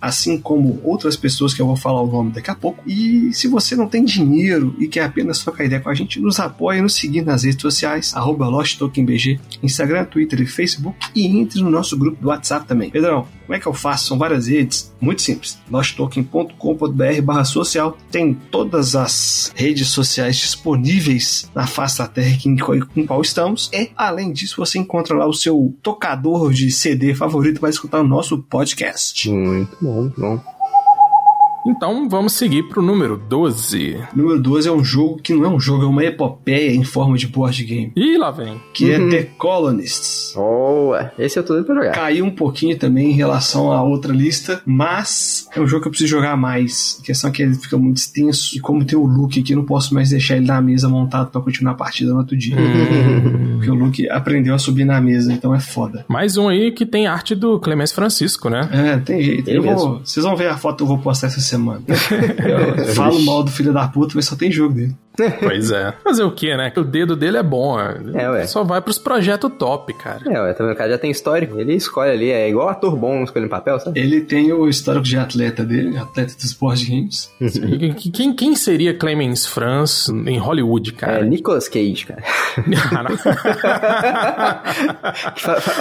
assim 0.00 0.38
como 0.38 0.80
outras 0.84 1.16
pessoas 1.16 1.54
que 1.54 1.62
eu 1.62 1.66
vou 1.66 1.76
falar 1.76 2.02
o 2.02 2.06
nome 2.06 2.32
daqui 2.32 2.50
a 2.50 2.54
pouco. 2.54 2.82
E 2.86 3.32
se 3.32 3.48
você 3.48 3.74
não 3.76 3.88
tem 3.88 4.04
dinheiro 4.04 4.74
e 4.78 4.86
quer 4.86 5.04
apenas 5.04 5.38
trocar 5.40 5.64
ideia 5.64 5.80
com 5.80 5.88
a 5.88 5.94
gente, 5.94 6.20
nos 6.20 6.40
apoie 6.40 6.80
nos 6.80 6.94
seguir 6.94 7.22
nas 7.22 7.44
redes 7.44 7.62
sociais, 7.62 8.14
arroba 8.14 8.46
Instagram, 9.62 10.04
Twitter 10.04 10.40
e 10.40 10.46
Facebook, 10.46 10.96
e 11.14 11.26
entre 11.26 11.62
no 11.62 11.70
nosso 11.70 11.96
grupo 11.96 12.20
do 12.20 12.28
WhatsApp 12.28 12.66
também. 12.66 12.90
Pedrão, 12.90 13.26
como 13.46 13.56
é 13.56 13.60
que 13.60 13.66
eu 13.66 13.72
faço? 13.72 14.08
São 14.08 14.18
várias 14.18 14.48
redes, 14.48 14.92
muito 15.00 15.22
simples. 15.22 15.58
losttoken.com.br 15.70 17.22
barra 17.22 17.44
social 17.44 17.96
tem 18.10 18.34
todas 18.34 18.96
as 18.96 19.52
redes 19.54 19.88
sociais 19.88 20.36
disponíveis 20.36 21.50
na 21.54 21.66
face 21.66 21.98
da 21.98 22.08
terra 22.08 22.36
qual, 22.60 22.76
em 22.96 23.06
qual 23.06 23.22
estamos. 23.22 23.70
E, 23.72 23.90
além 23.96 24.32
disso, 24.32 24.56
você 24.58 24.78
encontra 24.78 25.16
lá 25.16 25.26
o 25.26 25.32
seu 25.32 25.74
tocador 25.82 26.52
de 26.52 26.70
CD 26.70 27.14
favorito 27.14 27.60
para 27.60 27.70
escutar 27.70 28.00
o 28.00 28.06
nosso 28.06 28.42
podcast. 28.42 29.30
Muito 29.30 29.76
bom, 29.80 30.10
bom. 30.16 30.55
Então 31.66 32.08
vamos 32.08 32.32
seguir 32.34 32.64
pro 32.64 32.80
número 32.82 33.16
12. 33.16 33.98
Número 34.14 34.40
12 34.40 34.68
é 34.68 34.72
um 34.72 34.84
jogo 34.84 35.18
que 35.22 35.34
não 35.34 35.44
é 35.44 35.48
um 35.48 35.58
jogo, 35.60 35.84
é 35.84 35.86
uma 35.86 36.04
epopeia 36.04 36.74
em 36.74 36.84
forma 36.84 37.16
de 37.18 37.26
board 37.26 37.64
game, 37.64 37.92
Ih, 37.96 38.16
lá 38.16 38.30
vem. 38.30 38.60
que 38.72 38.90
Uhum. 38.90 39.08
é 39.08 39.10
The 39.10 39.22
Colonists. 39.38 40.32
Boa! 40.34 41.12
Esse 41.18 41.38
eu 41.38 41.42
tô 41.42 41.54
doido 41.54 41.66
pra 41.66 41.74
jogar. 41.74 41.92
Caiu 41.92 42.24
um 42.24 42.30
pouquinho 42.30 42.76
também 42.78 43.10
em 43.10 43.14
relação 43.14 43.72
à 43.72 43.82
outra 43.82 44.12
lista, 44.12 44.60
mas 44.64 45.48
é 45.54 45.60
um 45.60 45.66
jogo 45.66 45.82
que 45.82 45.88
eu 45.88 45.90
preciso 45.90 46.10
jogar 46.10 46.36
mais. 46.36 46.98
A 47.02 47.04
questão 47.06 47.30
é 47.30 47.32
que 47.32 47.42
ele 47.42 47.54
fica 47.54 47.76
muito 47.78 47.96
extenso 47.98 48.56
e 48.56 48.60
como 48.60 48.84
tem 48.84 48.98
o 48.98 49.04
Luke 49.06 49.40
aqui, 49.40 49.52
eu 49.52 49.56
não 49.58 49.64
posso 49.64 49.94
mais 49.94 50.10
deixar 50.10 50.36
ele 50.36 50.46
na 50.46 50.60
mesa 50.60 50.88
montado 50.88 51.30
pra 51.30 51.40
continuar 51.40 51.72
a 51.72 51.76
partida 51.76 52.12
no 52.12 52.18
outro 52.18 52.36
dia. 52.36 52.56
Porque 53.56 53.70
o 53.70 53.74
Luke 53.74 54.08
aprendeu 54.10 54.54
a 54.54 54.58
subir 54.58 54.84
na 54.84 55.00
mesa, 55.00 55.32
então 55.32 55.54
é 55.54 55.60
foda. 55.60 56.04
Mais 56.08 56.36
um 56.36 56.48
aí 56.48 56.70
que 56.72 56.84
tem 56.86 57.06
arte 57.06 57.34
do 57.34 57.58
Clemens 57.58 57.92
Francisco, 57.92 58.48
né? 58.48 58.68
É, 58.72 58.96
tem 58.98 59.22
jeito. 59.22 59.48
Eu 59.50 59.62
vou- 59.62 59.72
mesmo. 59.72 60.00
vocês 60.04 60.24
vão 60.24 60.36
ver 60.36 60.48
a 60.48 60.56
foto 60.56 60.76
que 60.78 60.82
eu 60.82 60.86
vou 60.86 60.98
postar 60.98 61.26
essa 61.28 61.40
semana. 61.40 61.55
Eu 61.88 62.86
falo 62.94 63.20
mal 63.22 63.42
do 63.42 63.50
filho 63.50 63.72
da 63.72 63.88
puta, 63.88 64.12
mas 64.14 64.26
só 64.26 64.36
tem 64.36 64.50
jogo 64.50 64.74
dele. 64.74 64.94
Pois 65.40 65.70
é. 65.70 65.92
Fazer 66.04 66.22
o 66.22 66.30
quê, 66.30 66.56
né? 66.56 66.72
O 66.76 66.84
dedo 66.84 67.16
dele 67.16 67.36
é 67.38 67.42
bom. 67.42 67.78
É, 67.80 68.30
ué. 68.30 68.46
Só 68.46 68.62
vai 68.64 68.80
pros 68.80 68.98
projetos 68.98 69.50
top, 69.58 69.92
cara. 69.94 70.20
É, 70.26 70.40
ué, 70.40 70.52
vendo? 70.52 70.72
O 70.72 70.76
cara 70.76 70.90
já 70.90 70.98
tem 70.98 71.10
histórico. 71.10 71.58
Ele 71.58 71.74
escolhe 71.74 72.10
ali, 72.10 72.30
é 72.30 72.48
igual 72.48 72.68
ator 72.68 72.96
bom 72.96 73.22
escolhendo 73.24 73.50
papel, 73.50 73.78
sabe? 73.80 73.98
Ele 73.98 74.20
tem 74.20 74.52
o 74.52 74.68
histórico 74.68 75.04
de 75.04 75.16
atleta 75.16 75.64
dele, 75.64 75.96
atleta 75.96 76.34
dos 76.34 76.52
board 76.52 76.84
games. 76.84 77.30
Quem, 78.12 78.34
quem 78.34 78.54
seria 78.54 78.94
Clemens 78.94 79.46
Franz 79.46 80.08
em 80.08 80.38
Hollywood, 80.38 80.90
É, 80.90 81.00
cara? 81.00 81.24
Nicolas 81.24 81.68
Cage, 81.68 82.06
cara. 82.06 82.22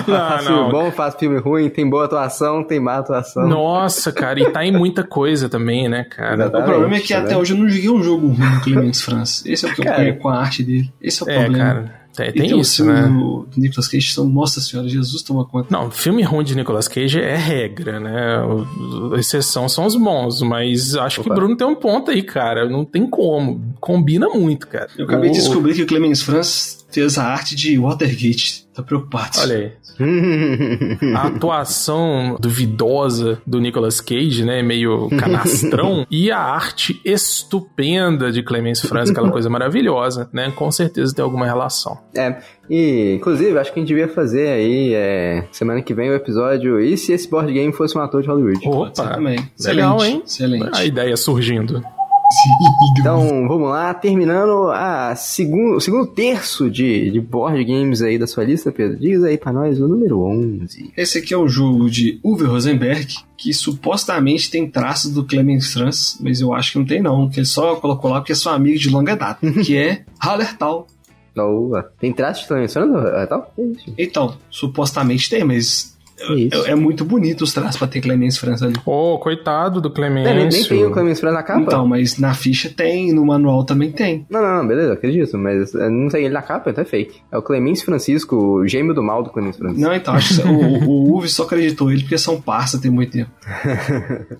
Não, 0.08 0.28
faz 0.30 0.46
não. 0.46 0.56
filme 0.56 0.72
bom, 0.72 0.92
faz 0.92 1.16
filme 1.16 1.40
ruim, 1.40 1.70
tem 1.70 1.90
boa 1.90 2.06
atuação, 2.06 2.64
tem 2.64 2.80
má 2.80 2.98
atuação. 2.98 3.48
Nossa, 3.48 4.12
cara, 4.12 4.40
e 4.40 4.50
tá 4.52 4.64
em 4.66 4.72
muita 4.72 5.04
coisa 5.04 5.50
também, 5.50 5.88
né, 5.90 6.04
cara? 6.04 6.36
Exatamente. 6.36 6.62
O 6.64 6.66
problema 6.72 6.96
é 6.96 7.00
que 7.00 7.14
até 7.14 7.28
vendo? 7.30 7.40
hoje 7.40 7.54
eu 7.54 7.58
não 7.58 7.70
joguei 7.70 7.90
um 7.90 8.04
jogo 8.04 8.28
ruim 8.28 8.50
do 8.50 8.62
Clemens 8.62 9.02
Franz. 9.02 9.25
Esse 9.46 9.66
é 9.66 9.70
o 9.72 9.74
que 9.76 9.82
eu 9.82 9.86
Cara. 9.86 9.98
ganho 10.04 10.18
com 10.18 10.30
a 10.30 10.38
arte 10.40 10.64
dele. 10.64 10.92
Esse 11.02 11.24
é 11.24 11.26
o 11.26 11.30
É, 11.30 11.44
problema. 11.44 11.58
cara, 11.66 12.06
tem, 12.16 12.32
tem 12.32 12.50
tem 12.50 12.60
isso, 12.60 12.86
né? 12.86 13.02
do, 13.08 13.48
Nicolas 13.58 13.88
Cage 13.88 14.14
são, 14.14 14.26
nossa 14.26 14.62
senhora, 14.62 14.88
Jesus 14.88 15.22
toma 15.22 15.44
conta. 15.46 15.68
Não, 15.70 15.92
filme 15.92 16.24
ruim 16.24 16.46
de 16.46 16.56
Nicolas 16.56 16.88
Cage 16.88 17.20
é 17.20 17.36
regra, 17.36 18.00
né? 18.00 18.38
A 19.14 19.20
exceção 19.20 19.68
são 19.68 19.86
os 19.86 19.96
bons, 19.96 20.42
mas 20.42 20.96
acho 20.96 21.22
que 21.22 21.28
o 21.28 21.32
Opa. 21.32 21.36
Bruno 21.42 21.58
tem 21.58 21.68
um 21.68 21.76
ponto 21.76 22.12
aí, 22.12 22.24
cara. 22.24 22.70
Não 22.70 22.86
tem 22.86 23.06
como. 23.10 23.74
Combina 23.82 24.30
muito, 24.30 24.68
cara. 24.68 24.88
Eu 24.98 25.06
acabei 25.06 25.30
de 25.30 25.38
O- 25.40 25.42
descobrir 25.42 25.74
que 25.74 25.82
o 25.84 25.88
Clemens 25.88 26.22
Franz 26.22 26.86
fez 26.92 27.18
a 27.18 27.26
arte 27.26 27.56
de 27.56 27.78
Watergate. 27.78 28.65
Tá 28.76 28.84
preocupado. 28.84 29.40
Olha 29.40 29.56
aí. 29.56 29.72
A 31.16 31.28
atuação 31.28 32.36
duvidosa 32.40 33.42
do 33.48 33.60
Nicolas 33.62 34.02
Cage, 34.02 34.44
né? 34.44 34.62
Meio 34.62 35.10
canastrão. 35.18 36.06
e 36.12 36.30
a 36.30 36.40
arte 36.40 37.00
estupenda 37.06 38.32
de 38.32 38.44
Clemens 38.44 38.82
Franz, 38.82 39.10
aquela 39.10 39.32
coisa 39.32 39.50
maravilhosa, 39.50 40.30
né? 40.34 40.52
Com 40.52 40.70
certeza 40.72 41.16
tem 41.16 41.24
alguma 41.24 41.46
relação. 41.46 41.98
É, 42.14 42.38
e 42.70 43.14
inclusive 43.16 43.58
acho 43.58 43.72
que 43.72 43.80
a 43.80 43.82
gente 43.82 43.88
devia 43.88 44.10
fazer 44.10 44.50
aí 44.50 44.94
é, 44.94 45.48
semana 45.52 45.82
que 45.82 45.94
vem 45.94 46.10
o 46.10 46.16
episódio 46.16 46.82
E 46.82 46.98
se 46.98 47.14
esse 47.14 47.30
board 47.30 47.52
game 47.54 47.72
fosse 47.72 47.98
um 47.98 48.02
ator 48.02 48.22
de 48.22 48.28
Hollywood? 48.28 48.68
Opa! 48.68 49.16
também. 49.16 49.40
Legal, 49.60 49.98
Excelente, 49.98 50.16
hein? 50.16 50.24
Excelente. 50.26 50.70
A 50.74 50.84
ideia 50.84 51.16
surgindo. 51.16 51.82
Então 53.00 53.48
vamos 53.48 53.70
lá, 53.70 53.94
terminando 53.94 54.72
a 54.72 55.16
segundo, 55.16 55.76
o 55.76 55.82
segundo 55.82 56.08
terço 56.08 56.70
de, 56.70 57.12
de 57.12 57.20
board 57.22 57.64
games 57.64 58.02
aí 58.02 58.18
da 58.18 58.26
sua 58.26 58.44
lista, 58.44 58.72
Pedro. 58.72 58.98
Diz 58.98 59.24
aí 59.24 59.38
pra 59.38 59.54
nós 59.54 59.80
o 59.80 59.88
número 59.88 60.22
11. 60.22 60.92
Esse 60.98 61.20
aqui 61.20 61.34
é 61.34 61.38
um 61.38 61.48
jogo 61.48 61.90
de 61.90 62.20
Uwe 62.24 62.46
Rosenberg, 62.46 63.16
que 63.38 63.54
supostamente 63.54 64.50
tem 64.50 64.70
traços 64.70 65.12
do 65.12 65.24
Clemens 65.24 65.72
Franz, 65.72 66.18
mas 66.20 66.42
eu 66.42 66.54
acho 66.54 66.72
que 66.72 66.80
não 66.80 66.86
tem 66.86 67.02
não, 67.02 67.30
que 67.30 67.40
ele 67.40 67.46
só 67.46 67.76
colocou 67.76 68.10
lá 68.10 68.20
porque 68.20 68.32
é 68.32 68.36
seu 68.36 68.52
amigo 68.52 68.80
de 68.80 68.90
longa 68.90 69.16
data, 69.16 69.40
que 69.64 69.78
é 69.78 70.04
Hallertal. 70.20 70.88
Boa. 71.36 71.92
Tem 72.00 72.14
traço 72.14 72.48
de 72.48 72.54
mencionando, 72.54 73.28
tal? 73.28 73.54
Então, 73.98 74.38
supostamente 74.50 75.30
tem, 75.30 75.44
mas 75.44 75.95
É, 76.20 76.72
é, 76.72 76.76
muito 76.76 77.04
bonito 77.04 77.44
os 77.44 77.54
traços 77.54 77.78
pra 77.78 77.88
ter 77.88 78.02
Clemens 78.02 78.38
França 78.38 78.66
ali. 78.66 78.76
Ô, 78.86 79.14
oh, 79.16 79.20
coitado 79.20 79.82
do 79.82 79.90
Clemens. 79.90 80.26
nem, 80.26 80.48
nem 80.48 80.64
tem 80.64 80.86
o 80.86 80.92
Clemens 80.92 81.20
França 81.20 81.36
na 81.36 81.44
capa. 81.44 81.62
Então, 81.62 81.88
mas 81.88 82.18
na 82.18 82.34
ficha 82.34 82.70
tem, 82.70 83.12
no 83.14 83.26
manual 83.26 83.64
também 83.66 83.92
tem. 83.92 84.26
Não, 84.30 84.42
não, 84.42 84.58
não 84.58 84.68
beleza, 84.68 84.94
acredito, 84.94 85.38
mas 85.38 85.74
não 85.74 86.08
tem 86.08 86.26
ele 86.26 86.34
na 86.34 86.42
capa, 86.42 86.70
então 86.70 86.82
é 86.82 86.86
fake. 86.86 87.20
É 87.32 87.38
o 87.38 87.42
Clemens 87.42 87.82
Francisco, 87.82 88.36
o 88.36 88.68
gêmeo 88.68 88.94
do 88.94 89.04
mal 89.04 89.24
do 89.24 89.30
Clemens 89.30 89.58
Francisco. 89.58 89.82
Não, 89.82 89.94
então, 89.94 90.14
acho 90.14 90.42
que 90.42 90.48
o, 90.48 90.90
o 90.90 91.18
Uve 91.18 91.28
só 91.28 91.44
acreditou 91.44 91.92
ele 91.92 92.02
porque 92.02 92.18
são 92.18 92.40
parça 92.40 92.80
tem 92.80 92.90
muito 92.90 93.12
tempo. 93.12 93.32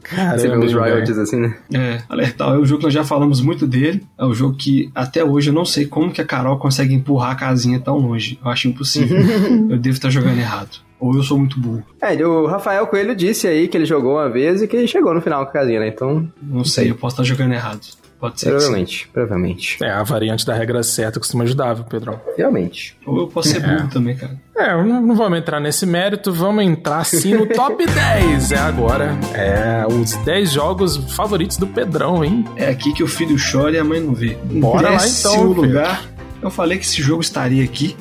Caramba, 0.04 0.38
Você 0.38 0.48
vê 0.48 0.58
os 0.58 0.74
royalties 0.74 1.18
assim, 1.18 1.40
né? 1.40 1.56
É, 1.74 2.02
Alertal 2.08 2.56
é 2.56 2.60
um 2.60 2.66
jogo 2.66 2.80
que 2.80 2.86
nós 2.86 2.94
já 2.94 3.04
falamos 3.04 3.42
muito 3.42 3.68
dele. 3.68 4.04
É 4.18 4.26
um 4.26 4.34
jogo 4.34 4.56
que 4.56 4.90
até 4.96 5.24
hoje 5.24 5.50
eu 5.50 5.54
não 5.54 5.66
sei 5.66 5.86
como 5.86 6.12
que 6.12 6.22
a 6.22 6.26
Carol 6.26 6.58
consegue 6.58 6.94
empurrar 6.94 7.32
a 7.32 7.36
casinha 7.36 7.80
tão 7.80 7.98
longe. 7.98 8.40
Eu 8.44 8.50
acho 8.50 8.68
impossível. 8.68 9.18
eu 9.70 9.78
devo 9.78 9.96
estar 9.96 10.10
jogando 10.10 10.40
errado. 10.40 10.85
Ou 11.06 11.16
eu 11.16 11.24
sou 11.24 11.38
muito 11.38 11.60
burro. 11.60 11.84
É, 12.02 12.14
o 12.26 12.48
Rafael 12.48 12.88
Coelho 12.88 13.16
disse 13.16 13.48
aí 13.48 13.68
que 13.68 13.78
ele 13.78 13.86
jogou 13.86 14.14
uma 14.14 14.30
vez 14.30 14.62
e 14.62 14.68
que 14.68 14.76
ele 14.76 14.88
chegou 14.88 15.14
no 15.14 15.22
final 15.22 15.44
com 15.44 15.50
a 15.50 15.54
casinha, 15.54 15.80
né? 15.80 15.88
Então. 15.88 16.28
Não 16.42 16.64
sei, 16.64 16.90
eu 16.90 16.96
posso 16.96 17.14
estar 17.14 17.24
jogando 17.24 17.54
errado. 17.54 17.82
Pode 18.20 18.40
ser. 18.40 18.50
Provavelmente, 18.50 19.10
provavelmente. 19.14 19.78
É, 19.84 19.92
a 19.92 20.02
variante 20.02 20.46
da 20.46 20.54
regra 20.56 20.82
certa 20.82 21.20
costuma 21.20 21.44
ajudar, 21.44 21.74
viu, 21.74 21.84
Pedrão? 21.84 22.20
Realmente. 22.36 22.98
Ou 23.06 23.20
eu 23.20 23.28
posso 23.28 23.50
ser 23.50 23.64
é. 23.64 23.68
burro 23.68 23.90
também, 23.90 24.16
cara. 24.16 24.36
É, 24.56 24.84
não, 24.84 25.02
não 25.02 25.16
vamos 25.16 25.38
entrar 25.38 25.60
nesse 25.60 25.86
mérito, 25.86 26.34
vamos 26.34 26.64
entrar 26.64 27.04
sim 27.06 27.36
no 27.36 27.46
top 27.54 27.86
10. 27.86 28.52
É 28.52 28.58
agora. 28.58 29.12
É, 29.34 29.86
os 29.86 30.16
10 30.24 30.50
jogos 30.50 30.98
favoritos 31.14 31.58
do 31.58 31.68
Pedrão, 31.68 32.24
hein? 32.24 32.46
É 32.56 32.70
aqui 32.70 32.94
que 32.94 33.04
o 33.04 33.08
filho 33.08 33.36
chora 33.38 33.76
e 33.76 33.80
a 33.80 33.84
mãe 33.84 34.00
não 34.00 34.16
vê. 34.16 34.36
Bora 34.44 34.90
lá 34.90 35.08
então. 35.08 35.44
lugar, 35.52 36.02
filho. 36.02 36.16
eu 36.42 36.50
falei 36.50 36.78
que 36.80 36.86
esse 36.86 37.02
jogo 37.04 37.22
estaria 37.22 37.64
aqui. 37.64 37.96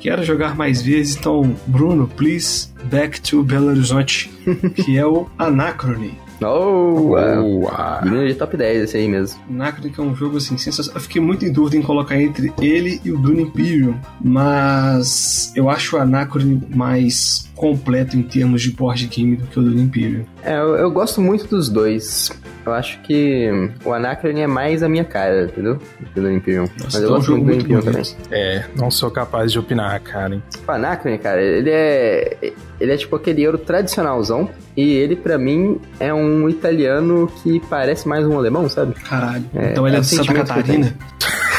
Quero 0.00 0.24
jogar 0.24 0.56
mais 0.56 0.80
vezes, 0.80 1.14
então, 1.16 1.54
Bruno, 1.66 2.08
please, 2.08 2.68
back 2.84 3.20
to 3.20 3.42
Belo 3.42 3.68
Horizonte, 3.68 4.30
que 4.74 4.96
é 4.96 5.04
o 5.06 5.28
Anacrone. 5.38 6.18
Oh, 6.42 7.16
wow. 7.16 8.02
Digno 8.02 8.26
de 8.26 8.34
top 8.34 8.56
10 8.56 8.82
esse 8.82 8.96
aí 8.96 9.08
mesmo. 9.08 9.40
Anacrone 9.50 9.92
é 9.96 10.00
um 10.00 10.14
jogo 10.14 10.38
assim, 10.38 10.56
sensacional. 10.56 10.96
Eu 10.96 11.02
fiquei 11.02 11.20
muito 11.20 11.44
em 11.44 11.52
dúvida 11.52 11.76
em 11.76 11.82
colocar 11.82 12.20
entre 12.20 12.52
ele 12.60 13.00
e 13.04 13.12
o 13.12 13.18
Dune 13.18 13.42
Imperium, 13.42 13.96
mas 14.20 15.52
eu 15.54 15.68
acho 15.68 15.96
o 15.96 16.00
Anacrone 16.00 16.62
mais 16.74 17.50
completo 17.60 18.16
em 18.16 18.22
termos 18.22 18.62
de 18.62 18.70
board 18.70 19.06
game 19.06 19.36
do 19.36 19.46
que 19.46 19.58
o 19.58 19.62
do 19.62 19.78
Imperium. 19.78 20.24
É, 20.42 20.56
eu, 20.58 20.76
eu, 20.76 20.90
gosto 20.90 21.20
muito 21.20 21.46
dos 21.46 21.68
dois. 21.68 22.30
Eu 22.64 22.72
acho 22.72 23.00
que 23.02 23.50
o 23.84 23.92
Anacron 23.92 24.30
é 24.38 24.46
mais 24.46 24.82
a 24.82 24.88
minha 24.88 25.04
cara, 25.04 25.44
entendeu? 25.44 25.74
Do 25.74 26.06
que 26.06 26.20
o 26.20 26.32
Imperium. 26.32 26.62
Nossa, 26.62 26.84
Mas 26.84 26.94
eu 26.94 27.00
então 27.02 27.16
gosto 27.16 27.32
muito 27.32 27.44
do 27.44 27.52
Imperium 27.52 27.82
também. 27.82 28.02
É, 28.30 28.64
não 28.74 28.90
sou 28.90 29.10
capaz 29.10 29.52
de 29.52 29.58
opinar, 29.58 30.00
cara. 30.00 30.42
O 30.66 30.70
Anacron, 30.70 31.18
cara, 31.18 31.42
ele 31.42 31.70
é. 31.70 32.52
Ele 32.80 32.92
é 32.92 32.96
tipo 32.96 33.14
aquele 33.14 33.42
euro 33.42 33.58
tradicionalzão. 33.58 34.48
E 34.80 34.94
ele, 34.94 35.14
para 35.14 35.36
mim, 35.36 35.78
é 36.00 36.12
um 36.14 36.48
italiano 36.48 37.30
que 37.42 37.60
parece 37.68 38.08
mais 38.08 38.26
um 38.26 38.38
alemão, 38.38 38.66
sabe? 38.66 38.94
Caralho. 38.94 39.44
É, 39.54 39.72
então 39.72 39.86
ele 39.86 39.96
é, 39.96 39.98
é 39.98 40.00
de 40.00 40.06
Santa 40.06 40.32
Catarina? 40.32 40.96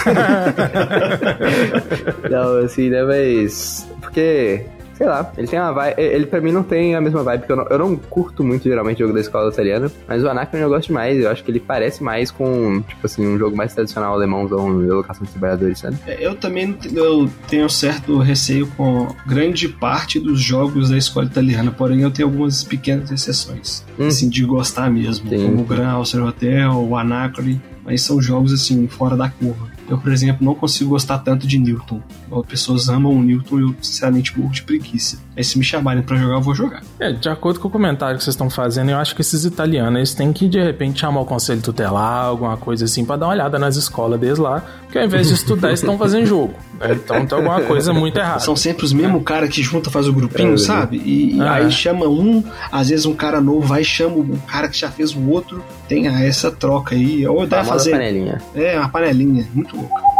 não, 2.31 2.65
assim, 2.65 2.89
né? 2.89 3.03
Mas. 3.03 3.87
Porque 4.01 4.65
sei 5.01 5.07
lá, 5.07 5.31
ele 5.35 5.47
tem 5.47 5.59
uma 5.59 5.71
vibe. 5.71 5.95
Ele 5.97 6.25
pra 6.27 6.39
mim 6.39 6.51
não 6.51 6.61
tem 6.61 6.93
a 6.93 7.01
mesma 7.01 7.23
vibe, 7.23 7.39
porque 7.39 7.51
eu 7.51 7.55
não, 7.55 7.67
eu 7.67 7.79
não 7.79 7.95
curto 7.95 8.43
muito 8.43 8.63
geralmente 8.65 8.97
o 8.97 9.07
jogo 9.07 9.13
da 9.13 9.19
escola 9.19 9.49
italiana, 9.49 9.91
mas 10.07 10.23
o 10.23 10.29
Anacron 10.29 10.59
eu 10.59 10.69
gosto 10.69 10.87
demais. 10.87 11.19
Eu 11.19 11.31
acho 11.31 11.43
que 11.43 11.49
ele 11.49 11.59
parece 11.59 12.03
mais 12.03 12.29
com, 12.29 12.81
tipo 12.81 13.03
assim, 13.03 13.25
um 13.25 13.37
jogo 13.37 13.57
mais 13.57 13.73
tradicional 13.73 14.13
alemãozão 14.13 14.79
de 14.79 14.87
locação 14.87 15.23
de 15.25 15.31
trabalhadores, 15.31 15.79
sabe? 15.79 15.97
É, 16.05 16.23
eu 16.23 16.35
também 16.35 16.77
eu 16.93 17.27
tenho 17.47 17.67
certo 17.67 18.19
receio 18.19 18.67
com 18.77 19.07
grande 19.25 19.67
parte 19.67 20.19
dos 20.19 20.39
jogos 20.39 20.91
da 20.91 20.97
escola 20.97 21.25
italiana, 21.25 21.71
porém 21.71 22.01
eu 22.01 22.11
tenho 22.11 22.27
algumas 22.27 22.63
pequenas 22.63 23.11
exceções, 23.11 23.83
hum. 23.97 24.07
assim, 24.07 24.29
de 24.29 24.45
gostar 24.45 24.91
mesmo, 24.91 25.27
Sim. 25.29 25.45
como 25.45 25.61
o 25.61 25.65
Gran 25.65 25.89
Auster 25.89 26.23
Hotel, 26.23 26.73
o 26.73 26.95
Anacron, 26.95 27.57
mas 27.83 28.03
são 28.03 28.21
jogos 28.21 28.53
assim, 28.53 28.87
fora 28.87 29.17
da 29.17 29.29
curva. 29.29 29.71
Eu, 29.89 29.97
por 29.97 30.11
exemplo, 30.11 30.45
não 30.45 30.55
consigo 30.55 30.91
gostar 30.91 31.17
tanto 31.17 31.45
de 31.45 31.57
Newton. 31.57 32.01
As 32.31 32.45
pessoas 32.45 32.89
amam 32.89 33.11
o 33.13 33.21
Newton 33.21 33.59
e 33.59 33.61
eu, 33.63 33.75
sinceramente, 33.81 34.37
morro 34.37 34.51
de 34.51 34.63
preguiça. 34.63 35.17
Mas 35.35 35.47
se 35.47 35.57
me 35.57 35.63
chamarem 35.63 36.03
para 36.03 36.17
jogar, 36.17 36.35
eu 36.35 36.41
vou 36.41 36.53
jogar. 36.53 36.81
É, 36.99 37.11
de 37.11 37.29
acordo 37.29 37.59
com 37.59 37.67
o 37.67 37.71
comentário 37.71 38.17
que 38.17 38.23
vocês 38.23 38.33
estão 38.33 38.49
fazendo, 38.49 38.91
eu 38.91 38.97
acho 38.97 39.15
que 39.15 39.21
esses 39.21 39.45
italianos 39.45 39.95
eles 39.97 40.13
têm 40.13 40.31
que, 40.33 40.47
de 40.47 40.61
repente, 40.61 40.99
chamar 40.99 41.21
o 41.21 41.25
conselho 41.25 41.61
tutelar, 41.61 42.25
alguma 42.25 42.57
coisa 42.57 42.85
assim, 42.85 43.05
para 43.05 43.17
dar 43.17 43.27
uma 43.27 43.33
olhada 43.33 43.57
nas 43.57 43.75
escolas 43.75 44.19
deles 44.19 44.37
lá, 44.37 44.63
que 44.91 44.97
ao 44.97 45.05
invés 45.05 45.27
de 45.27 45.33
estudar, 45.33 45.69
eles 45.69 45.79
estão 45.79 45.97
fazendo 45.97 46.25
jogo. 46.25 46.53
Né? 46.79 46.93
Então 46.93 47.25
tem 47.25 47.37
alguma 47.37 47.61
coisa 47.61 47.93
muito 47.93 48.17
errada. 48.17 48.39
São 48.39 48.55
sempre 48.55 48.85
os 48.85 48.93
mesmos 48.93 49.23
cara 49.23 49.47
que 49.47 49.63
junta, 49.63 49.89
faz 49.89 50.07
o 50.07 50.13
grupinho, 50.13 50.55
é, 50.55 50.57
sabe? 50.57 50.97
E, 50.97 51.37
e 51.37 51.41
aí 51.41 51.71
chama 51.71 52.07
um, 52.07 52.43
às 52.71 52.89
vezes 52.89 53.05
um 53.05 53.13
cara 53.13 53.39
novo 53.39 53.61
vai 53.61 53.81
e 53.81 53.85
chama 53.85 54.17
o 54.17 54.37
cara 54.47 54.67
que 54.67 54.77
já 54.77 54.91
fez 54.91 55.15
o 55.15 55.29
outro. 55.29 55.63
Tem 55.87 56.07
essa 56.07 56.51
troca 56.51 56.95
aí. 56.95 57.25
Ou 57.27 57.45
dá 57.45 57.63
fazer. 57.63 57.91
panelinha. 57.91 58.41
É, 58.55 58.77
uma 58.77 58.89
panelinha. 58.89 59.47
Muito 59.53 59.75
louca. 59.75 60.10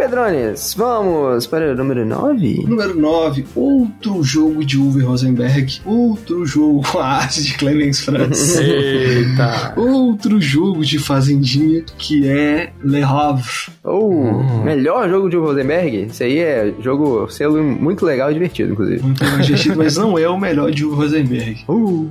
Pedrones, 0.00 0.72
vamos 0.78 1.46
para 1.46 1.72
o 1.72 1.76
número 1.76 2.06
9? 2.06 2.64
Número 2.66 2.98
9, 2.98 3.44
outro 3.54 4.24
jogo 4.24 4.64
de 4.64 4.78
Uwe 4.78 5.02
Rosenberg, 5.02 5.82
outro 5.84 6.46
jogo 6.46 6.80
com 6.90 7.00
a 7.00 7.06
arte 7.06 7.42
de 7.42 7.52
Clemens 7.52 8.00
Franz. 8.00 8.56
Eita! 8.58 9.74
outro 9.76 10.40
jogo 10.40 10.86
de 10.86 10.98
Fazendinha 10.98 11.84
que 11.98 12.26
é 12.26 12.72
Le 12.82 13.02
Havre. 13.02 13.74
Oh, 13.84 14.08
hum. 14.08 14.64
melhor 14.64 15.06
jogo 15.06 15.28
de 15.28 15.36
Uwe 15.36 15.48
Rosenberg? 15.48 16.06
Isso 16.06 16.22
aí 16.22 16.38
é 16.38 16.72
jogo 16.80 17.28
selo 17.28 17.62
muito 17.62 18.06
legal 18.06 18.30
e 18.30 18.32
divertido, 18.32 18.72
inclusive. 18.72 19.02
Muito 19.02 19.22
divertido, 19.42 19.76
mas 19.76 19.98
não 19.98 20.18
é 20.18 20.26
o 20.26 20.40
melhor 20.40 20.70
de 20.70 20.82
Uwe 20.82 20.96
Rosenberg. 20.96 21.62
Uh, 21.68 22.08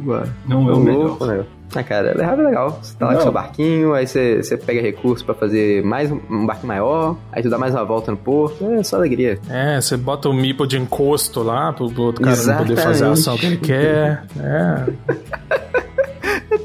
não 0.47 0.69
é 0.69 0.73
o 0.73 0.79
melhor. 0.79 1.19
Né? 1.25 1.43
Ah, 1.75 1.83
cara, 1.83 2.15
é 2.17 2.23
rápido 2.23 2.45
legal. 2.45 2.79
Você 2.81 2.95
tá 2.97 3.07
lá 3.07 3.15
com 3.15 3.21
seu 3.21 3.31
barquinho, 3.31 3.93
aí 3.93 4.07
você, 4.07 4.41
você 4.41 4.57
pega 4.57 4.81
recurso 4.81 5.23
pra 5.23 5.35
fazer 5.35 5.83
mais 5.83 6.11
um 6.11 6.45
barco 6.45 6.65
maior, 6.65 7.15
aí 7.31 7.43
tu 7.43 7.49
dá 7.49 7.57
mais 7.57 7.73
uma 7.73 7.85
volta 7.85 8.11
no 8.11 8.17
porto. 8.17 8.65
É 8.73 8.83
só 8.83 8.95
alegria. 8.95 9.39
É, 9.49 9.79
você 9.79 9.95
bota 9.95 10.29
o 10.29 10.33
mipo 10.33 10.65
de 10.65 10.77
encosto 10.77 11.43
lá 11.43 11.71
pro, 11.71 11.89
pro 11.91 12.03
outro 12.03 12.23
cara 12.23 12.35
Exatamente. 12.35 12.69
não 12.69 12.75
poder 12.75 12.81
fazer 12.81 13.05
a 13.05 13.11
ação 13.11 13.37
que 13.37 13.45
ele 13.45 13.57
quer. 13.57 14.23
É. 14.39 15.79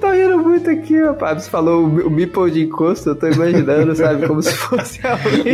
Eu 0.05 0.11
tô 0.11 0.11
rindo 0.11 0.39
muito 0.39 0.69
aqui, 0.69 1.03
rapaz. 1.03 1.45
Você 1.45 1.51
falou 1.51 1.87
o 1.87 2.11
Meeple 2.11 2.51
de 2.51 2.63
encosto, 2.65 3.09
eu 3.09 3.15
tô 3.15 3.27
imaginando, 3.27 3.95
sabe? 3.97 4.27
Como 4.27 4.43
se 4.43 4.53
fosse 4.55 5.01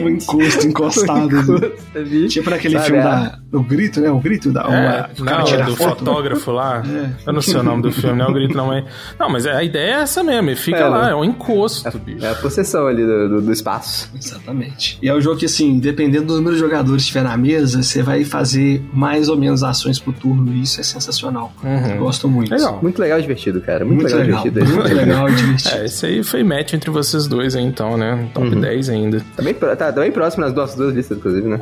um 0.02 0.08
encosto 0.08 0.66
encostado. 0.66 1.20
Um 1.30 1.38
encosto, 1.40 1.82
assim. 1.94 2.26
Tipo 2.28 2.50
naquele 2.50 2.74
sabe, 2.74 2.86
filme 2.86 3.00
é. 3.00 3.04
da, 3.04 3.38
do 3.50 3.62
grito, 3.62 4.00
né? 4.00 4.10
O 4.10 4.18
grito 4.18 4.50
da. 4.50 4.62
É, 4.62 5.20
uma, 5.20 5.38
não, 5.38 5.66
do 5.66 5.76
foto. 5.76 5.98
fotógrafo 5.98 6.50
lá. 6.50 6.82
É. 6.90 7.10
Eu 7.26 7.32
não 7.32 7.40
sei 7.40 7.56
o 7.56 7.62
nome 7.62 7.82
do 7.82 7.92
filme, 7.92 8.18
não 8.18 8.26
é 8.26 8.28
o 8.28 8.32
grito, 8.32 8.56
não 8.56 8.72
é. 8.72 8.84
Não, 9.18 9.30
mas 9.30 9.46
a 9.46 9.62
ideia 9.62 9.90
é 9.90 10.02
essa 10.02 10.24
mesmo. 10.24 10.50
Ele 10.50 10.56
fica 10.56 10.78
é, 10.78 10.88
lá, 10.88 11.06
né? 11.06 11.12
é 11.12 11.14
um 11.14 11.24
encosto, 11.24 11.86
é, 11.86 11.92
bicho. 11.92 12.24
É 12.24 12.30
a 12.30 12.34
possessão 12.34 12.86
ali 12.86 13.04
do, 13.04 13.28
do, 13.28 13.42
do, 13.42 13.52
espaço. 13.52 14.10
Exatamente. 14.14 14.98
E 15.00 15.08
é 15.08 15.14
um 15.14 15.20
jogo 15.20 15.38
que, 15.38 15.44
assim, 15.44 15.78
dependendo 15.78 16.26
do 16.26 16.36
número 16.36 16.54
de 16.54 16.60
jogadores 16.60 17.02
que 17.02 17.08
estiver 17.08 17.22
na 17.22 17.36
mesa, 17.36 17.82
você 17.82 18.02
vai 18.02 18.24
fazer 18.24 18.82
mais 18.92 19.28
ou 19.28 19.36
menos 19.36 19.62
ações 19.62 19.98
pro 19.98 20.12
turno. 20.12 20.52
E 20.52 20.62
isso 20.62 20.80
é 20.80 20.84
sensacional. 20.84 21.52
Uhum. 21.62 21.98
Gosto 21.98 22.28
muito. 22.28 22.50
Legal. 22.50 22.80
Muito 22.82 23.00
legal 23.00 23.18
e 23.18 23.22
divertido, 23.22 23.60
cara. 23.60 23.84
Muito, 23.84 24.00
muito 24.00 24.16
legal, 24.16 24.26
legal, 24.26 24.39
divertido. 24.42 24.76
Muito 24.76 24.94
legal 24.94 25.30
divertido. 25.30 25.76
É, 25.76 25.84
esse 25.84 26.06
aí 26.06 26.22
foi 26.22 26.42
match 26.42 26.72
entre 26.72 26.90
vocês 26.90 27.26
dois 27.26 27.56
aí, 27.56 27.64
então, 27.64 27.96
né? 27.96 28.28
Top 28.34 28.46
uhum. 28.48 28.60
10 28.60 28.88
ainda. 28.88 29.24
Tá 29.36 29.42
bem, 29.42 29.54
tá, 29.54 29.76
tá 29.76 29.92
bem 29.92 30.12
próximo 30.12 30.44
nas 30.44 30.54
nossas 30.54 30.76
duas 30.76 30.94
listas, 30.94 31.18
inclusive, 31.18 31.48
né? 31.48 31.60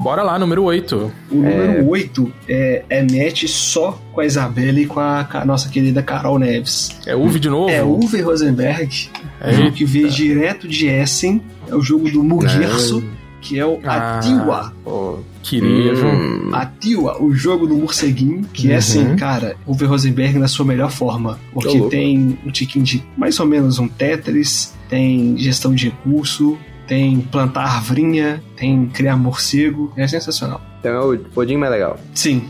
Bora 0.00 0.22
lá, 0.22 0.38
número 0.38 0.64
8. 0.64 1.12
O 1.30 1.34
número 1.34 1.72
é... 1.78 1.82
8 1.82 2.32
é, 2.48 2.84
é 2.88 3.02
match 3.02 3.44
só 3.48 4.00
com 4.12 4.20
a 4.22 4.24
Isabela 4.24 4.80
e 4.80 4.86
com 4.86 4.98
a, 4.98 5.24
com 5.30 5.36
a 5.36 5.44
nossa 5.44 5.68
querida 5.68 6.02
Carol 6.02 6.38
Neves. 6.38 6.98
É 7.06 7.14
Uwe 7.14 7.38
de 7.38 7.50
novo? 7.50 7.68
É 7.68 7.82
Uwe 7.82 8.22
Rosenberg. 8.22 9.10
É. 9.42 9.52
Jogo 9.52 9.72
que 9.72 9.84
veio 9.84 10.08
direto 10.08 10.66
de 10.66 10.86
Essen. 10.86 11.42
É 11.68 11.74
o 11.74 11.82
jogo 11.82 12.10
do 12.10 12.24
Muguerço, 12.24 13.04
é. 13.16 13.19
Que 13.40 13.58
é 13.58 13.66
o 13.66 13.80
ah, 13.84 14.18
Atiwa. 14.18 14.72
Pô, 14.84 15.18
queria. 15.42 15.94
Hum. 15.94 16.50
Atiwa, 16.52 17.22
o 17.22 17.32
jogo 17.32 17.66
do 17.66 17.74
morceguinho, 17.74 18.44
que 18.52 18.68
uhum. 18.68 18.74
é 18.74 18.76
assim, 18.76 19.06
uhum. 19.06 19.16
cara, 19.16 19.56
Uwe 19.66 19.84
Rosenberg 19.84 20.38
na 20.38 20.48
sua 20.48 20.64
melhor 20.64 20.90
forma. 20.90 21.38
Porque 21.52 21.80
tem 21.88 22.38
um 22.44 22.50
tiquinho 22.50 22.84
de 22.84 23.02
mais 23.16 23.38
ou 23.40 23.46
menos 23.46 23.78
um 23.78 23.88
Tetris, 23.88 24.74
tem 24.88 25.36
gestão 25.38 25.74
de 25.74 25.86
recurso, 25.86 26.58
tem 26.86 27.20
plantar 27.20 27.62
arvrinha, 27.62 28.42
tem 28.56 28.86
criar 28.86 29.16
morcego. 29.16 29.92
É 29.96 30.06
sensacional. 30.06 30.60
Então 30.80 30.92
é 30.92 31.16
o 31.16 31.18
podinho 31.18 31.58
mais 31.58 31.72
legal. 31.72 31.98
Sim, 32.14 32.42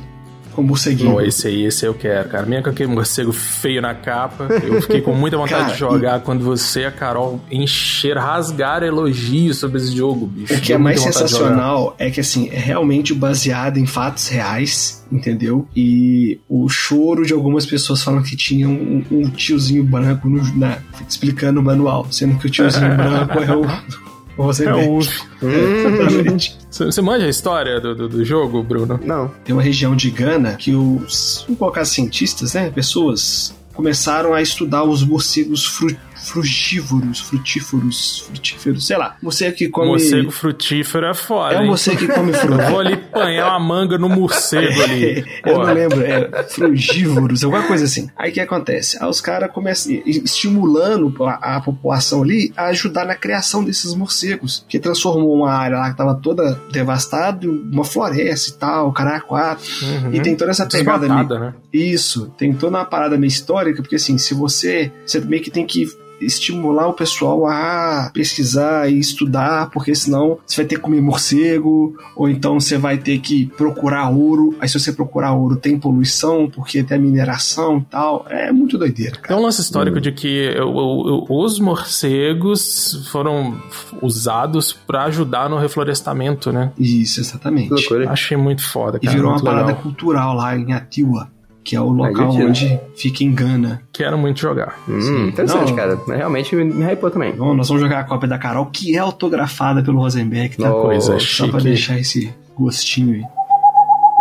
com 0.52 0.62
morceguinho. 0.62 1.10
Não, 1.10 1.20
esse 1.20 1.48
aí, 1.48 1.64
esse 1.64 1.84
eu 1.84 1.94
quero, 1.94 2.28
cara. 2.28 2.46
Mesmo 2.46 2.64
com 2.64 2.70
aquele 2.70 2.92
morcego 2.92 3.32
feio 3.32 3.80
na 3.80 3.94
capa, 3.94 4.48
eu 4.62 4.80
fiquei 4.82 5.00
com 5.00 5.14
muita 5.14 5.36
vontade 5.36 5.62
cara, 5.62 5.72
de 5.72 5.78
jogar 5.78 6.20
e... 6.20 6.22
quando 6.22 6.44
você 6.44 6.80
e 6.80 6.84
a 6.84 6.90
Carol 6.90 7.40
encheram, 7.50 8.20
rasgaram 8.20 8.86
elogios 8.86 9.58
sobre 9.58 9.78
esse 9.78 9.96
jogo, 9.96 10.26
bicho. 10.26 10.54
O 10.54 10.60
que 10.60 10.72
é 10.72 10.78
mais 10.78 11.00
sensacional 11.00 11.94
é 11.98 12.10
que, 12.10 12.20
assim, 12.20 12.48
é 12.50 12.58
realmente 12.58 13.14
baseado 13.14 13.78
em 13.78 13.86
fatos 13.86 14.28
reais, 14.28 15.04
entendeu? 15.10 15.66
E 15.74 16.40
o 16.48 16.68
choro 16.68 17.24
de 17.24 17.32
algumas 17.32 17.66
pessoas 17.66 18.02
falam 18.02 18.22
que 18.22 18.36
tinha 18.36 18.68
um, 18.68 19.04
um 19.10 19.30
tiozinho 19.30 19.84
branco 19.84 20.28
no, 20.28 20.42
na, 20.56 20.78
explicando 21.08 21.60
o 21.60 21.62
manual, 21.62 22.06
sendo 22.10 22.38
que 22.38 22.46
o 22.46 22.50
tiozinho 22.50 22.94
branco 22.96 23.38
é 23.38 23.56
o 23.56 24.09
Você 24.44 24.66
É 24.66 24.74
o 24.74 25.00
Exatamente. 25.42 26.58
Você 26.70 26.84
você 26.86 27.02
manja 27.02 27.26
a 27.26 27.28
história 27.28 27.80
do, 27.80 27.94
do, 27.94 28.08
do 28.08 28.24
jogo, 28.24 28.62
Bruno? 28.62 28.98
Não. 29.02 29.28
Tem 29.44 29.54
uma 29.54 29.62
região 29.62 29.94
de 29.94 30.10
Gana 30.10 30.54
que 30.56 30.74
os, 30.74 31.44
vamos 31.46 31.58
colocar 31.58 31.84
cientistas, 31.84 32.54
né, 32.54 32.70
pessoas 32.70 33.54
começaram 33.74 34.34
a 34.34 34.42
estudar 34.42 34.84
os 34.84 35.02
morcegos 35.02 35.64
fru, 35.64 35.96
frugívoros, 36.30 37.20
frutíferos, 37.20 38.24
frutíferos, 38.26 38.86
sei 38.86 38.96
lá. 38.96 39.16
Morcego 39.20 39.56
que 39.56 39.68
come 39.68 39.88
Morcego 39.88 40.30
frutífero 40.30 41.06
é 41.06 41.14
foda. 41.14 41.54
é 41.54 41.58
um 41.58 41.62
hein? 41.62 41.66
morcego 41.68 41.98
que 41.98 42.08
come 42.08 42.30
Eu 42.30 42.38
fruta. 42.38 42.70
vou 42.70 42.80
ali 42.80 42.96
panhar 42.96 43.48
uma 43.50 43.58
manga 43.58 43.98
no 43.98 44.08
morcego 44.08 44.82
ali. 44.82 45.24
Eu 45.44 45.58
não 45.58 45.72
lembro, 45.72 46.02
é 46.02 46.44
frugívoros, 46.44 47.42
alguma 47.42 47.64
coisa 47.64 47.84
assim. 47.84 48.08
Aí 48.16 48.30
o 48.30 48.34
que 48.34 48.40
acontece? 48.40 48.96
Aí 49.02 49.08
os 49.08 49.20
caras 49.20 49.50
começam 49.50 49.92
estimulando 50.06 51.12
a, 51.24 51.56
a 51.56 51.60
população 51.60 52.22
ali 52.22 52.52
a 52.56 52.66
ajudar 52.66 53.04
na 53.04 53.14
criação 53.14 53.64
desses 53.64 53.94
morcegos, 53.94 54.64
que 54.68 54.78
transformou 54.78 55.34
uma 55.34 55.52
área 55.52 55.78
lá 55.78 55.90
que 55.90 55.96
tava 55.96 56.14
toda 56.14 56.60
devastada 56.70 57.44
em 57.44 57.48
uma 57.48 57.84
floresta 57.84 58.50
e 58.50 58.52
tal, 58.54 58.94
quatro. 59.26 59.66
uhum. 59.82 60.14
E 60.14 60.20
tem 60.20 60.36
toda 60.36 60.50
essa 60.50 60.66
pegada 60.66 61.12
ali. 61.12 61.28
Né? 61.28 61.54
Isso, 61.72 62.32
tem 62.38 62.52
toda 62.52 62.78
uma 62.78 62.84
parada 62.84 63.16
meio 63.18 63.28
histórica, 63.28 63.82
porque 63.82 63.96
assim, 63.96 64.16
se 64.16 64.34
você. 64.34 64.92
Você 65.04 65.20
meio 65.20 65.42
que 65.42 65.50
tem 65.50 65.66
que 65.66 65.86
estimular 66.20 66.88
o 66.88 66.92
pessoal 66.92 67.46
a 67.46 68.10
pesquisar 68.12 68.90
e 68.90 68.98
estudar, 68.98 69.70
porque 69.70 69.94
senão 69.94 70.38
você 70.46 70.56
vai 70.62 70.66
ter 70.66 70.74
que 70.76 70.80
comer 70.80 71.00
morcego, 71.00 71.94
ou 72.16 72.28
então 72.28 72.58
você 72.60 72.76
vai 72.76 72.98
ter 72.98 73.18
que 73.20 73.46
procurar 73.56 74.08
ouro. 74.10 74.54
Aí 74.60 74.68
se 74.68 74.78
você 74.78 74.92
procurar 74.92 75.32
ouro 75.32 75.56
tem 75.56 75.78
poluição, 75.78 76.50
porque 76.54 76.82
tem 76.82 76.96
a 76.96 77.00
mineração 77.00 77.78
e 77.78 77.84
tal. 77.90 78.26
É 78.28 78.52
muito 78.52 78.76
doideira, 78.78 79.12
Tem 79.12 79.22
cara. 79.22 79.40
um 79.40 79.42
lance 79.44 79.60
histórico 79.60 80.00
de 80.00 80.12
que 80.12 80.54
o- 80.60 80.66
o- 80.68 81.26
o- 81.28 81.44
os 81.44 81.58
morcegos 81.60 83.06
foram 83.10 83.60
usados 84.02 84.72
pra 84.72 85.04
ajudar 85.04 85.48
no 85.48 85.58
reflorestamento, 85.58 86.52
né? 86.52 86.72
Isso, 86.78 87.20
exatamente. 87.20 87.72
Achei 88.08 88.36
muito 88.36 88.62
foda, 88.62 88.98
E 89.02 89.06
cara. 89.06 89.16
virou 89.16 89.30
uma 89.32 89.42
parada 89.42 89.66
legal. 89.68 89.82
cultural 89.82 90.34
lá 90.34 90.56
em 90.56 90.72
Atiwa, 90.72 91.28
que 91.62 91.76
é 91.76 91.80
o 91.80 91.88
local 91.90 92.30
divertido. 92.30 92.48
onde 92.48 92.80
fica 92.96 93.22
em 93.24 93.32
Gana. 93.34 93.82
Quero 93.92 94.16
muito 94.18 94.40
jogar. 94.40 94.78
Hum, 94.88 95.00
Sim. 95.00 95.26
interessante, 95.28 95.70
Não. 95.70 95.76
cara. 95.76 95.98
Mas 96.06 96.16
Realmente 96.18 96.56
me, 96.56 96.82
hypou 96.84 97.10
também. 97.10 97.32
Bom, 97.32 97.54
nós 97.54 97.68
vamos 97.68 97.82
jogar 97.82 98.00
a 98.00 98.04
cópia 98.04 98.28
da 98.28 98.38
Carol, 98.38 98.66
que 98.66 98.96
é 98.96 98.98
autografada 98.98 99.82
pelo 99.82 99.98
Rosenberg, 100.00 100.56
tá? 100.56 100.74
Oh, 100.74 100.82
Coisa 100.82 101.18
Só 101.18 101.46
pra 101.48 101.58
chique. 101.60 101.62
deixar 101.70 101.98
esse 101.98 102.32
gostinho 102.56 103.14
aí. 103.14 103.24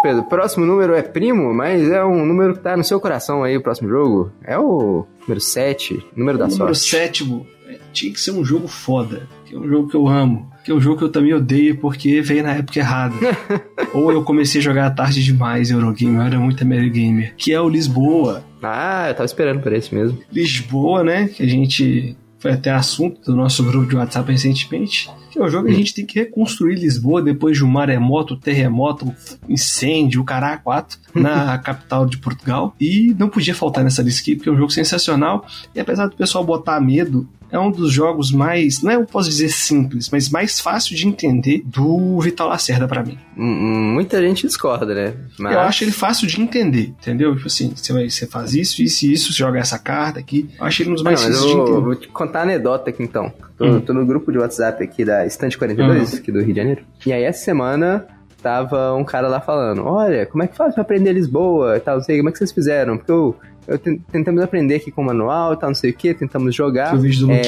Pedro, 0.01 0.23
próximo 0.23 0.65
número 0.65 0.93
é 0.95 1.01
primo, 1.01 1.53
mas 1.53 1.89
é 1.91 2.03
um 2.05 2.25
número 2.25 2.53
que 2.53 2.59
tá 2.61 2.77
no 2.77 2.83
seu 2.85 3.01
coração 3.01 3.43
aí, 3.43 3.57
o 3.57 3.61
próximo 3.61 3.89
jogo. 3.89 4.31
É 4.45 4.57
o 4.57 5.05
número 5.21 5.41
7, 5.41 6.05
número 6.15 6.37
da 6.37 6.47
número 6.47 6.73
sorte. 6.73 6.89
sétimo 6.89 7.45
é, 7.67 7.77
tinha 7.91 8.11
que 8.13 8.19
ser 8.21 8.31
um 8.31 8.43
jogo 8.45 8.65
foda, 8.67 9.27
que 9.45 9.53
é 9.55 9.59
um 9.59 9.67
jogo 9.67 9.89
que 9.89 9.95
eu 9.97 10.07
amo, 10.07 10.48
que 10.63 10.71
é 10.71 10.73
um 10.73 10.79
jogo 10.79 10.97
que 10.97 11.03
eu 11.03 11.09
também 11.09 11.33
odeio 11.33 11.77
porque 11.77 12.21
veio 12.21 12.43
na 12.43 12.53
época 12.53 12.79
errada. 12.79 13.15
Ou 13.93 14.11
eu 14.11 14.23
comecei 14.23 14.59
a 14.59 14.63
jogar 14.63 14.89
tarde 14.91 15.23
demais 15.23 15.71
Eurogame, 15.71 16.15
eu 16.15 16.21
era 16.21 16.39
muito 16.39 16.63
Amerigamer, 16.63 17.33
que 17.37 17.51
é 17.51 17.59
o 17.59 17.69
Lisboa. 17.69 18.43
Ah, 18.61 19.05
eu 19.07 19.13
tava 19.13 19.25
esperando 19.25 19.61
por 19.61 19.71
esse 19.73 19.93
mesmo. 19.93 20.19
Lisboa, 20.31 21.03
né, 21.03 21.27
que 21.27 21.43
a 21.43 21.47
gente 21.47 22.15
foi 22.39 22.51
até 22.51 22.71
assunto 22.71 23.31
do 23.31 23.35
nosso 23.35 23.63
grupo 23.63 23.87
de 23.87 23.95
WhatsApp 23.95 24.31
recentemente, 24.31 25.09
que 25.29 25.39
é 25.39 25.43
o 25.43 25.49
jogo 25.49 25.67
que 25.67 25.73
a 25.73 25.77
gente 25.77 25.93
tem 25.93 26.05
que 26.05 26.19
reconstruir 26.19 26.75
Lisboa 26.75 27.21
depois 27.21 27.57
de 27.57 27.63
um 27.63 27.67
maremoto, 27.67 28.35
terremoto, 28.35 29.13
incêndio, 29.47 30.21
o 30.21 30.25
quatro, 30.63 30.97
na 31.13 31.57
capital 31.59 32.05
de 32.05 32.17
Portugal. 32.17 32.75
E 32.79 33.15
não 33.17 33.29
podia 33.29 33.55
faltar 33.55 33.83
nessa 33.83 34.01
lista 34.01 34.21
aqui, 34.21 34.35
porque 34.35 34.49
é 34.49 34.51
um 34.51 34.57
jogo 34.57 34.71
sensacional. 34.71 35.45
E 35.73 35.79
apesar 35.79 36.07
do 36.07 36.15
pessoal 36.15 36.43
botar 36.43 36.79
medo, 36.79 37.27
é 37.51 37.57
um 37.59 37.71
dos 37.71 37.91
jogos 37.91 38.31
mais, 38.31 38.81
não 38.81 38.91
é, 38.91 38.95
eu 38.95 39.05
posso 39.05 39.29
dizer 39.29 39.49
simples, 39.49 40.09
mas 40.11 40.29
mais 40.29 40.59
fácil 40.59 40.95
de 40.95 41.07
entender 41.07 41.63
do 41.65 42.19
Vital 42.19 42.47
Lacerda 42.47 42.87
pra 42.87 43.03
mim. 43.03 43.17
Hum, 43.35 43.93
Muita 43.93 44.21
gente 44.21 44.45
discorda, 44.45 44.93
né? 44.93 45.15
Mas... 45.39 45.53
Eu 45.53 45.59
acho 45.61 45.83
ele 45.83 45.91
fácil 45.91 46.27
de 46.27 46.39
entender, 46.39 46.93
entendeu? 46.99 47.35
Tipo 47.35 47.47
assim, 47.47 47.73
você, 47.75 47.91
vai, 47.91 48.09
você 48.09 48.27
faz 48.27 48.53
isso, 48.53 48.81
isso 48.83 49.05
e 49.05 49.13
isso, 49.13 49.33
você 49.33 49.39
joga 49.39 49.59
essa 49.59 49.79
carta 49.79 50.19
aqui. 50.19 50.49
Eu 50.59 50.65
acho 50.65 50.83
ele 50.83 50.91
um 50.91 50.93
dos 50.93 51.03
Não, 51.03 51.11
mais 51.11 51.23
mas 51.23 51.35
simples 51.35 51.51
eu 51.51 51.57
de 51.57 51.61
entender. 51.71 51.81
vou 51.81 51.95
te 51.95 52.07
contar 52.09 52.39
a 52.39 52.43
anedota 52.43 52.89
aqui 52.89 53.01
então. 53.01 53.33
Tô, 53.59 53.65
Hum. 53.65 53.81
tô 53.81 53.93
no 53.93 54.05
grupo 54.05 54.31
de 54.31 54.37
WhatsApp 54.39 54.81
aqui 54.83 55.05
da 55.05 55.25
Estante 55.27 55.57
42, 55.57 56.15
aqui 56.15 56.31
do 56.31 56.39
Rio 56.39 56.53
de 56.53 56.59
Janeiro. 56.59 56.81
E 57.05 57.13
aí 57.13 57.23
essa 57.23 57.43
semana 57.43 58.07
tava 58.41 58.95
um 58.95 59.03
cara 59.03 59.27
lá 59.27 59.39
falando: 59.41 59.83
Olha, 59.85 60.25
como 60.25 60.41
é 60.43 60.47
que 60.47 60.55
faz 60.55 60.73
pra 60.73 60.81
aprender 60.81 61.11
Lisboa 61.13 61.75
e 61.77 61.79
tal, 61.81 61.97
não 61.97 62.03
sei, 62.03 62.17
como 62.17 62.29
é 62.29 62.31
que 62.31 62.37
vocês 62.37 62.51
fizeram? 62.53 62.95
Porque 62.97 63.11
eu, 63.11 63.35
eu 63.67 63.77
ten- 63.77 63.99
tentamos 64.11 64.41
aprender 64.41 64.75
aqui 64.75 64.89
com 64.91 65.01
o 65.01 65.05
manual 65.05 65.53
e 65.53 65.57
tal, 65.57 65.69
não 65.69 65.75
sei 65.75 65.91
o 65.91 65.93
que, 65.93 66.13
tentamos 66.13 66.55
jogar. 66.55 66.95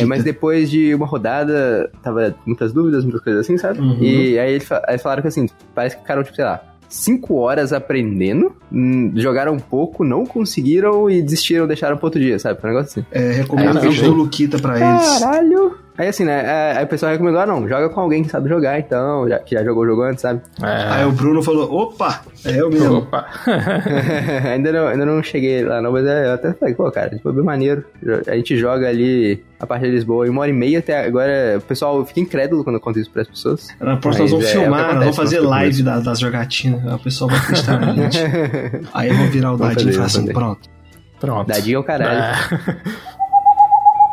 É, 0.02 0.06
mas 0.06 0.22
depois 0.24 0.70
de 0.70 0.94
uma 0.94 1.06
rodada, 1.08 1.90
tava 2.04 2.36
muitas 2.46 2.74
dúvidas, 2.74 3.04
muitas 3.06 3.22
coisas 3.22 3.46
assim, 3.46 3.58
sabe? 3.58 3.80
Uhum. 3.80 3.98
E 4.02 4.38
aí 4.38 4.52
eles, 4.54 4.68
falaram 5.02 5.22
que 5.22 5.30
assim, 5.30 5.48
parece 5.74 5.96
que 5.96 6.02
ficaram, 6.02 6.22
tipo, 6.24 6.36
sei 6.36 6.44
lá, 6.46 6.62
cinco 6.90 7.36
horas 7.36 7.72
aprendendo, 7.72 8.54
hum, 8.70 9.14
jogaram 9.16 9.54
um 9.54 9.60
pouco, 9.60 10.04
não 10.04 10.26
conseguiram 10.26 11.10
e 11.10 11.22
desistiram, 11.22 11.66
deixaram 11.66 11.96
pro 11.96 12.08
outro 12.08 12.20
dia, 12.20 12.38
sabe? 12.38 12.60
Foi 12.60 12.70
um 12.70 12.74
negócio 12.74 13.00
assim. 13.00 13.08
É, 13.12 13.32
recomendo 13.32 13.78
o 13.78 13.80
vídeo 13.80 14.04
do 14.04 14.14
Luquita 14.14 14.60
pra 14.60 14.74
eles. 14.78 15.20
Caralho! 15.20 15.78
Aí 15.98 16.08
assim, 16.08 16.24
né? 16.26 16.42
é, 16.46 16.78
Aí 16.78 16.84
o 16.84 16.88
pessoal 16.88 17.12
recomendou, 17.12 17.42
ah, 17.42 17.46
não, 17.46 17.68
joga 17.68 17.90
com 17.90 18.00
alguém 18.02 18.24
que 18.24 18.30
sabe 18.30 18.48
jogar, 18.50 18.80
então, 18.80 19.28
já, 19.28 19.40
que 19.40 19.56
já 19.56 19.64
jogou 19.64 19.84
o 19.84 19.86
jogo 19.88 20.02
antes, 20.04 20.22
sabe? 20.22 20.42
Aí 20.62 21.04
É. 21.04 21.06
o 21.06 21.12
Bruno 21.12 21.44
falou: 21.44 21.72
opa, 21.72 22.22
é 22.46 22.60
eu 22.60 22.70
mesmo. 22.70 23.00
Opa. 23.00 23.28
ainda, 24.52 24.72
não, 24.72 24.88
ainda 24.88 25.06
não 25.06 25.22
cheguei 25.22 25.64
lá, 25.64 25.82
não, 25.82 25.92
mas 25.92 26.06
é, 26.06 26.28
eu 26.28 26.34
até 26.34 26.54
falei, 26.54 26.74
pô, 26.74 26.90
cara, 26.92 27.10
tipo, 27.10 27.30
é 27.30 27.34
bem 27.34 27.44
maneiro. 27.44 27.84
A 28.28 28.36
gente 28.36 28.58
joga 28.58 28.88
ali 28.88 29.44
a 29.60 29.68
parte 29.68 29.84
de 29.86 29.92
Lisboa 29.92 30.26
em 30.26 30.30
uma 30.30 30.42
hora 30.42 30.50
e 30.50 30.54
meia 30.54 30.80
até 30.80 31.06
agora. 31.06 31.58
O 31.58 31.62
pessoal 31.62 32.04
fica 32.06 32.20
incrédulo 32.20 32.64
quando 32.64 32.78
eu 32.78 32.82
conto 32.82 32.98
isso 33.00 33.12
pras 33.12 33.28
pessoas. 33.28 33.68
Na 33.80 33.98
próxima 33.98 34.24
nós 34.24 34.32
vamos 34.32 34.46
é, 34.48 34.50
é 34.50 34.52
filmar, 34.54 34.70
nós 34.80 34.80
acontece 34.92 35.04
vamos 35.04 35.18
fazer 35.18 35.40
live 35.42 35.84
da- 35.84 36.00
das 36.00 36.20
jogatinas. 36.20 36.88
Aí 36.88 36.94
O 36.96 37.00
pessoal 37.00 37.30
vai 37.30 37.40
acreditar 37.40 37.80
na 37.80 37.94
gente. 37.94 38.18
Aí 38.94 39.10
eu 39.10 39.16
vou 39.16 39.28
virar 39.28 39.54
o 39.54 39.58
dadinho 39.58 39.90
e 39.90 39.94
falar 39.94 40.06
assim: 40.06 40.26
pronto. 40.34 40.70
Pronto. 41.20 41.48
Dadinho 41.48 41.76
é 41.76 41.80
o 41.80 41.84
caralho. 41.84 42.20
É. 42.20 43.12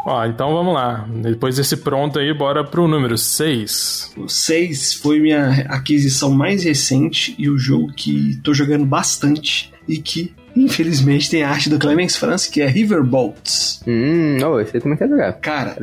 Ó, 0.08 0.24
então 0.24 0.54
vamos 0.54 0.72
lá. 0.72 1.06
Depois 1.06 1.56
desse 1.56 1.76
pronto 1.76 2.18
aí, 2.18 2.32
bora 2.32 2.64
pro 2.64 2.88
número 2.88 3.18
6. 3.18 4.12
O 4.16 4.26
6 4.26 4.94
foi 4.94 5.20
minha 5.20 5.66
aquisição 5.68 6.30
mais 6.30 6.64
recente 6.64 7.34
e 7.38 7.50
o 7.50 7.58
jogo 7.58 7.92
que 7.92 8.40
tô 8.42 8.54
jogando 8.54 8.86
bastante 8.86 9.70
e 9.86 9.98
que, 9.98 10.32
infelizmente, 10.56 11.28
tem 11.28 11.42
a 11.42 11.50
arte 11.50 11.68
do 11.68 11.78
Clemens 11.78 12.16
France, 12.16 12.50
que 12.50 12.62
é 12.62 12.66
Riverbolts. 12.66 13.82
Hum, 13.86 14.38
oh, 14.42 14.58
esse 14.58 14.78
aí 14.78 14.80
também 14.80 14.96
quer 14.96 15.10
jogar. 15.10 15.30
Cara, 15.34 15.76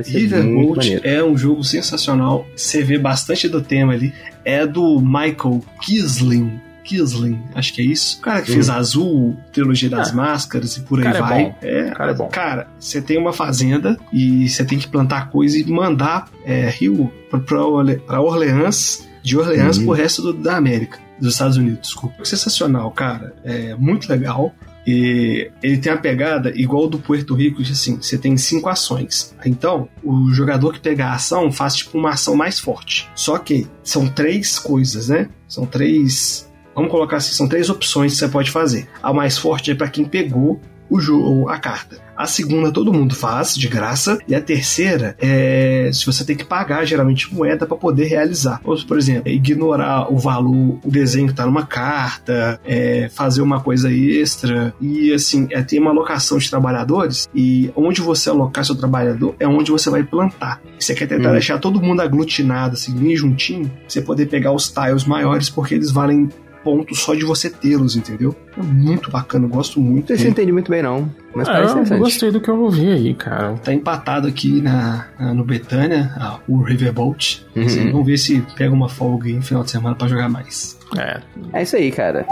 maneiro. 0.77 1.07
é 1.07 1.23
um 1.23 1.37
jogo 1.37 1.63
sensacional. 1.63 2.47
Você 2.55 2.81
vê 2.81 2.97
bastante 2.97 3.47
do 3.47 3.61
tema 3.61 3.93
ali. 3.93 4.11
É 4.43 4.65
do 4.65 4.99
Michael 4.99 5.63
Kisling. 5.83 6.59
Kisling, 6.85 7.41
acho 7.55 7.73
que 7.73 7.81
é 7.81 7.85
isso. 7.85 8.19
O 8.19 8.21
cara 8.21 8.41
que 8.41 8.51
fez 8.51 8.69
Azul, 8.69 9.35
Trilogia 9.51 9.89
das 9.89 10.11
Ah, 10.11 10.13
Máscaras 10.15 10.77
e 10.77 10.81
por 10.81 10.99
aí 10.99 11.03
cara 11.05 11.17
é 11.17 11.21
vai. 11.21 11.43
bom. 11.45 11.55
É, 11.61 11.89
cara 11.91 12.11
é 12.11 12.13
bom. 12.13 12.27
Cara, 12.27 12.67
você 12.79 13.01
tem 13.01 13.17
uma 13.17 13.33
fazenda 13.33 13.97
e 14.13 14.47
você 14.47 14.63
tem 14.63 14.77
que 14.77 14.87
plantar 14.87 15.29
coisa 15.29 15.57
e 15.57 15.65
mandar 15.65 16.29
é, 16.45 16.69
rio 16.69 17.11
pra, 17.29 17.39
pra 17.39 17.65
Orle- 17.65 17.97
pra 17.97 18.21
Orleans, 18.21 19.07
de 19.23 19.35
Orleans 19.37 19.77
Uhum. 19.79 19.85
pro 19.85 19.93
resto 19.93 20.21
do- 20.21 20.33
da 20.33 20.55
América, 20.55 20.99
dos 21.19 21.33
Estados 21.33 21.57
Unidos, 21.57 21.79
desculpa. 21.81 22.23
Sensacional, 22.23 22.91
cara. 22.91 23.33
É 23.43 23.73
muito 23.75 24.07
legal. 24.07 24.53
E 24.87 25.49
ele 25.63 25.77
tem 25.79 25.91
a 25.91 25.97
pegada 25.97 26.51
igual 26.55 26.87
do 26.87 26.99
Puerto 26.99 27.33
Rico, 27.33 27.63
de 27.63 27.71
assim, 27.71 27.95
você 27.99 28.19
tem 28.19 28.37
cinco 28.37 28.69
ações. 28.69 29.35
Então, 29.43 29.89
o 30.03 30.29
jogador 30.31 30.73
que 30.73 30.79
pegar 30.79 31.07
a 31.07 31.13
ação 31.15 31.51
faz 31.51 31.75
tipo 31.75 31.97
uma 31.97 32.11
ação 32.11 32.35
mais 32.35 32.59
forte. 32.59 33.09
Só 33.15 33.39
que 33.39 33.65
são 33.83 34.07
três 34.07 34.59
coisas, 34.59 35.09
né? 35.09 35.27
São 35.47 35.65
três. 35.65 36.47
Vamos 36.75 36.91
colocar 36.91 37.17
assim, 37.17 37.33
são 37.33 37.47
três 37.47 37.69
opções 37.69 38.13
que 38.13 38.19
você 38.19 38.27
pode 38.27 38.51
fazer. 38.51 38.87
A 39.01 39.13
mais 39.13 39.37
forte 39.37 39.71
é 39.71 39.75
para 39.75 39.87
quem 39.87 40.05
pegou 40.05 40.59
o 40.89 40.99
jogo, 40.99 41.49
a 41.49 41.57
carta. 41.57 41.97
A 42.15 42.27
segunda 42.27 42.71
todo 42.71 42.93
mundo 42.93 43.13
faz, 43.13 43.55
de 43.55 43.67
graça. 43.67 44.17
E 44.27 44.33
a 44.33 44.39
terceira 44.39 45.17
é 45.19 45.89
se 45.91 46.05
você 46.05 46.23
tem 46.23 46.35
que 46.35 46.45
pagar, 46.45 46.85
geralmente, 46.85 47.33
moeda 47.33 47.65
para 47.65 47.75
poder 47.75 48.05
realizar. 48.05 48.61
Ou, 48.63 48.77
por 48.85 48.97
exemplo, 48.97 49.29
ignorar 49.29 50.13
o 50.13 50.17
valor, 50.17 50.79
o 50.83 50.89
desenho 50.89 51.27
que 51.27 51.33
tá 51.33 51.45
numa 51.45 51.65
carta, 51.65 52.57
é, 52.63 53.09
fazer 53.13 53.41
uma 53.41 53.59
coisa 53.59 53.91
extra. 53.91 54.73
E 54.79 55.11
assim, 55.13 55.47
é, 55.51 55.61
tem 55.61 55.79
uma 55.79 55.89
alocação 55.91 56.37
de 56.37 56.49
trabalhadores. 56.49 57.27
E 57.35 57.69
onde 57.75 57.99
você 57.99 58.29
alocar 58.29 58.63
seu 58.63 58.75
trabalhador 58.75 59.35
é 59.39 59.47
onde 59.47 59.71
você 59.71 59.89
vai 59.89 60.03
plantar. 60.03 60.61
Você 60.79 60.93
quer 60.93 61.07
tentar 61.07 61.29
Hum. 61.29 61.33
deixar 61.33 61.57
todo 61.57 61.81
mundo 61.81 62.01
aglutinado, 62.01 62.75
assim, 62.75 62.93
bem 62.93 63.15
juntinho, 63.15 63.69
você 63.87 64.01
poder 64.01 64.27
pegar 64.27 64.53
os 64.53 64.69
tiles 64.69 65.03
maiores, 65.03 65.49
porque 65.49 65.73
eles 65.73 65.91
valem 65.91 66.29
ponto 66.65 66.93
só 66.95 67.13
de 67.13 67.23
você 67.23 67.49
tê-los, 67.49 67.95
entendeu? 67.95 68.35
É 68.57 68.61
muito 68.61 69.09
bacana, 69.11 69.45
eu 69.45 69.49
gosto 69.49 69.79
muito. 69.79 70.01
Não 70.01 70.07
sei 70.07 70.17
se 70.17 70.21
eu 70.23 70.25
dele. 70.25 70.31
entendi 70.31 70.51
muito 70.51 70.69
bem, 70.71 70.81
não. 70.81 71.09
Mas 71.33 71.47
É, 71.47 71.51
parece 71.53 71.93
eu 71.93 71.99
gostei 71.99 72.31
do 72.31 72.41
que 72.41 72.49
eu 72.49 72.59
ouvi 72.59 72.91
aí, 72.91 73.13
cara. 73.13 73.53
Tá 73.63 73.71
empatado 73.73 74.27
aqui 74.27 74.61
na, 74.61 75.07
na- 75.19 75.33
no 75.33 75.43
Betânia, 75.43 76.11
ah, 76.17 76.39
o 76.47 76.61
Riverbolt. 76.63 77.41
Uhum. 77.55 77.65
Assim, 77.65 77.91
vamos 77.91 78.07
ver 78.07 78.17
se 78.17 78.43
pega 78.57 78.73
uma 78.73 78.89
folga 78.89 79.27
aí 79.27 79.33
no 79.35 79.41
final 79.43 79.63
de 79.63 79.69
semana 79.71 79.95
pra 79.95 80.07
jogar 80.07 80.27
mais. 80.27 80.77
É. 80.97 81.21
É 81.53 81.61
isso 81.63 81.75
aí, 81.75 81.91
cara. 81.91 82.25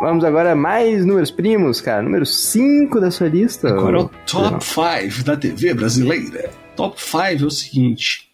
Vamos 0.00 0.24
agora 0.24 0.52
a 0.52 0.56
mais 0.56 1.06
números 1.06 1.30
primos, 1.30 1.80
cara. 1.80 2.02
Número 2.02 2.26
5 2.26 3.00
da 3.00 3.10
sua 3.10 3.28
lista. 3.28 3.68
Agora 3.68 3.98
é 3.98 4.00
o 4.02 4.10
top 4.26 4.62
5 4.62 5.24
da 5.24 5.36
TV 5.36 5.72
brasileira. 5.72 6.50
Top 6.74 7.00
5 7.00 7.22
é 7.22 7.46
o 7.46 7.50
seguinte. 7.50 8.26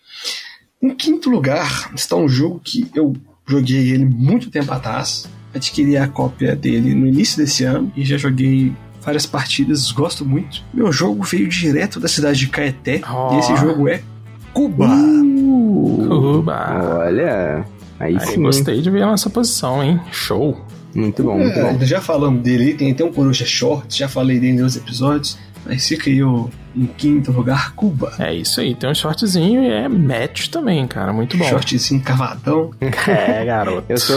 Em 0.83 0.91
quinto 0.91 1.31
lugar 1.31 1.93
está 1.95 2.17
um 2.17 2.29
jogo 2.29 2.61
que 2.65 2.91
eu 2.95 3.15
joguei 3.59 3.91
ele 3.91 4.05
muito 4.05 4.51
tempo 4.51 4.73
atrás. 4.73 5.27
Adquiri 5.55 5.97
a 5.99 6.09
cópia 6.09 6.57
dele 6.57 6.95
no 6.95 7.07
início 7.07 7.37
desse 7.37 7.65
ano 7.65 7.93
e 7.97 8.05
já 8.05 8.17
joguei 8.17 8.73
várias 9.03 9.27
partidas, 9.27 9.91
gosto 9.93 10.25
muito. 10.25 10.63
Meu 10.73 10.91
jogo 10.93 11.23
veio 11.25 11.47
direto 11.49 12.01
da 12.01 12.09
cidade 12.09 12.39
de 12.39 12.49
Caeté 12.49 13.01
Oh. 13.11 13.35
e 13.35 13.39
esse 13.39 13.55
jogo 13.57 13.89
é 13.89 14.01
Cuba. 14.55 14.87
Uh, 14.87 16.09
Cuba. 16.09 16.99
olha, 17.05 17.65
aí, 18.01 18.17
Aí 18.19 18.27
sim. 18.29 18.43
gostei 18.43 18.81
de 18.81 18.91
ver 18.91 19.03
a 19.03 19.07
nossa 19.07 19.29
posição, 19.31 19.83
hein? 19.83 20.01
Show. 20.11 20.59
Muito 20.95 21.23
bom, 21.23 21.39
muito 21.39 21.59
É, 21.59 21.73
bom. 21.73 21.85
já 21.85 22.01
falamos 22.01 22.43
dele, 22.43 22.75
tem 22.75 22.93
até 22.93 23.03
um 23.05 23.13
Coruja 23.13 23.45
Short, 23.47 23.97
já 23.99 24.09
falei 24.09 24.39
dele 24.39 24.53
em 24.59 24.63
outros 24.63 24.77
episódios, 24.77 25.39
mas 25.65 25.87
fica 25.87 26.11
aí 26.11 26.23
o, 26.23 26.49
em 26.75 26.87
quinto 26.87 27.31
lugar, 27.33 27.75
Cuba. 27.75 28.13
É 28.19 28.35
isso 28.35 28.61
aí, 28.61 28.75
tem 28.75 28.91
um 28.91 28.95
shortzinho 28.95 29.63
e 29.63 29.71
é 29.71 29.89
match 29.89 30.49
também, 30.49 30.87
cara. 30.87 31.13
Muito 31.13 31.37
bom. 31.37 31.45
Shortzinho 31.45 32.01
cavadão. 32.03 32.71
É, 33.09 33.45
garoto. 33.45 33.85
Eu 33.89 33.99
tô, 34.01 34.13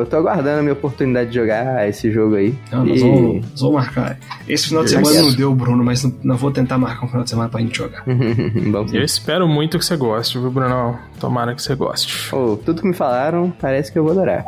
eu 0.00 0.06
tô 0.06 0.16
aguardando 0.16 0.60
a 0.60 0.62
minha 0.62 0.72
oportunidade 0.72 1.30
de 1.30 1.36
jogar 1.36 1.88
esse 1.88 2.10
jogo 2.10 2.34
aí. 2.36 2.54
Não, 2.70 2.84
nós, 2.84 3.00
E- 3.00 3.04
vamos, 3.04 3.46
nós 3.50 3.60
vamos 3.60 3.74
marcar. 3.76 4.18
Esse 4.48 4.68
final 4.68 4.84
de 4.84 4.94
Eu 4.94 5.04
semana 5.04 5.22
não 5.28 5.34
deu, 5.36 5.54
Bruno, 5.54 5.84
mas 5.84 6.02
não, 6.02 6.14
não 6.22 6.36
vou 6.36 6.50
tentar 6.50 6.78
marcar 6.78 7.04
um 7.04 7.08
final 7.08 7.24
de 7.24 7.30
semana 7.30 7.48
pra 7.48 7.60
gente 7.60 7.76
jogar. 7.76 8.04
Eu 8.92 9.02
espero 9.02 9.46
muito 9.48 9.78
que 9.78 9.84
você 9.84 9.96
goste, 9.96 10.38
viu, 10.38 10.50
Bruno? 10.50 10.98
Tomara 11.20 11.54
que 11.54 11.62
você 11.62 11.74
goste. 11.74 12.34
Oh, 12.34 12.56
tudo 12.56 12.80
que 12.82 12.88
me 12.88 12.94
falaram 12.94 13.52
parece 13.60 13.92
que 13.92 13.98
eu 13.98 14.02
vou 14.02 14.12
adorar. 14.12 14.44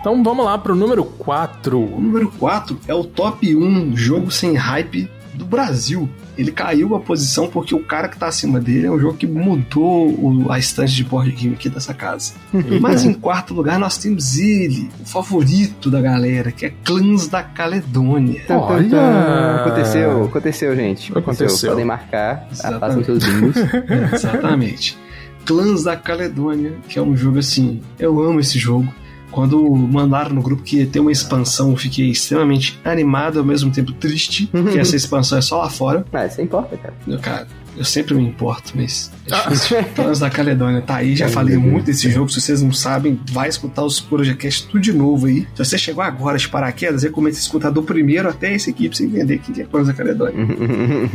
Então 0.00 0.22
vamos 0.22 0.44
lá 0.44 0.58
pro 0.58 0.74
número 0.74 1.04
4. 1.04 1.78
O 1.78 2.00
número 2.00 2.30
4 2.38 2.76
é 2.88 2.94
o 2.94 3.04
top 3.04 3.54
1 3.54 3.96
jogo 3.96 4.30
sem 4.30 4.54
hype 4.54 5.08
do 5.34 5.44
Brasil. 5.44 6.08
Ele 6.36 6.50
caiu 6.52 6.86
uma 6.88 7.00
posição 7.00 7.46
porque 7.48 7.74
o 7.74 7.82
cara 7.82 8.08
que 8.08 8.18
tá 8.18 8.26
acima 8.26 8.60
dele 8.60 8.86
é 8.86 8.90
um 8.90 8.98
jogo 8.98 9.16
que 9.16 9.26
mudou 9.26 10.08
o- 10.08 10.50
a 10.50 10.58
estante 10.58 10.94
de 10.94 11.04
board 11.04 11.30
game 11.32 11.54
aqui 11.54 11.68
dessa 11.68 11.92
casa. 11.94 12.32
Mas 12.80 13.04
em 13.04 13.12
quarto 13.12 13.52
lugar 13.54 13.78
nós 13.78 13.96
temos 13.98 14.38
ele, 14.38 14.88
o 15.00 15.04
favorito 15.06 15.90
da 15.90 16.00
galera, 16.00 16.50
que 16.52 16.66
é 16.66 16.72
Clãs 16.84 17.28
da 17.28 17.42
Caledônia. 17.42 18.40
Tan, 18.46 18.58
tan, 18.58 18.64
Olha! 18.64 18.88
tan. 18.90 19.56
Aconteceu, 19.62 20.24
aconteceu, 20.24 20.76
gente. 20.76 21.16
Aconteceu. 21.16 21.70
Podem 21.70 21.84
marcar, 21.84 22.46
Exatamente. 22.50 22.80
façam 22.80 23.04
seus 23.04 23.24
bingos. 23.24 23.56
Exatamente. 24.14 24.98
Clãs 25.44 25.82
da 25.82 25.96
Caledônia, 25.96 26.74
que 26.88 26.98
é 26.98 27.02
um 27.02 27.16
jogo 27.16 27.38
assim, 27.38 27.80
eu 27.98 28.20
amo 28.22 28.38
esse 28.40 28.58
jogo. 28.58 28.92
Quando 29.32 29.68
mandaram 29.74 30.34
no 30.34 30.42
grupo 30.42 30.62
que 30.62 30.76
ia 30.76 30.86
ter 30.86 31.00
uma 31.00 31.10
expansão, 31.10 31.70
eu 31.70 31.76
fiquei 31.76 32.10
extremamente 32.10 32.78
animado, 32.84 33.38
ao 33.40 33.44
mesmo 33.44 33.72
tempo 33.72 33.92
triste, 33.92 34.46
que 34.46 34.78
essa 34.78 34.94
expansão 34.96 35.38
é 35.38 35.42
só 35.42 35.58
lá 35.62 35.70
fora. 35.70 36.04
Ah, 36.12 36.26
isso 36.26 36.40
importa, 36.40 36.76
cara. 36.76 36.94
Eu, 37.08 37.18
cara, 37.18 37.48
eu 37.76 37.84
sempre 37.84 38.14
me 38.14 38.22
importo, 38.22 38.72
mas 38.74 39.10
é 39.26 39.34
Ah. 39.34 39.84
Clãs 39.94 40.18
da 40.20 40.28
Caledônia 40.28 40.82
tá 40.82 40.96
aí, 40.96 41.16
já 41.16 41.28
falei 41.28 41.56
muito 41.56 41.86
desse 41.86 42.10
jogo. 42.10 42.28
Se 42.28 42.40
vocês 42.40 42.60
não 42.62 42.72
sabem, 42.72 43.18
vai 43.30 43.48
escutar 43.48 43.82
os 43.84 43.98
CorujaCast 44.00 44.66
tudo 44.68 44.80
de 44.80 44.92
novo 44.92 45.26
aí. 45.26 45.46
Se 45.54 45.64
você 45.64 45.78
chegou 45.78 46.04
agora 46.04 46.36
de 46.36 46.48
paraquedas, 46.48 47.02
recomendo 47.02 47.32
escutar 47.32 47.70
do 47.70 47.82
primeiro 47.82 48.28
até 48.28 48.54
esse 48.54 48.68
aqui 48.70 48.88
pra 48.88 48.96
você 48.98 49.04
entender 49.04 49.36
o 49.36 49.38
que 49.38 49.62
é 49.62 49.64
Clãs 49.64 49.86
da 49.86 49.94
Caledônia. 49.94 50.46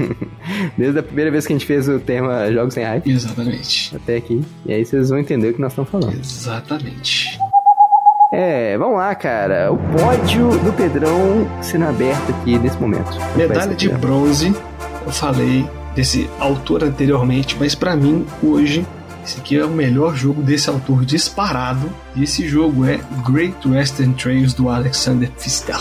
Desde 0.77 0.97
a 0.99 1.03
primeira 1.03 1.29
vez 1.29 1.45
que 1.45 1.53
a 1.53 1.55
gente 1.55 1.65
fez 1.67 1.87
o 1.87 1.99
tema 1.99 2.51
Jogos 2.51 2.73
Sem 2.73 2.83
Hype 2.83 3.09
Exatamente. 3.11 3.95
até 3.95 4.17
aqui. 4.17 4.41
E 4.65 4.73
aí 4.73 4.83
vocês 4.83 5.09
vão 5.09 5.19
entender 5.19 5.49
o 5.49 5.53
que 5.53 5.61
nós 5.61 5.71
estamos 5.71 5.91
falando. 5.91 6.17
Exatamente. 6.19 7.37
É, 8.31 8.77
vamos 8.77 8.97
lá, 8.97 9.15
cara. 9.15 9.71
O 9.71 9.77
pódio 9.77 10.49
do 10.59 10.73
Pedrão 10.73 11.47
sendo 11.61 11.85
aberto 11.85 12.31
aqui 12.31 12.57
nesse 12.59 12.77
momento. 12.77 13.17
Medalha 13.35 13.75
de 13.75 13.89
bronze, 13.89 14.53
eu 15.05 15.11
falei 15.11 15.67
desse 15.95 16.29
autor 16.39 16.83
anteriormente, 16.83 17.55
mas 17.59 17.73
pra 17.73 17.95
mim, 17.95 18.25
hoje, 18.43 18.85
esse 19.25 19.39
aqui 19.39 19.57
é 19.57 19.65
o 19.65 19.69
melhor 19.69 20.15
jogo 20.15 20.41
desse 20.41 20.69
autor 20.69 21.05
disparado. 21.05 21.89
E 22.15 22.23
esse 22.23 22.47
jogo 22.47 22.85
é 22.85 22.99
Great 23.25 23.67
Western 23.67 24.13
Trails 24.13 24.53
do 24.53 24.69
Alexander 24.69 25.31
Pfister. 25.31 25.77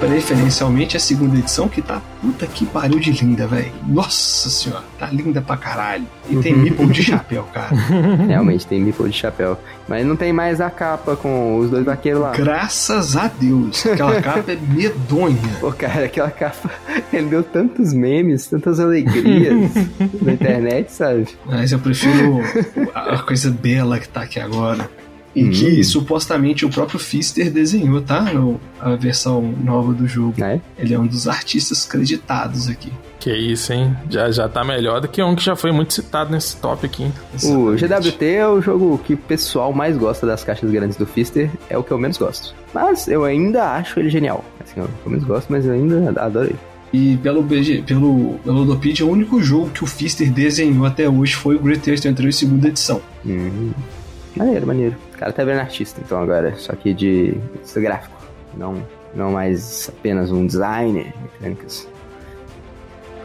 Preferencialmente 0.00 0.96
a 0.96 1.00
segunda 1.00 1.38
edição, 1.38 1.68
que 1.68 1.80
tá 1.80 2.02
puta 2.20 2.46
que 2.46 2.66
pariu 2.66 2.98
de 2.98 3.12
linda, 3.12 3.46
velho. 3.46 3.72
Nossa 3.86 4.50
senhora, 4.50 4.84
tá 4.98 5.06
linda 5.06 5.40
pra 5.40 5.56
caralho. 5.56 6.06
E 6.28 6.36
tem 6.36 6.54
meeple 6.54 6.86
de 6.88 7.02
chapéu, 7.02 7.44
cara. 7.44 7.74
Realmente 8.28 8.66
tem 8.66 8.80
Meeple 8.80 9.08
de 9.08 9.16
chapéu. 9.16 9.58
Mas 9.88 10.04
não 10.04 10.16
tem 10.16 10.32
mais 10.32 10.60
a 10.60 10.68
capa 10.68 11.16
com 11.16 11.58
os 11.58 11.70
dois 11.70 11.84
vaqueiros 11.84 12.20
lá. 12.20 12.32
Graças 12.32 13.16
a 13.16 13.28
Deus. 13.28 13.86
Aquela 13.86 14.20
capa 14.22 14.52
é 14.52 14.56
medonha. 14.56 15.36
Pô, 15.60 15.72
cara, 15.72 16.04
aquela 16.04 16.30
capa 16.30 16.70
rendeu 17.10 17.42
tantos 17.42 17.92
memes, 17.92 18.46
tantas 18.46 18.78
alegrias 18.78 19.72
na 20.20 20.32
internet, 20.32 20.92
sabe? 20.92 21.26
Mas 21.46 21.72
eu 21.72 21.78
prefiro 21.78 22.40
a 22.94 23.18
coisa 23.22 23.50
bela 23.50 23.98
que 23.98 24.08
tá 24.08 24.22
aqui 24.22 24.38
agora. 24.40 24.90
E 25.36 25.50
que 25.50 25.84
supostamente 25.84 26.64
o 26.64 26.70
próprio 26.70 26.98
Fister 26.98 27.50
desenhou, 27.50 28.00
tá? 28.00 28.22
No- 28.32 28.58
a 28.80 28.94
versão 28.96 29.42
nova 29.42 29.92
do 29.92 30.06
jogo. 30.08 30.34
Né? 30.38 30.60
Ele 30.78 30.94
é 30.94 30.98
um 30.98 31.06
dos 31.06 31.28
artistas 31.28 31.84
creditados 31.84 32.68
aqui. 32.68 32.90
Que 33.20 33.34
isso, 33.34 33.72
hein? 33.72 33.96
Já, 34.08 34.30
já 34.30 34.48
tá 34.48 34.64
melhor 34.64 35.00
do 35.00 35.08
que 35.08 35.22
um 35.22 35.34
que 35.34 35.44
já 35.44 35.56
foi 35.56 35.72
muito 35.72 35.92
citado 35.92 36.30
nesse 36.30 36.56
top 36.56 36.86
aqui. 36.86 37.10
O. 37.44 37.72
GWT 37.76 38.24
é 38.24 38.46
o 38.48 38.60
jogo 38.62 38.98
que 39.04 39.14
o 39.14 39.16
pessoal 39.16 39.72
mais 39.72 39.96
gosta 39.98 40.26
das 40.26 40.42
caixas 40.44 40.70
grandes 40.70 40.96
do 40.96 41.04
Fister, 41.04 41.50
é 41.68 41.76
o 41.76 41.82
que 41.82 41.90
eu 41.90 41.98
menos 41.98 42.16
gosto. 42.18 42.54
Mas 42.72 43.08
eu 43.08 43.24
ainda 43.24 43.72
acho 43.72 43.98
ele 43.98 44.08
genial. 44.08 44.44
Assim, 44.62 44.80
eu 44.80 44.88
menos 45.06 45.24
gosto, 45.24 45.48
mas 45.50 45.66
eu 45.66 45.72
ainda 45.72 46.14
adoro 46.20 46.46
ele. 46.50 46.58
E 46.92 47.16
pelo, 47.18 47.42
BG, 47.42 47.82
pelo, 47.84 48.38
pelo 48.44 48.58
Ludopedia, 48.60 49.04
o 49.04 49.10
único 49.10 49.42
jogo 49.42 49.70
que 49.70 49.82
o 49.82 49.86
Fister 49.86 50.30
desenhou 50.30 50.86
até 50.86 51.08
hoje 51.08 51.34
foi 51.34 51.56
o 51.56 51.58
Great 51.58 51.90
Western 51.90 52.16
Trail 52.16 52.32
segunda 52.32 52.68
edição. 52.68 53.02
Uhum. 53.24 53.72
Maneiro, 54.36 54.66
maneiro. 54.66 54.96
O 55.14 55.18
cara 55.18 55.32
tá 55.32 55.42
virando 55.44 55.60
artista, 55.60 56.00
então, 56.04 56.20
agora. 56.20 56.54
Só 56.56 56.74
que 56.74 56.92
de 56.92 57.34
artista 57.54 57.80
gráfico. 57.80 58.16
Não, 58.56 58.82
não 59.14 59.32
mais 59.32 59.88
apenas 59.88 60.30
um 60.30 60.46
designer, 60.46 61.12
mecânicas. 61.22 61.88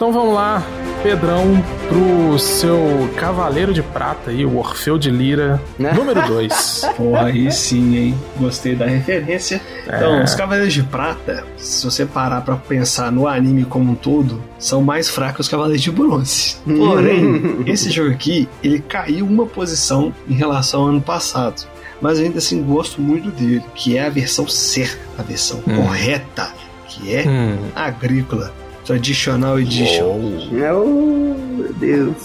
Então 0.01 0.11
vamos 0.11 0.33
lá, 0.33 0.65
Pedrão, 1.03 1.63
pro 1.87 2.39
seu 2.39 3.07
Cavaleiro 3.17 3.71
de 3.71 3.83
Prata 3.83 4.31
aí, 4.31 4.43
o 4.43 4.57
Orfeu 4.57 4.97
de 4.97 5.11
Lira, 5.11 5.61
número 5.77 6.19
2. 6.27 6.81
Porra, 6.97 7.25
aí 7.25 7.51
sim, 7.51 7.95
hein? 7.95 8.15
Gostei 8.39 8.73
da 8.73 8.87
referência. 8.87 9.61
Então, 9.85 10.15
É. 10.15 10.23
os 10.23 10.33
Cavaleiros 10.33 10.73
de 10.73 10.81
Prata, 10.81 11.43
se 11.55 11.85
você 11.85 12.03
parar 12.03 12.41
pra 12.41 12.55
pensar 12.55 13.11
no 13.11 13.27
anime 13.27 13.63
como 13.63 13.91
um 13.91 13.95
todo, 13.95 14.41
são 14.57 14.81
mais 14.81 15.07
fracos 15.07 15.35
que 15.35 15.41
os 15.41 15.47
Cavaleiros 15.49 15.83
de 15.83 15.91
Bronze. 15.91 16.55
Porém, 16.65 17.57
esse 17.67 17.91
jogo 17.91 18.09
aqui, 18.09 18.49
ele 18.63 18.79
caiu 18.79 19.27
uma 19.27 19.45
posição 19.45 20.11
em 20.27 20.33
relação 20.33 20.81
ao 20.81 20.87
ano 20.87 21.01
passado. 21.01 21.61
Mas 22.01 22.17
ainda 22.17 22.39
assim 22.39 22.63
gosto 22.63 22.99
muito 22.99 23.29
dele, 23.29 23.63
que 23.75 23.99
é 23.99 24.07
a 24.07 24.09
versão 24.09 24.47
certa, 24.47 24.97
a 25.19 25.21
versão 25.21 25.59
Hum. 25.67 25.75
correta, 25.75 26.49
que 26.87 27.13
é 27.15 27.23
Hum. 27.27 27.59
agrícola. 27.75 28.51
Traditional 28.85 29.59
Edition. 29.59 30.03
Oh, 30.03 30.53
meu 30.53 31.73
Deus. 31.79 32.17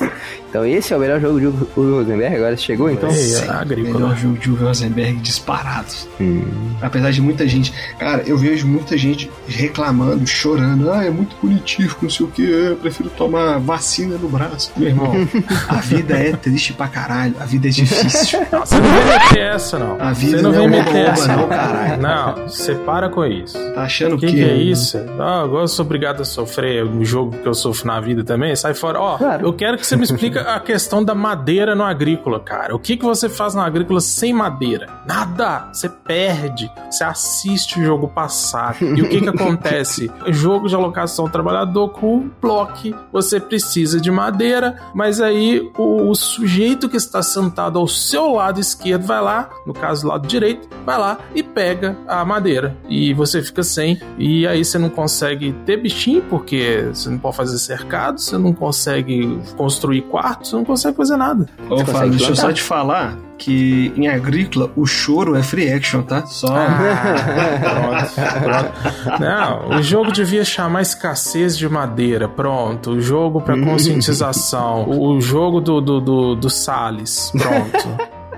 Então 0.57 0.64
esse 0.64 0.94
é 0.94 0.96
o 0.96 1.00
melhor 1.00 1.20
jogo 1.20 1.38
de 1.38 1.46
Uwe 1.48 1.90
Rosenberg, 1.98 2.34
agora 2.36 2.57
chegou 2.57 2.90
então? 2.90 3.11
É, 3.11 3.48
agrícola. 3.50 3.94
melhor 3.98 4.16
jogo 4.16 4.38
de 4.38 4.50
Uwe 4.50 4.59
Rosenberg 4.64 5.16
disparado. 5.20 5.92
Hum. 6.18 6.44
Apesar 6.80 7.11
de 7.11 7.20
muita 7.20 7.46
gente. 7.46 7.74
Cara, 7.98 8.22
eu 8.26 8.38
vejo 8.38 8.66
muita 8.66 8.96
gente 8.96 9.30
reclamando, 9.46 10.26
chorando. 10.26 10.90
Ah, 10.90 11.04
é 11.04 11.11
muito 11.11 11.36
punitivo, 11.36 11.94
não 12.00 12.09
sei 12.09 12.24
o 12.24 12.30
que. 12.30 12.42
Eu 12.42 12.76
prefiro 12.76 13.11
tomar 13.11 13.59
vacina 13.59 14.16
no 14.16 14.28
braço. 14.30 14.72
Meu 14.78 14.88
irmão, 14.88 15.12
a 15.68 15.74
vida 15.74 16.14
é 16.14 16.32
triste 16.32 16.72
pra 16.72 16.88
caralho. 16.88 17.34
A 17.38 17.44
vida 17.44 17.68
é 17.68 17.70
difícil. 17.70 18.40
Não, 18.50 18.61
você 18.61 18.76
não 18.76 18.82
vem 18.90 19.04
meter 19.18 19.38
essa, 19.40 19.78
não. 19.78 20.00
A 20.00 20.12
vida 20.14 20.38
você 20.38 20.42
não 20.42 20.52
não 20.52 20.59
vem 20.59 20.64
é 20.64 20.66
uma 20.68 20.78
meter 20.78 20.92
bomba, 20.94 21.11
essa, 21.12 21.36
não, 21.36 21.48
caralho. 21.48 22.00
Não, 22.02 22.48
você 22.48 22.74
para 22.76 23.11
com 23.11 23.26
isso. 23.26 23.59
Tá 23.74 23.82
achando 23.82 24.14
O 24.16 24.18
que, 24.18 24.26
que 24.28 24.42
é 24.42 24.54
isso? 24.54 24.96
Ah, 25.18 25.42
agora 25.42 25.64
eu 25.64 25.68
sou 25.68 25.84
obrigado 25.84 26.22
a 26.22 26.24
sofrer 26.24 26.82
o 26.82 27.04
jogo 27.04 27.36
que 27.36 27.46
eu 27.46 27.52
sofro 27.52 27.86
na 27.86 28.00
vida 28.00 28.24
também? 28.24 28.57
Sai 28.57 28.72
fora. 28.72 28.98
Ó, 28.98 29.18
Claro. 29.18 29.46
eu 29.46 29.52
quero 29.52 29.76
que 29.76 29.86
você 29.86 29.96
me 29.96 30.04
explique 30.04 30.38
a 30.47 30.61
questão 30.61 31.05
da 31.05 31.14
madeira 31.14 31.74
no 31.74 31.82
agrícola, 31.82 32.38
cara. 32.38 32.74
O 32.74 32.78
que, 32.78 32.97
que 32.97 33.05
você 33.05 33.28
faz 33.28 33.55
no 33.55 33.61
agrícola 33.61 34.01
sem 34.01 34.32
madeira? 34.32 34.88
Nada! 35.07 35.68
Você 35.72 35.88
perde. 35.88 36.70
Você 36.90 37.05
assiste 37.05 37.80
o 37.80 37.84
jogo 37.84 38.09
passar. 38.09 38.76
E 38.80 39.03
o 39.03 39.09
que 39.09 39.20
que 39.20 39.28
acontece? 39.28 40.11
Jogo 40.28 40.68
de 40.68 40.74
alocação 40.74 41.28
trabalhador 41.28 41.88
com 41.90 42.30
bloco, 42.40 42.66
você 43.12 43.38
precisa 43.40 44.01
de 44.01 44.11
madeira, 44.11 44.76
mas 44.94 45.20
aí 45.20 45.70
o, 45.78 46.11
o 46.11 46.14
sujeito 46.14 46.88
que 46.88 46.97
está 46.97 47.22
sentado 47.22 47.78
ao 47.78 47.86
seu 47.86 48.32
lado 48.32 48.61
esquerdo 48.61 49.07
vai 49.07 49.20
lá, 49.20 49.51
no 49.66 49.72
caso 49.72 50.03
do 50.03 50.09
lado 50.09 50.26
direito, 50.26 50.68
vai 50.84 50.99
lá 50.99 51.18
e 51.34 51.42
pega 51.42 51.97
a 52.07 52.24
madeira. 52.24 52.76
E 52.88 53.14
você 53.14 53.42
fica 53.42 53.62
sem. 53.62 54.01
E 54.18 54.47
aí 54.47 54.64
você 54.64 54.78
não 54.78 54.90
consegue 54.90 55.53
ter 55.64 55.76
bichinho, 55.76 56.22
porque 56.22 56.88
você 56.92 57.09
não 57.09 57.18
pode 57.18 57.36
fazer 57.36 57.59
cercado, 57.59 58.20
você 58.20 58.36
não 58.36 58.53
consegue 58.53 59.40
construir 59.57 60.03
quarto, 60.03 60.36
morto, 60.37 60.47
você 60.47 60.57
não 60.57 60.64
consegue 60.64 60.97
fazer 60.97 61.16
nada. 61.16 61.47
Ô, 61.68 61.84
Fábio, 61.84 62.11
deixa 62.11 62.30
eu 62.30 62.37
só 62.37 62.53
te 62.53 62.62
falar 62.62 63.16
que 63.39 63.93
em 63.97 64.09
agrícola 64.09 64.70
o 64.76 64.87
choro 64.87 65.37
é 65.37 65.43
free 65.43 65.70
action, 65.70 66.03
tá? 66.03 66.24
Só. 66.26 66.49
Ah, 66.49 68.09
pronto, 68.14 68.72
pronto. 69.03 69.20
Não, 69.20 69.78
o 69.78 69.82
jogo 69.82 70.12
devia 70.12 70.45
chamar 70.45 70.82
escassez 70.82 71.57
de 71.57 71.68
madeira. 71.68 72.28
Pronto. 72.28 72.93
O 72.93 73.01
jogo 73.01 73.41
para 73.41 73.59
conscientização. 73.61 74.87
O 75.07 75.20
jogo 75.20 75.61
do, 75.61 75.80
do, 75.80 76.01
do, 76.01 76.34
do 76.37 76.51
Salles. 76.51 77.30
Pronto. 77.30 77.89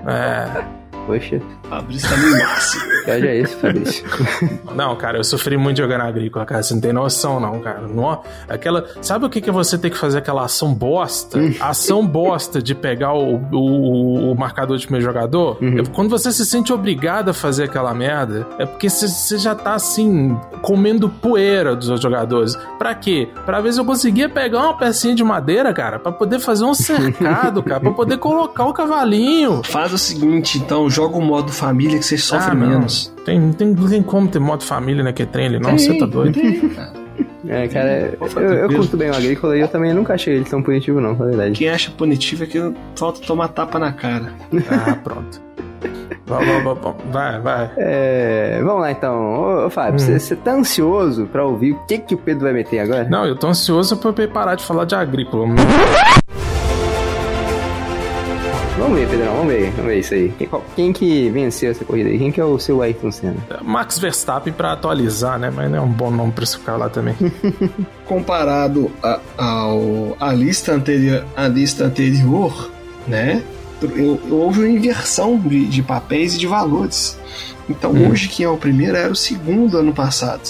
É. 0.05 0.63
Poxa. 1.05 1.41
Fabrício 1.69 2.09
tá 2.09 2.17
no 2.17 2.31
máximo. 2.31 2.89
É 3.09 3.37
isso, 3.39 3.57
Fabrício? 3.57 4.05
Não, 4.75 4.95
cara, 4.95 5.17
eu 5.17 5.23
sofri 5.23 5.57
muito 5.57 5.77
jogando 5.77 6.01
agrícola, 6.01 6.45
cara. 6.45 6.61
Você 6.61 6.75
não 6.75 6.81
tem 6.81 6.93
noção, 6.93 7.39
não, 7.39 7.59
cara. 7.59 7.81
Não, 7.87 8.21
aquela, 8.47 8.85
sabe 9.01 9.25
o 9.25 9.29
que, 9.29 9.41
que 9.41 9.49
é 9.49 9.53
você 9.53 9.79
ter 9.79 9.89
que 9.89 9.97
fazer 9.97 10.19
aquela 10.19 10.45
ação 10.45 10.73
bosta? 10.73 11.39
ação 11.59 12.05
bosta 12.05 12.61
de 12.61 12.75
pegar 12.75 13.13
o, 13.13 13.37
o, 13.51 14.31
o 14.31 14.35
marcador 14.35 14.77
de 14.77 14.85
primeiro 14.85 15.05
jogador? 15.05 15.57
Uhum. 15.59 15.79
É 15.79 15.83
quando 15.85 16.09
você 16.09 16.31
se 16.31 16.45
sente 16.45 16.71
obrigado 16.71 17.29
a 17.29 17.33
fazer 17.33 17.63
aquela 17.63 17.93
merda, 17.95 18.45
é 18.59 18.65
porque 18.65 18.89
você, 18.89 19.07
você 19.07 19.37
já 19.39 19.55
tá 19.55 19.73
assim, 19.73 20.37
comendo 20.61 21.09
poeira 21.09 21.75
dos 21.75 21.89
outros 21.89 22.03
jogadores. 22.03 22.55
Pra 22.77 22.93
quê? 22.93 23.27
Pra 23.45 23.59
ver 23.59 23.73
se 23.73 23.79
eu 23.79 23.85
conseguia 23.85 24.29
pegar 24.29 24.59
uma 24.59 24.77
pecinha 24.77 25.15
de 25.15 25.23
madeira, 25.23 25.73
cara, 25.73 25.97
pra 25.97 26.11
poder 26.11 26.39
fazer 26.39 26.65
um 26.65 26.73
cercado, 26.73 27.63
cara, 27.63 27.79
pra 27.79 27.91
poder 27.91 28.17
colocar 28.19 28.65
o 28.65 28.73
cavalinho. 28.73 29.61
Faz 29.63 29.91
o 29.91 29.97
seguinte, 29.97 30.59
então, 30.59 30.89
joga 30.89 31.17
o 31.17 31.21
modo 31.21 31.51
família 31.59 31.99
que 31.99 32.05
você 32.05 32.17
sofre 32.17 32.51
Ah, 32.51 32.55
não. 32.55 32.67
menos. 32.67 33.13
Tem, 33.25 33.51
tem, 33.51 33.67
não 33.73 33.87
tem 33.89 34.01
como 34.01 34.27
ter 34.27 34.39
modo 34.39 34.63
família 34.63 35.03
naquele 35.03 35.29
trem 35.29 35.45
ali, 35.47 35.59
não. 35.59 35.77
Você 35.77 35.97
tá 35.97 36.05
doido. 36.05 36.33
Tem, 36.33 36.69
cara. 36.69 36.93
É, 37.47 37.67
cara, 37.69 38.17
eu, 38.35 38.41
eu 38.53 38.69
curto 38.69 38.95
bem 38.97 39.09
o 39.09 39.15
agrícola 39.15 39.57
e 39.57 39.61
eu 39.61 39.67
também 39.67 39.93
nunca 39.93 40.13
achei 40.13 40.35
ele 40.35 40.43
tão 40.45 40.61
punitivo, 40.61 40.99
não, 41.01 41.15
na 41.15 41.25
verdade. 41.25 41.53
Quem 41.53 41.69
acha 41.69 41.89
punitivo 41.89 42.43
é 42.43 42.47
que 42.47 42.73
falta 42.95 43.21
tomar 43.25 43.47
tapa 43.47 43.79
na 43.79 43.91
cara. 43.93 44.33
Ah, 44.69 44.95
pronto. 45.03 45.41
Vai, 46.27 46.45
vai, 46.45 46.61
vai, 46.61 46.93
vai, 47.11 47.39
vai. 47.41 47.71
É, 47.77 48.59
vamos 48.63 48.81
lá 48.81 48.91
então. 48.91 49.15
Ô, 49.17 49.65
ô 49.65 49.69
Fábio, 49.69 49.95
Hum. 50.05 50.19
você 50.19 50.35
tá 50.35 50.51
ansioso 50.53 51.25
pra 51.27 51.43
ouvir 51.45 51.71
o 51.71 51.79
que, 51.87 51.97
que 51.97 52.13
o 52.13 52.17
Pedro 52.17 52.43
vai 52.43 52.53
meter 52.53 52.79
agora? 52.79 53.05
Não, 53.09 53.25
eu 53.25 53.35
tô 53.35 53.47
ansioso 53.47 53.97
pra 53.97 54.13
eu 54.23 54.29
parar 54.29 54.55
de 54.55 54.63
falar 54.63 54.85
de 54.85 54.93
agrícola. 54.95 55.47
Vamos 58.79 58.97
ver, 58.97 59.09
Pedrão, 59.09 59.33
vamos 59.35 59.53
ver, 59.53 59.69
vamos 59.71 59.85
ver 59.85 59.99
isso 59.99 60.13
aí. 60.13 60.33
Quem, 60.37 60.47
qual- 60.47 60.65
quem 60.75 60.93
que 60.93 61.29
venceu 61.29 61.69
essa 61.71 61.83
corrida 61.83 62.09
aí? 62.09 62.17
Quem 62.17 62.31
que 62.31 62.39
é 62.39 62.45
o 62.45 62.57
seu 62.57 62.81
Ayrton 62.81 63.11
Senna? 63.11 63.35
Max 63.61 63.99
Verstappen 63.99 64.53
pra 64.53 64.71
atualizar, 64.73 65.37
né? 65.37 65.51
Mas 65.53 65.69
não 65.69 65.77
é 65.77 65.81
um 65.81 65.91
bom 65.91 66.09
nome 66.09 66.31
pra 66.31 66.43
esse 66.45 66.57
ficar 66.57 66.77
lá 66.77 66.89
também. 66.89 67.13
Comparado 68.05 68.89
a, 69.03 69.19
ao, 69.37 70.15
a 70.19 70.33
lista 70.33 70.71
anterior, 70.73 71.25
a 71.35 71.47
lista 71.47 71.85
anterior, 71.85 72.71
né? 73.07 73.43
houve 74.29 74.59
uma 74.59 74.67
inversão 74.69 75.37
de, 75.37 75.65
de 75.67 75.81
papéis 75.83 76.35
e 76.35 76.37
de 76.37 76.47
valores. 76.47 77.17
Então 77.69 77.91
Hum. 77.91 78.09
hoje 78.09 78.27
quem 78.27 78.45
é 78.45 78.49
o 78.49 78.57
primeiro 78.57 78.97
era 78.97 79.11
o 79.11 79.15
segundo 79.15 79.77
ano 79.77 79.93
passado. 79.93 80.41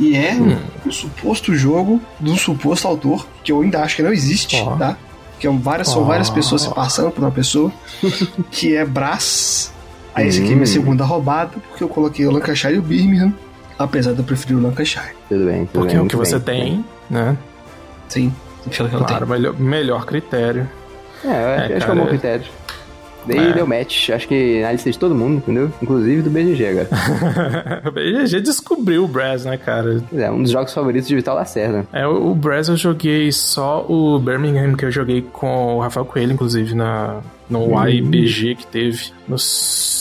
E 0.00 0.16
é 0.16 0.34
Hum. 0.34 0.56
o 0.84 0.90
suposto 0.90 1.54
jogo 1.54 2.00
do 2.18 2.36
suposto 2.36 2.88
autor, 2.88 3.26
que 3.44 3.52
eu 3.52 3.60
ainda 3.60 3.80
acho 3.82 3.96
que 3.96 4.02
não 4.02 4.12
existe, 4.12 4.56
Ó. 4.56 4.76
tá? 4.76 4.96
Que 5.44 5.48
é 5.48 5.50
um 5.50 5.58
várias, 5.58 5.88
são 5.88 6.06
várias 6.06 6.30
pessoas 6.30 6.62
se 6.62 6.70
passando 6.72 7.10
por 7.10 7.22
uma 7.22 7.30
pessoa, 7.30 7.70
que 8.50 8.74
é 8.74 8.82
Brás. 8.82 9.70
Aí 10.14 10.26
esse 10.28 10.38
aqui 10.40 10.48
é 10.48 10.52
Hum. 10.52 10.54
minha 10.54 10.66
segunda 10.66 11.04
roubada, 11.04 11.50
porque 11.68 11.84
eu 11.84 11.88
coloquei 11.90 12.24
o 12.26 12.30
Lancashire 12.30 12.72
e 12.76 12.78
o 12.78 12.82
Birmingham, 12.82 13.30
apesar 13.78 14.14
de 14.14 14.20
eu 14.20 14.24
preferir 14.24 14.56
o 14.56 14.62
Lancashire. 14.62 15.14
Tudo 15.28 15.44
bem, 15.44 15.66
tudo 15.66 15.72
Porque 15.80 15.96
bem. 15.96 16.02
o 16.02 16.08
que 16.08 16.16
você 16.16 16.38
bem. 16.38 16.62
tem, 16.62 16.84
né? 17.10 17.36
Sim, 18.08 18.34
pelo 18.74 18.88
que 18.88 18.94
eu 18.96 19.04
Claro, 19.04 19.26
melhor, 19.26 19.54
melhor 19.60 20.06
critério. 20.06 20.66
É, 21.22 21.28
eu 21.28 21.30
É, 21.32 21.56
acho 21.56 21.66
que 21.66 21.72
é 21.74 21.78
cara, 21.80 21.92
um 21.92 21.96
bom 21.98 22.06
critério. 22.06 22.44
Daí 23.26 23.38
É. 23.50 23.52
deu 23.52 23.66
match, 23.66 24.10
acho 24.10 24.28
que 24.28 24.60
na 24.62 24.72
lista 24.72 24.90
de 24.90 24.98
todo 24.98 25.14
mundo, 25.14 25.36
entendeu? 25.38 25.70
Inclusive 25.82 26.22
do 26.22 26.30
BGG 26.30 26.66
agora. 26.66 26.88
o 27.86 27.90
BGG 27.90 28.40
descobriu 28.40 29.04
o 29.04 29.08
Brass, 29.08 29.44
né, 29.44 29.56
cara? 29.56 30.02
É, 30.14 30.30
um 30.30 30.42
dos 30.42 30.50
jogos 30.50 30.72
favoritos 30.74 31.08
de 31.08 31.14
Vital 31.16 31.34
Lacerda. 31.34 31.86
É, 31.92 32.06
o, 32.06 32.30
o 32.30 32.34
Brass 32.34 32.68
eu 32.68 32.76
joguei 32.76 33.30
só 33.32 33.84
o 33.88 34.18
Birmingham, 34.18 34.74
que 34.76 34.84
eu 34.84 34.90
joguei 34.90 35.22
com 35.32 35.76
o 35.76 35.80
Rafael 35.80 36.04
Coelho, 36.06 36.32
inclusive, 36.32 36.74
na, 36.74 37.20
no 37.48 37.66
IBG 37.88 38.56
que 38.56 38.66
teve. 38.66 39.12
No 39.26 39.36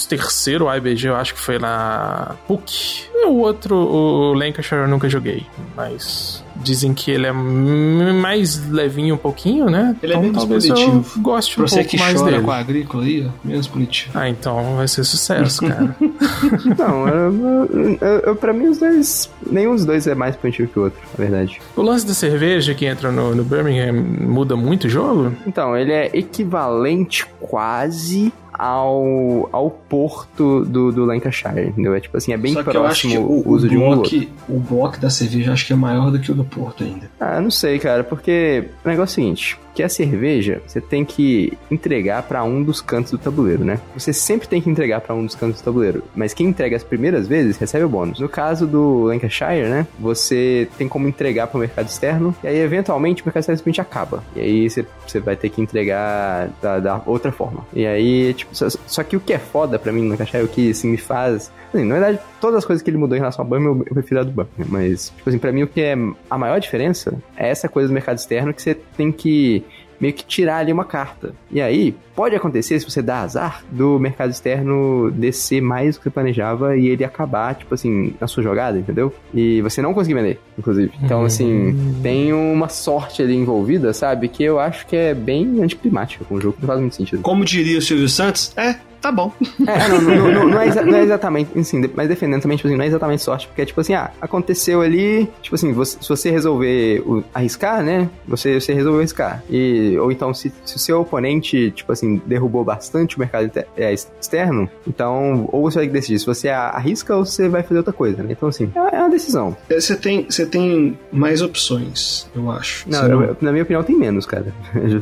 terceiro 0.09 0.67
IBG, 0.75 1.07
eu 1.07 1.15
acho 1.15 1.33
que 1.33 1.39
foi 1.39 1.57
na 1.57 2.35
PUC. 2.47 3.05
E 3.15 3.25
o 3.25 3.37
outro, 3.37 3.75
o 3.75 4.33
Lancashire, 4.33 4.81
eu 4.81 4.87
nunca 4.87 5.07
joguei. 5.09 5.45
Mas 5.75 6.42
dizem 6.55 6.93
que 6.93 7.09
ele 7.11 7.27
é 7.27 7.31
mais 7.31 8.69
levinho 8.69 9.15
um 9.15 9.17
pouquinho, 9.17 9.65
né? 9.69 9.95
Ele 10.01 10.13
é 10.13 10.17
menos 10.17 10.37
talvez 10.37 10.65
punitivo. 10.67 11.05
eu 11.17 11.21
goste 11.21 11.59
um 11.59 11.67
você 11.67 11.75
pouco 11.77 11.89
que 11.89 11.97
mais 11.99 12.19
chora 12.19 12.31
dele. 12.31 12.43
com 12.43 12.51
a 12.51 12.57
agrícola 12.57 13.03
aí, 13.03 13.27
ó, 13.27 13.47
menos 13.47 13.67
punitivo. 13.67 14.11
Ah, 14.17 14.29
então 14.29 14.75
vai 14.77 14.87
ser 14.87 15.03
sucesso, 15.03 15.61
cara. 15.67 15.95
Não, 16.77 17.07
eu, 17.07 17.33
eu, 17.33 17.97
eu- 18.01 18.19
eu- 18.27 18.35
pra 18.35 18.53
mim 18.53 18.67
os 18.67 18.77
dois. 18.77 19.29
Nenhum 19.49 19.75
dos 19.75 19.85
dois 19.85 20.07
é 20.07 20.15
mais 20.15 20.35
punitivo 20.35 20.67
que 20.71 20.79
o 20.79 20.83
outro, 20.83 20.99
na 21.17 21.25
verdade. 21.25 21.59
o 21.75 21.81
lance 21.81 22.05
da 22.05 22.13
cerveja 22.13 22.73
que 22.73 22.85
entra 22.85 23.11
no, 23.11 23.33
no 23.35 23.43
Birmingham 23.43 23.93
muda 23.93 24.55
muito 24.55 24.85
o 24.85 24.89
jogo? 24.89 25.33
Então, 25.47 25.75
ele 25.75 25.91
é 25.91 26.09
equivalente 26.13 27.25
quase 27.39 28.31
ao, 28.63 29.49
ao 29.51 29.69
porto 29.69 30.63
do, 30.63 30.89
do 30.89 31.03
Lancashire, 31.03 31.67
entendeu? 31.67 31.93
É 31.93 31.99
tipo 31.99 32.15
assim, 32.15 32.31
é 32.31 32.37
bem 32.37 32.53
Só 32.53 32.63
que 32.63 32.69
eu 32.69 32.85
acho 32.85 33.01
próximo 33.01 33.11
que 33.11 33.17
o, 33.17 33.49
o 33.49 33.51
uso 33.51 33.67
de 33.67 33.75
um 33.75 33.93
bloco, 33.93 34.09
o 34.47 34.59
bloco 34.59 34.99
da 35.01 35.09
cerveja 35.09 35.51
acho 35.51 35.67
que 35.67 35.73
é 35.73 35.75
maior 35.75 36.09
do 36.09 36.17
que 36.17 36.31
o 36.31 36.33
do 36.33 36.45
Porto 36.45 36.81
ainda. 36.81 37.11
Ah, 37.19 37.41
não 37.41 37.51
sei, 37.51 37.77
cara, 37.77 38.05
porque 38.05 38.69
o 38.85 38.87
negócio 38.87 39.19
é 39.19 39.23
o 39.23 39.25
seguinte, 39.25 39.59
que 39.73 39.83
a 39.83 39.89
cerveja 39.89 40.61
você 40.65 40.79
tem 40.79 41.03
que 41.03 41.57
entregar 41.69 42.23
pra 42.23 42.43
um 42.43 42.63
dos 42.63 42.81
cantos 42.81 43.11
do 43.11 43.17
tabuleiro, 43.17 43.63
né? 43.63 43.79
Você 43.95 44.13
sempre 44.13 44.47
tem 44.47 44.61
que 44.61 44.69
entregar 44.69 45.01
pra 45.01 45.15
um 45.15 45.25
dos 45.25 45.35
cantos 45.35 45.61
do 45.61 45.63
tabuleiro, 45.63 46.03
mas 46.15 46.33
quem 46.33 46.47
entrega 46.47 46.75
as 46.75 46.83
primeiras 46.83 47.27
vezes 47.27 47.57
recebe 47.57 47.85
o 47.85 47.89
bônus. 47.89 48.19
No 48.19 48.29
caso 48.29 48.67
do 48.67 49.05
Lancashire, 49.05 49.67
né, 49.67 49.87
você 49.99 50.67
tem 50.77 50.87
como 50.87 51.07
entregar 51.07 51.47
pro 51.47 51.59
mercado 51.59 51.87
externo 51.87 52.35
e 52.43 52.47
aí 52.47 52.57
eventualmente 52.57 53.21
o 53.21 53.25
mercado 53.25 53.41
externo 53.41 53.57
simplesmente 53.57 53.81
acaba. 53.81 54.23
E 54.35 54.41
aí 54.41 54.69
você, 54.69 54.85
você 55.07 55.19
vai 55.19 55.35
ter 55.35 55.49
que 55.49 55.61
entregar 55.61 56.49
da, 56.61 56.79
da 56.79 57.01
outra 57.05 57.31
forma. 57.31 57.65
E 57.73 57.85
aí, 57.85 58.33
tipo, 58.33 58.55
só, 58.55 58.67
só 58.69 59.03
que 59.03 59.15
o 59.15 59.19
que 59.19 59.33
é 59.33 59.39
foda 59.39 59.79
pra 59.79 59.91
mim 59.91 60.03
no 60.03 60.09
Lancashire, 60.09 60.43
o 60.43 60.47
que 60.47 60.71
assim 60.71 60.89
me 60.89 60.97
faz 60.97 61.51
Assim, 61.73 61.85
na 61.85 61.95
verdade, 61.95 62.19
todas 62.43 62.57
as 62.57 62.65
coisas 62.65 62.83
que 62.83 62.89
ele 62.89 62.97
mudou 62.97 63.15
em 63.15 63.21
relação 63.21 63.45
ao 63.45 63.49
Birmingham, 63.49 63.77
eu, 63.77 63.85
eu 63.87 63.93
prefiro 63.93 64.19
a 64.19 64.23
do 64.23 64.31
Birmingham. 64.31 64.67
Mas, 64.67 65.13
tipo 65.15 65.29
assim, 65.29 65.39
pra 65.39 65.53
mim 65.53 65.63
o 65.63 65.67
que 65.67 65.79
é 65.79 65.95
a 66.29 66.37
maior 66.37 66.59
diferença 66.59 67.17
é 67.37 67.47
essa 67.47 67.69
coisa 67.69 67.87
do 67.87 67.93
mercado 67.93 68.17
externo 68.17 68.53
que 68.53 68.61
você 68.61 68.75
tem 68.75 69.13
que 69.13 69.63
meio 69.97 70.13
que 70.13 70.25
tirar 70.25 70.57
ali 70.57 70.73
uma 70.73 70.83
carta. 70.83 71.33
E 71.49 71.61
aí, 71.61 71.95
pode 72.13 72.35
acontecer, 72.35 72.77
se 72.77 72.89
você 72.89 73.01
dá 73.01 73.21
azar, 73.21 73.63
do 73.71 73.97
mercado 73.97 74.31
externo 74.31 75.09
descer 75.11 75.61
mais 75.61 75.95
do 75.95 75.99
que 75.99 76.03
você 76.03 76.09
planejava 76.09 76.75
e 76.75 76.87
ele 76.87 77.05
acabar, 77.05 77.55
tipo 77.55 77.73
assim, 77.73 78.13
na 78.19 78.27
sua 78.27 78.43
jogada, 78.43 78.77
entendeu? 78.77 79.13
E 79.33 79.61
você 79.61 79.81
não 79.81 79.93
conseguir 79.93 80.15
vender, 80.15 80.41
inclusive. 80.59 80.91
Então, 81.01 81.23
assim, 81.23 81.73
tem 82.03 82.33
uma 82.33 82.67
sorte 82.67 83.21
ali 83.21 83.37
envolvida, 83.37 83.93
sabe? 83.93 84.27
Que 84.27 84.43
eu 84.43 84.59
acho 84.59 84.85
que 84.85 84.97
é 84.97 85.13
bem 85.13 85.63
anticlimática 85.63 86.25
com 86.25 86.35
o 86.35 86.41
jogo, 86.41 86.57
não 86.59 86.67
faz 86.67 86.81
muito 86.81 86.95
sentido. 86.97 87.21
Como 87.21 87.45
diria 87.45 87.77
o 87.77 87.81
Silvio 87.81 88.09
Santos, 88.09 88.51
é, 88.57 88.75
tá 89.03 89.11
bom. 89.11 89.31
É, 89.67 89.87
não, 89.89 90.01
não, 90.01 90.31
não, 90.31 90.47
não 90.49 90.61
é, 90.61 90.73
não 90.83 90.95
é 90.97 91.03
exatamente, 91.03 91.59
assim, 91.59 91.81
de- 91.81 91.91
mas 91.93 92.07
defendendo 92.07 92.41
também, 92.41 92.57
tipo 92.57 92.67
assim, 92.67 92.77
não 92.77 92.83
é 92.83 92.87
exatamente 92.87 93.21
sorte, 93.21 93.47
porque 93.47 93.61
é 93.61 93.65
tipo 93.65 93.79
assim, 93.81 93.93
ah, 93.93 94.09
aconteceu 94.21 94.81
ali, 94.81 95.29
tipo 95.41 95.53
assim, 95.55 95.71
você- 95.73 95.97
se 96.01 96.09
você 96.09 96.31
resolver 96.31 97.01
o- 97.05 97.23
arriscar, 97.33 97.83
né, 97.83 98.09
você, 98.27 98.59
você 98.59 98.73
resolveu 98.73 98.99
arriscar. 99.01 99.43
E, 99.49 99.95
ou 99.99 100.11
então, 100.11 100.33
se, 100.33 100.51
se 100.65 100.75
o 100.77 100.79
seu 100.79 101.01
oponente, 101.01 101.69
tipo 101.71 101.91
assim, 101.91 102.19
derrubou 102.25 102.63
bastante 102.63 103.17
o 103.17 103.19
mercado 103.19 103.45
inter- 103.45 103.67
é, 103.77 103.91
ex- 103.91 104.09
externo, 104.19 104.69
então, 104.87 105.47
ou 105.51 105.69
você 105.69 105.79
vai 105.79 105.87
decidir 105.89 106.17
se 106.19 106.25
você 106.25 106.49
arrisca 106.49 107.15
ou 107.15 107.25
você 107.25 107.49
vai 107.49 107.61
fazer 107.61 107.77
outra 107.79 107.93
coisa, 107.93 108.23
né, 108.23 108.29
então 108.31 108.47
assim, 108.49 108.71
é, 108.73 108.95
é 108.95 108.99
uma 108.99 109.09
decisão. 109.09 109.55
É, 109.69 109.79
Você 109.79 109.95
tem, 109.97 110.25
você 110.29 110.45
tem 110.45 110.97
mais 111.11 111.41
opções, 111.41 112.27
eu 112.33 112.49
acho. 112.49 112.89
Não, 112.89 113.05
eu- 113.23 113.37
na 113.41 113.51
minha 113.51 113.63
opinião 113.63 113.83
tem 113.83 113.95
menos, 113.97 114.25
cara. 114.25 114.45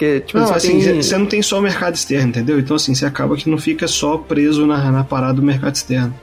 Porque, 0.00 0.20
tipo, 0.20 0.38
Não, 0.38 0.46
só 0.46 0.54
assim, 0.54 0.80
tem... 0.80 1.02
você 1.02 1.18
não 1.18 1.26
tem 1.26 1.42
só 1.42 1.58
o 1.58 1.62
mercado 1.62 1.94
externo, 1.94 2.30
entendeu? 2.30 2.58
Então, 2.58 2.74
assim, 2.74 2.94
você 2.94 3.04
acaba 3.04 3.36
que 3.36 3.50
não 3.50 3.58
fica 3.58 3.86
só 3.86 4.16
preso 4.16 4.66
na, 4.66 4.90
na 4.90 5.04
parada 5.04 5.34
do 5.34 5.42
mercado 5.42 5.74
externo. 5.74 6.14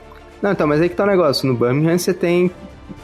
Não, 0.42 0.52
então, 0.52 0.66
mas 0.66 0.82
aí 0.82 0.90
que 0.90 0.96
tá 0.96 1.04
o 1.04 1.08
negócio. 1.08 1.48
No 1.48 1.54
Birmingham 1.54 1.96
você 1.96 2.12
tem 2.12 2.50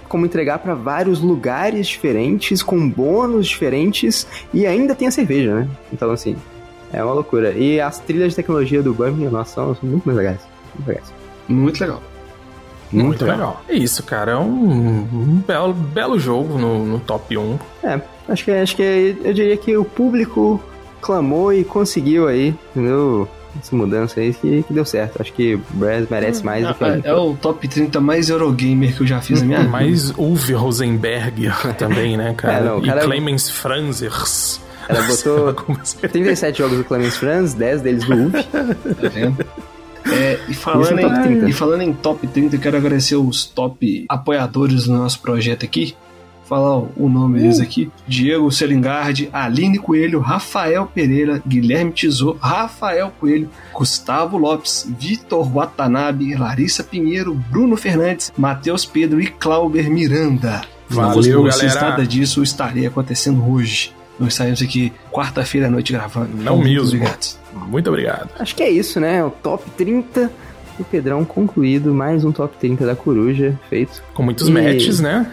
como 0.09 0.25
entregar 0.25 0.57
pra 0.57 0.73
vários 0.73 1.19
lugares 1.19 1.87
diferentes, 1.87 2.63
com 2.63 2.89
bônus 2.89 3.47
diferentes, 3.47 4.25
e 4.51 4.65
ainda 4.65 4.95
tem 4.95 5.07
a 5.07 5.11
cerveja, 5.11 5.53
né? 5.53 5.67
Então, 5.91 6.09
assim, 6.09 6.35
é 6.91 7.03
uma 7.03 7.13
loucura. 7.13 7.51
E 7.51 7.79
as 7.79 7.99
trilhas 7.99 8.29
de 8.29 8.37
tecnologia 8.37 8.81
do 8.81 8.95
Birmingham, 8.95 9.29
nossa, 9.29 9.53
são 9.53 9.77
muito 9.83 10.05
mais 10.05 10.17
legais. 10.17 10.39
Muito 10.73 10.87
legais. 10.87 11.13
Muito 11.47 11.81
legal. 11.81 12.03
Muito, 12.91 13.25
legal. 13.25 13.63
É 13.67 13.75
isso, 13.75 14.01
cara. 14.01 14.31
É 14.31 14.37
um, 14.37 15.01
um 15.01 15.43
belo, 15.47 15.73
belo 15.73 16.19
jogo 16.19 16.57
no, 16.57 16.83
no 16.83 16.99
top 16.99 17.37
1. 17.37 17.59
É, 17.83 18.01
acho 18.27 18.45
que, 18.45 18.51
acho 18.51 18.75
que 18.75 19.17
eu 19.23 19.33
diria 19.33 19.57
que 19.57 19.75
o 19.77 19.83
público 19.85 20.61
clamou 21.01 21.51
e 21.53 21.63
conseguiu 21.63 22.27
aí, 22.27 22.55
entendeu? 22.71 23.27
Essa 23.61 23.75
mudança 23.75 24.19
aí 24.19 24.33
que, 24.33 24.63
que 24.63 24.73
deu 24.73 24.83
certo. 24.83 25.21
Acho 25.21 25.31
que 25.31 25.53
o 25.55 25.61
Brass 25.73 26.07
merece 26.09 26.43
mais 26.43 26.65
do 26.67 26.73
que 26.73 26.83
Ah, 26.83 26.99
é 27.03 27.13
o 27.13 27.35
top 27.35 27.67
30 27.67 28.01
mais 28.01 28.27
Eurogamer 28.29 28.95
que 28.95 29.01
eu 29.01 29.07
já 29.07 29.21
fiz 29.21 29.41
na 29.41 29.45
minha 29.47 29.59
vida. 29.59 29.69
Mais 29.69 30.09
Uwe 30.17 30.53
Rosenberger 30.53 31.53
também, 31.77 32.17
né, 32.17 32.33
cara? 32.35 32.53
É, 32.57 32.63
não, 32.63 32.79
o 32.79 32.83
e 32.83 32.87
cara- 32.87 33.01
Clemens 33.01 33.49
Franzers. 33.51 34.59
Ela 34.89 35.03
botou 35.03 35.47
Algumas- 35.55 35.93
37 35.93 36.57
jogos 36.57 36.77
do 36.79 36.83
Clemens 36.83 37.15
Franz, 37.15 37.53
10 37.53 37.81
deles 37.81 38.03
do 38.05 38.15
UF. 38.27 38.33
Tá 38.99 39.09
vendo? 39.09 39.45
É, 40.11 40.39
e, 40.49 40.53
falando 40.53 40.99
é 40.99 41.01
top 41.03 41.15
em, 41.19 41.23
30. 41.23 41.49
e 41.49 41.53
falando 41.53 41.81
em 41.81 41.93
top 41.93 42.27
30, 42.27 42.55
eu 42.55 42.59
quero 42.59 42.75
agradecer 42.77 43.15
os 43.15 43.45
top 43.45 44.05
apoiadores 44.09 44.85
do 44.85 44.93
nosso 44.93 45.19
projeto 45.21 45.63
aqui. 45.63 45.95
Falar 46.47 46.77
o 46.97 47.09
nome 47.09 47.39
deles 47.39 47.59
aqui: 47.59 47.89
Diego 48.07 48.51
Selingardi, 48.51 49.29
Aline 49.31 49.77
Coelho, 49.79 50.19
Rafael 50.19 50.85
Pereira, 50.85 51.41
Guilherme 51.47 51.91
Tizô, 51.91 52.35
Rafael 52.39 53.11
Coelho, 53.19 53.49
Gustavo 53.73 54.37
Lopes, 54.37 54.87
Vitor 54.99 55.49
Watanabe, 55.51 56.35
Larissa 56.35 56.83
Pinheiro, 56.83 57.33
Bruno 57.49 57.77
Fernandes, 57.77 58.31
Matheus 58.37 58.85
Pedro 58.85 59.21
e 59.21 59.27
Clauber 59.27 59.89
Miranda. 59.89 60.61
Não 60.89 60.97
Valeu, 60.97 61.41
vocês, 61.43 61.73
galera. 61.73 61.91
nada 61.91 62.05
disso 62.07 62.43
estaria 62.43 62.87
acontecendo 62.89 63.43
hoje. 63.49 63.91
Nós 64.19 64.35
saímos 64.35 64.61
aqui 64.61 64.93
quarta-feira 65.11 65.67
à 65.67 65.69
noite 65.71 65.91
gravando. 65.91 66.29
Não 66.37 66.57
Muito 66.57 66.69
mesmo. 66.69 66.87
Obrigado. 66.97 67.37
Muito 67.67 67.89
obrigado. 67.89 68.29
Acho 68.37 68.55
que 68.55 68.61
é 68.61 68.69
isso, 68.69 68.99
né? 68.99 69.23
O 69.23 69.31
top 69.31 69.63
30 69.71 70.29
do 70.77 70.83
Pedrão 70.83 71.25
concluído. 71.25 71.93
Mais 71.93 72.23
um 72.23 72.31
top 72.31 72.55
30 72.59 72.85
da 72.85 72.95
Coruja 72.95 73.57
feito. 73.69 74.03
Com 74.13 74.21
muitos 74.23 74.47
E- 74.47 74.51
matches, 74.51 74.99
né? 74.99 75.25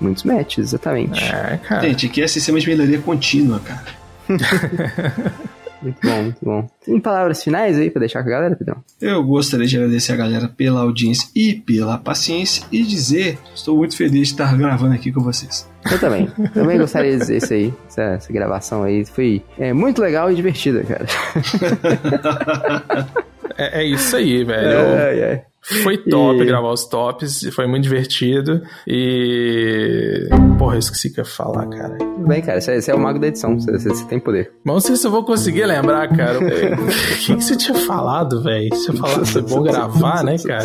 Muitos 0.00 0.24
matches, 0.24 0.68
exatamente. 0.68 1.22
É, 1.22 1.58
cara. 1.58 1.88
Gente, 1.88 2.06
aqui 2.06 2.22
é 2.22 2.28
sistema 2.28 2.60
de 2.60 2.68
melhoria 2.68 3.00
contínua, 3.00 3.60
cara. 3.60 3.98
Muito 5.80 5.98
bom, 6.02 6.22
muito 6.22 6.38
bom. 6.42 6.68
Tem 6.84 7.00
palavras 7.00 7.42
finais 7.42 7.78
aí 7.78 7.90
pra 7.90 8.00
deixar 8.00 8.22
com 8.22 8.28
a 8.28 8.32
galera, 8.32 8.56
Pedrão? 8.56 8.82
Eu 9.00 9.22
gostaria 9.22 9.66
de 9.66 9.76
agradecer 9.76 10.12
a 10.12 10.16
galera 10.16 10.48
pela 10.48 10.80
audiência 10.80 11.28
e 11.34 11.54
pela 11.54 11.96
paciência 11.96 12.64
e 12.72 12.82
dizer 12.82 13.36
que 13.36 13.54
estou 13.54 13.76
muito 13.76 13.96
feliz 13.96 14.28
de 14.28 14.34
estar 14.34 14.56
gravando 14.56 14.94
aqui 14.94 15.12
com 15.12 15.20
vocês. 15.20 15.68
Eu 15.90 15.98
também. 15.98 16.26
também 16.52 16.78
gostaria 16.78 17.12
de 17.12 17.18
dizer 17.18 17.36
isso 17.36 17.52
aí. 17.52 17.74
Essa, 17.86 18.02
essa 18.02 18.32
gravação 18.32 18.82
aí 18.82 19.04
foi 19.04 19.42
é, 19.56 19.72
muito 19.72 20.02
legal 20.02 20.30
e 20.30 20.34
divertida, 20.34 20.82
cara. 20.82 21.06
É, 23.60 23.80
é 23.80 23.84
isso 23.84 24.14
aí, 24.14 24.44
velho. 24.44 24.78
Ai, 24.78 25.24
ai. 25.24 25.42
Foi 25.82 25.98
top 25.98 26.40
E- 26.40 26.46
gravar 26.46 26.72
os 26.72 26.86
tops, 26.86 27.48
foi 27.54 27.66
muito 27.66 27.82
divertido. 27.84 28.62
E. 28.86 30.28
Porra, 30.58 30.76
eu 30.76 30.78
esqueci 30.78 31.08
o 31.08 31.12
que 31.14 31.20
eu 31.20 31.24
ia 31.24 31.30
falar, 31.30 31.66
cara. 31.66 31.96
Tudo 31.98 32.26
bem, 32.26 32.40
cara. 32.42 32.60
Você, 32.60 32.80
você 32.80 32.90
é 32.90 32.94
o 32.94 32.98
mago 32.98 33.18
da 33.18 33.28
edição. 33.28 33.58
Você, 33.58 34.04
tem 34.06 34.18
poder. 34.18 34.50
Mas 34.64 34.74
não 34.74 34.80
sei 34.80 34.96
se 34.96 35.06
eu 35.06 35.10
vou 35.10 35.24
conseguir 35.24 35.66
lembrar, 35.66 36.08
cara. 36.08 36.38
O 36.48 37.20
que, 37.28 37.34
que 37.36 37.44
você 37.44 37.56
tinha 37.56 37.76
falado, 37.80 38.42
velho? 38.42 38.68
Você 38.70 38.92
falou 38.92 39.20
que 39.20 39.26
foi 39.26 39.42
bom 39.42 39.62
gravar, 39.62 40.24
né, 40.24 40.36
cara? 40.38 40.64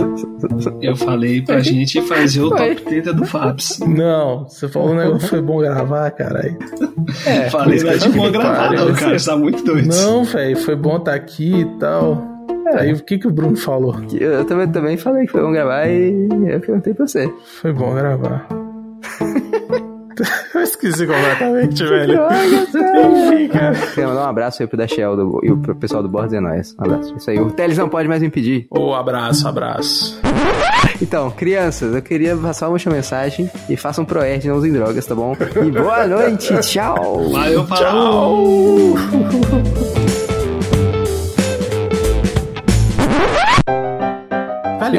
Eu 0.81 0.95
falei 0.95 1.41
pra 1.41 1.59
gente 1.59 2.01
fazer 2.01 2.41
o 2.41 2.49
top 2.49 2.75
30 2.75 3.13
do 3.13 3.25
Fabs. 3.25 3.79
Não, 3.79 4.45
você 4.47 4.67
falou 4.69 4.95
né, 4.95 5.11
que 5.19 5.27
foi 5.27 5.41
bom 5.41 5.59
gravar, 5.59 6.11
caralho. 6.11 6.57
É, 7.25 7.49
falei, 7.49 7.79
por 7.79 7.85
não 7.85 7.91
é 7.91 8.09
bom 8.09 8.31
gravar, 8.31 8.71
não, 8.71 8.93
cara. 8.93 9.19
Você 9.19 9.29
tá 9.29 9.35
muito 9.35 9.63
doido. 9.63 9.87
Não, 9.87 10.23
velho, 10.23 10.57
foi 10.57 10.75
bom 10.75 10.97
estar 10.97 11.13
aqui 11.13 11.61
e 11.61 11.65
tal. 11.79 12.32
Aí 12.75 12.93
o 12.93 13.03
que, 13.03 13.17
que 13.17 13.27
o 13.27 13.31
Bruno 13.31 13.55
falou? 13.55 13.95
Eu, 14.13 14.45
também, 14.45 14.67
também 14.67 14.97
falei 14.97 15.25
que 15.25 15.31
foi 15.31 15.41
bom 15.41 15.51
gravar 15.51 15.87
e 15.87 16.27
eu 16.47 16.59
perguntei 16.59 16.93
pra 16.93 17.07
você. 17.07 17.31
Foi 17.61 17.73
bom 17.73 17.93
gravar. 17.93 18.47
eu 20.53 20.61
esqueci 20.61 21.05
completamente, 21.05 21.83
velho. 21.83 22.19
Enfim, 22.23 23.47
cara. 23.49 23.75
Queria 23.75 24.07
mandar 24.07 24.25
um 24.25 24.29
abraço 24.29 24.61
aí 24.61 24.67
pro 24.67 24.77
Dachel 24.77 25.15
do, 25.15 25.39
e 25.43 25.55
pro 25.55 25.75
pessoal 25.75 26.03
do 26.03 26.09
Borges 26.09 26.33
é 26.33 26.39
Nóis. 26.39 26.75
Um 26.79 26.83
abraço. 26.83 27.15
Isso 27.15 27.29
aí. 27.29 27.39
O 27.39 27.51
Teles 27.51 27.77
não 27.77 27.89
pode 27.89 28.07
mais 28.07 28.21
me 28.21 28.27
impedir. 28.27 28.67
Ô, 28.69 28.93
abraço, 28.93 29.47
abraço. 29.47 30.19
Então, 31.01 31.31
crianças, 31.31 31.93
eu 31.93 32.01
queria 32.01 32.35
passar 32.37 32.67
uma 32.67 32.73
última 32.73 32.95
mensagem 32.95 33.49
e 33.69 33.75
façam 33.75 34.05
proerd, 34.05 34.47
não 34.47 34.57
usem 34.57 34.71
drogas, 34.71 35.05
tá 35.05 35.15
bom? 35.15 35.35
E 35.65 35.71
boa 35.71 36.07
noite, 36.07 36.53
tchau! 36.61 37.29
Valeu, 37.29 37.65
falou! 37.65 38.95
Velho, 38.95 39.93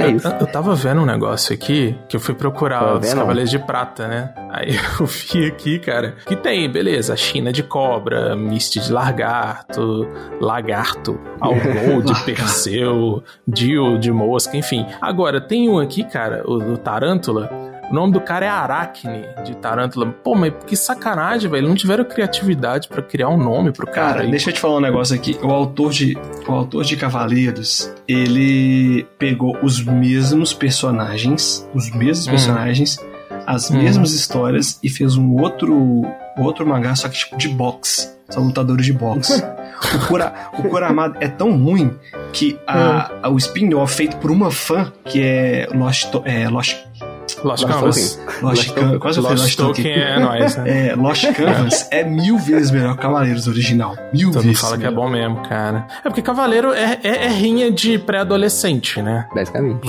É 0.04 0.12
eu, 0.12 0.16
isso. 0.16 0.28
eu 0.28 0.46
tava 0.46 0.74
vendo 0.74 1.00
um 1.00 1.06
negócio 1.06 1.54
aqui 1.54 1.96
que 2.08 2.16
eu 2.16 2.20
fui 2.20 2.34
procurar 2.34 2.94
os 2.94 3.06
vendo? 3.06 3.18
Cavaleiros 3.18 3.50
de 3.50 3.58
Prata, 3.58 4.06
né? 4.06 4.32
Aí 4.50 4.74
eu 5.00 5.06
vi 5.06 5.46
aqui, 5.46 5.78
cara, 5.78 6.16
que 6.26 6.36
tem, 6.36 6.70
beleza, 6.70 7.16
China 7.16 7.52
de 7.52 7.62
cobra, 7.62 8.36
Mist 8.36 8.78
de 8.78 8.92
lagarto, 8.92 10.06
lagarto, 10.40 11.18
Algol 11.40 12.02
de. 12.02 12.14
Perseu, 12.24 13.22
Dio 13.46 13.98
de 13.98 14.10
mosca, 14.10 14.56
enfim. 14.56 14.86
Agora, 15.00 15.40
tem 15.40 15.68
um 15.68 15.78
aqui, 15.78 16.04
cara, 16.04 16.42
o, 16.46 16.72
o 16.72 16.78
Tarântula. 16.78 17.50
O 17.94 17.96
nome 17.96 18.12
do 18.12 18.20
cara 18.20 18.44
é 18.44 18.48
Aracne, 18.48 19.22
de 19.44 19.54
Tarântula. 19.54 20.06
Pô, 20.24 20.34
mas 20.34 20.52
que 20.66 20.74
sacanagem, 20.76 21.48
velho. 21.48 21.68
Não 21.68 21.76
tiveram 21.76 22.04
criatividade 22.04 22.88
pra 22.88 23.00
criar 23.00 23.28
um 23.28 23.36
nome 23.36 23.70
pro 23.70 23.86
cara. 23.86 24.14
Cara, 24.14 24.26
deixa 24.26 24.50
eu 24.50 24.54
te 24.54 24.58
falar 24.58 24.78
um 24.78 24.80
negócio 24.80 25.14
aqui. 25.14 25.38
O 25.40 25.48
autor 25.52 25.92
de, 25.92 26.18
o 26.48 26.50
autor 26.50 26.82
de 26.82 26.96
Cavaleiros, 26.96 27.94
ele 28.08 29.06
pegou 29.16 29.56
os 29.62 29.80
mesmos 29.84 30.52
personagens, 30.52 31.64
os 31.72 31.88
mesmos 31.94 32.26
Hum. 32.26 32.30
personagens, 32.30 32.98
as 33.46 33.70
Hum. 33.70 33.78
mesmas 33.78 34.10
histórias 34.10 34.76
e 34.82 34.88
fez 34.90 35.16
um 35.16 35.36
outro, 35.40 36.04
outro 36.36 36.66
mangá, 36.66 36.96
só 36.96 37.08
que 37.08 37.16
tipo 37.16 37.36
de 37.38 37.48
boxe. 37.48 38.12
São 38.28 38.42
lutadores 38.42 38.84
de 38.86 38.92
boxe. 38.92 39.40
o, 39.94 40.06
Kura, 40.08 40.34
o 40.58 40.62
Kuramada 40.64 41.16
é 41.20 41.28
tão 41.28 41.56
ruim 41.56 41.94
que 42.32 42.58
a, 42.66 43.12
a- 43.22 43.28
o 43.28 43.36
spin-off 43.36 43.94
feito 43.94 44.16
por 44.16 44.32
uma 44.32 44.50
fã, 44.50 44.92
que 45.04 45.22
é 45.22 45.68
Lost, 45.72 46.08
é, 46.24 46.48
Lost, 46.48 46.74
Lost 47.44 47.66
Canvas. 47.66 48.20
Lost, 48.24 48.42
Lost 48.42 48.72
Can- 48.74 48.98
quase 48.98 49.20
Lost 49.20 49.38
Lost 49.38 49.56
Token. 49.56 49.92
É 49.92 50.18
nóis, 50.18 50.56
né? 50.56 50.88
É, 50.88 50.94
Lost 50.94 51.24
Canvas 51.34 51.88
é 51.90 52.02
mil 52.04 52.38
vezes 52.38 52.70
melhor 52.70 52.96
que 52.96 53.02
Cavaleiros 53.02 53.46
original. 53.46 53.96
Mil 54.12 54.28
Todo 54.30 54.36
mundo 54.36 54.44
vezes. 54.46 54.60
fala 54.60 54.78
que 54.78 54.84
é 54.86 54.90
melhor. 54.90 55.04
bom 55.04 55.10
mesmo, 55.10 55.36
cara. 55.48 55.86
É 56.04 56.08
porque 56.08 56.22
Cavaleiro 56.22 56.72
é, 56.72 56.98
é, 57.02 57.24
é 57.26 57.28
rinha 57.28 57.70
de 57.70 57.98
pré-adolescente, 57.98 59.00
né? 59.02 59.26
Basicamente. 59.34 59.80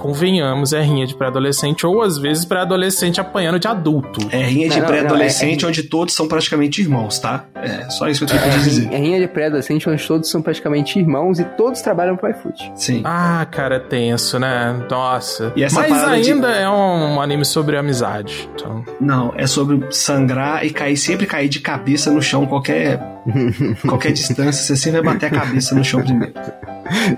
Convenhamos, 0.00 0.72
é 0.72 0.80
rinha 0.82 1.06
de 1.06 1.14
pré-adolescente, 1.14 1.86
ou 1.86 2.02
às 2.02 2.18
vezes 2.18 2.44
pré-adolescente 2.44 3.20
apanhando 3.20 3.58
de 3.58 3.68
adulto. 3.68 4.20
É 4.30 4.42
rinha 4.42 4.68
de 4.68 4.78
não, 4.80 4.86
pré-adolescente 4.86 5.64
é- 5.64 5.68
onde 5.68 5.82
todos 5.84 6.14
são 6.14 6.26
praticamente 6.28 6.80
irmãos, 6.80 7.18
tá? 7.18 7.44
É 7.54 7.88
só 7.90 8.08
isso 8.08 8.26
que 8.26 8.32
eu 8.32 8.38
tenho 8.38 8.50
pra 8.52 8.62
dizer. 8.62 8.92
É 8.92 8.96
rinha 8.96 9.20
de 9.20 9.28
pré-adolescente 9.28 9.88
onde 9.88 10.06
todos 10.06 10.28
são 10.30 10.42
praticamente 10.42 10.98
irmãos 10.98 11.38
e 11.38 11.44
todos 11.44 11.80
trabalham 11.80 12.16
pro 12.16 12.30
iFood. 12.30 12.72
Sim. 12.74 13.02
Ah, 13.04 13.46
cara, 13.50 13.76
é 13.76 13.78
tenso, 13.78 14.38
né? 14.38 14.84
Nossa. 14.90 15.52
E 15.56 15.62
essa 15.62 15.80
Mas 15.80 15.88
parada 15.90 16.20
de- 16.20 16.32
ainda 16.32 16.48
é 16.50 16.68
um 16.68 16.72
anime 17.20 17.44
sobre 17.44 17.76
amizade. 17.76 18.48
Então, 18.54 18.84
Não, 19.00 19.32
é 19.36 19.46
sobre 19.46 19.80
sangrar 19.90 20.64
e 20.64 20.70
cair, 20.70 20.96
sempre 20.96 21.26
cair 21.26 21.48
de 21.48 21.60
cabeça 21.60 22.10
no 22.10 22.22
chão, 22.22 22.46
qualquer, 22.46 23.00
qualquer 23.86 24.12
distância, 24.12 24.52
você 24.52 24.76
sempre 24.76 25.00
vai 25.00 25.14
bater 25.14 25.26
a 25.26 25.30
cabeça 25.40 25.74
no 25.74 25.84
chão 25.84 26.02
primeiro. 26.02 26.34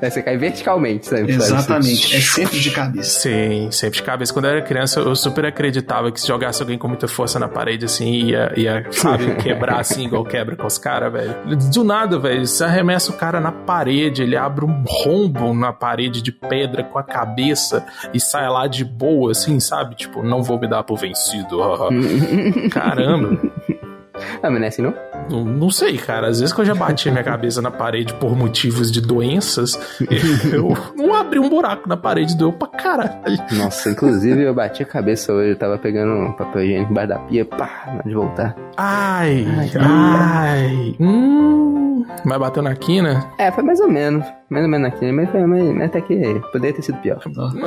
Aí 0.00 0.10
você 0.10 0.22
cai 0.22 0.36
verticalmente, 0.36 1.06
sabe? 1.06 1.32
Exatamente, 1.32 2.14
é 2.14 2.20
sempre 2.20 2.60
de 2.60 2.70
cabeça. 2.70 3.20
sim, 3.20 3.68
sempre 3.70 3.98
de 3.98 4.04
cabeça. 4.04 4.32
Quando 4.32 4.44
eu 4.44 4.52
era 4.52 4.62
criança, 4.62 5.00
eu 5.00 5.16
super 5.16 5.44
acreditava 5.46 6.12
que 6.12 6.20
se 6.20 6.28
jogasse 6.28 6.62
alguém 6.62 6.78
com 6.78 6.86
muita 6.86 7.08
força 7.08 7.38
na 7.38 7.48
parede, 7.48 7.84
assim, 7.84 8.08
ia, 8.26 8.52
ia 8.56 8.86
sabe, 8.92 9.34
quebrar 9.42 9.80
assim, 9.80 10.04
igual 10.04 10.24
quebra 10.24 10.54
com 10.54 10.66
os 10.66 10.78
caras, 10.78 11.12
velho. 11.12 11.34
Do 11.72 11.82
nada, 11.82 12.18
velho, 12.18 12.46
você 12.46 12.64
arremessa 12.64 13.10
o 13.10 13.16
cara 13.16 13.40
na 13.40 13.50
parede, 13.50 14.22
ele 14.22 14.36
abre 14.36 14.64
um 14.64 14.84
rombo 14.86 15.52
na 15.54 15.72
parede 15.72 16.22
de 16.22 16.30
pedra 16.30 16.84
com 16.84 16.98
a 16.98 17.02
cabeça 17.02 17.84
e 18.12 18.20
sai 18.20 18.48
lá 18.48 18.66
de 18.66 18.84
boa, 18.84 19.32
assim, 19.32 19.43
sabe? 19.60 19.94
Tipo, 19.94 20.22
não 20.22 20.42
vou 20.42 20.58
me 20.58 20.68
dar 20.68 20.82
por 20.84 20.98
vencido. 20.98 21.58
Caramba. 22.70 23.38
Ah, 24.42 24.50
mas 24.50 24.52
não 24.58 24.64
é 24.64 24.68
assim 24.68 24.82
não? 24.82 24.94
Não, 25.28 25.44
não 25.44 25.70
sei, 25.70 25.96
cara. 25.96 26.28
Às 26.28 26.38
vezes 26.40 26.54
que 26.54 26.60
eu 26.60 26.64
já 26.64 26.74
bati 26.74 27.08
a 27.08 27.12
minha 27.12 27.24
cabeça 27.24 27.60
na 27.62 27.70
parede 27.70 28.12
por 28.14 28.36
motivos 28.36 28.92
de 28.92 29.00
doenças, 29.00 29.78
eu 30.52 30.72
não 30.96 31.14
abri 31.14 31.38
um 31.38 31.48
buraco 31.48 31.88
na 31.88 31.96
parede, 31.96 32.36
doeu 32.36 32.52
pra 32.52 32.68
caralho. 32.68 33.12
Nossa, 33.52 33.90
inclusive 33.90 34.42
eu 34.42 34.54
bati 34.54 34.82
a 34.82 34.86
cabeça 34.86 35.32
hoje, 35.32 35.50
eu 35.50 35.56
tava 35.58 35.78
pegando 35.78 36.12
um 36.12 36.32
papel 36.32 36.62
higiênico 36.62 36.90
embaixo 36.92 37.08
da 37.08 37.18
pia, 37.20 37.44
pá, 37.44 37.70
na 37.96 38.02
de 38.02 38.14
voltar. 38.14 38.54
Ai, 38.76 39.46
Ai, 39.58 39.70
ai. 39.80 40.96
Hum, 41.00 42.04
mas 42.24 42.38
bateu 42.38 42.62
na 42.62 42.74
quina? 42.76 43.24
É, 43.38 43.50
foi 43.50 43.64
mais 43.64 43.80
ou 43.80 43.88
menos, 43.90 44.24
mais 44.54 44.64
ou 44.66 44.70
menos 44.70 44.86
aqui, 44.86 45.10
mas, 45.10 45.28
foi, 45.30 45.44
mas, 45.46 45.64
mas 45.74 45.82
até 45.86 46.00
que 46.00 46.40
poderia 46.52 46.72
ter 46.76 46.82
sido 46.82 46.96
pior. 46.98 47.18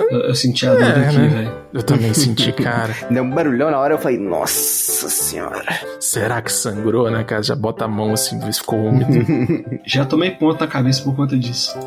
Eu, 0.09 0.19
eu 0.21 0.33
senti 0.35 0.65
a 0.65 0.73
dor 0.73 0.81
É, 0.83 1.05
aqui, 1.07 1.17
né? 1.17 1.27
velho. 1.27 1.51
Eu 1.73 1.83
também 1.83 2.13
senti, 2.13 2.53
cara. 2.53 2.95
Deu 3.11 3.23
um 3.23 3.29
barulhão 3.29 3.69
na 3.69 3.77
hora, 3.77 3.95
eu 3.95 3.97
falei, 3.97 4.17
nossa 4.17 5.09
senhora. 5.09 5.65
Será 5.99 6.41
que 6.41 6.49
sangrou, 6.49 7.11
né, 7.11 7.25
cara? 7.25 7.43
Já 7.43 7.55
bota 7.57 7.83
a 7.83 7.87
mão 7.89 8.13
assim, 8.13 8.39
ficou 8.53 8.79
úmido. 8.85 9.11
Já 9.85 10.05
tomei 10.05 10.31
ponto 10.31 10.61
na 10.61 10.67
cabeça 10.67 11.03
por 11.03 11.13
conta 11.13 11.37
disso. 11.37 11.77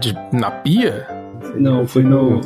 De, 0.00 0.12
na 0.32 0.50
pia? 0.50 1.06
Não, 1.54 1.86
foi 1.86 2.02
no, 2.02 2.40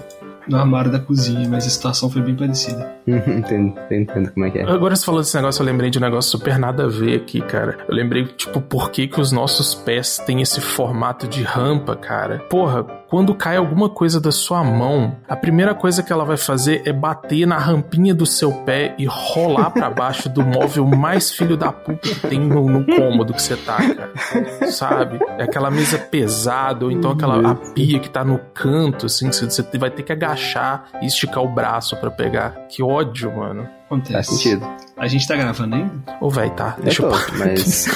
no 0.48 0.58
armário 0.58 0.90
da 0.90 0.98
cozinha, 0.98 1.48
mas 1.48 1.66
a 1.66 1.70
situação 1.70 2.10
foi 2.10 2.22
bem 2.22 2.34
parecida. 2.34 2.96
entendo, 3.06 3.74
entendo 3.90 4.32
como 4.32 4.46
é 4.46 4.50
que 4.50 4.58
é. 4.58 4.62
Agora 4.64 4.96
você 4.96 5.04
falou 5.04 5.20
desse 5.20 5.36
negócio, 5.36 5.62
eu 5.62 5.66
lembrei 5.66 5.90
de 5.90 5.98
um 5.98 6.00
negócio 6.00 6.30
super 6.30 6.58
nada 6.58 6.84
a 6.84 6.88
ver 6.88 7.16
aqui, 7.16 7.40
cara. 7.40 7.78
Eu 7.88 7.94
lembrei, 7.94 8.24
tipo, 8.24 8.60
por 8.60 8.90
que, 8.90 9.06
que 9.06 9.20
os 9.20 9.32
nossos 9.32 9.74
pés 9.74 10.18
têm 10.18 10.42
esse 10.42 10.60
formato 10.60 11.26
de 11.26 11.42
rampa, 11.42 11.96
cara. 11.96 12.38
Porra, 12.50 12.84
quando 13.08 13.34
cai 13.34 13.56
alguma 13.56 13.88
coisa 13.88 14.20
da 14.20 14.30
sua 14.30 14.62
mão, 14.62 15.16
a 15.26 15.34
primeira 15.34 15.74
coisa 15.74 16.02
que 16.02 16.12
ela 16.12 16.24
vai 16.24 16.36
fazer 16.36 16.82
é 16.86 16.92
bater 16.92 17.46
na 17.46 17.56
rampinha 17.56 18.14
do 18.14 18.26
seu 18.26 18.52
pé 18.52 18.94
e 18.98 19.06
rolar 19.06 19.70
para 19.70 19.88
baixo 19.88 20.28
do 20.28 20.44
móvel 20.44 20.84
mais 20.86 21.32
filho 21.32 21.56
da 21.56 21.72
puta 21.72 22.00
que 22.08 22.28
tem 22.28 22.38
no, 22.38 22.68
no 22.68 22.84
cômodo 22.84 23.32
que 23.32 23.40
você 23.40 23.56
tá, 23.56 23.76
cara. 23.76 24.70
Sabe? 24.70 25.18
É 25.38 25.44
aquela 25.44 25.70
mesa 25.70 25.98
pesada, 25.98 26.84
ou 26.84 26.90
então 26.90 27.12
aquela 27.12 27.54
pia 27.74 27.98
que 27.98 28.10
tá 28.10 28.22
no 28.22 28.38
canto, 28.52 29.06
assim, 29.06 29.30
que 29.30 29.36
você 29.36 29.78
vai 29.78 29.90
ter 29.90 30.02
que 30.02 30.12
agachar 30.12 30.88
e 31.00 31.06
esticar 31.06 31.42
o 31.42 31.48
braço 31.48 31.96
para 31.96 32.10
pegar. 32.10 32.66
Que 32.68 32.82
ódio, 32.82 33.34
mano. 33.34 33.77
Acontece. 33.88 34.12
Faz 34.12 34.26
sentido. 34.26 34.66
A 34.98 35.06
gente 35.08 35.26
tá 35.26 35.34
gravando 35.34 35.76
ainda? 35.76 35.92
Ô, 36.20 36.28
velho, 36.28 36.50
tá. 36.50 36.76
Deixa 36.82 37.02
eu, 37.02 37.10
eu 37.10 37.18
tô, 37.18 37.32
mas. 37.38 37.86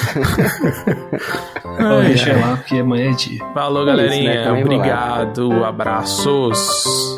Vou 1.77 2.01
mexer 2.03 2.33
lá, 2.35 2.57
porque 2.57 2.77
amanhã 2.77 3.11
é 3.11 3.13
dia. 3.15 3.39
Falou, 3.53 3.87
É 3.87 3.91
isso, 3.91 4.23
né? 4.23 4.33
galerinha. 4.33 4.43
Vou 4.43 4.53
lá. 4.53 4.59
Obrigado. 4.61 5.63
Abraços. 5.65 7.15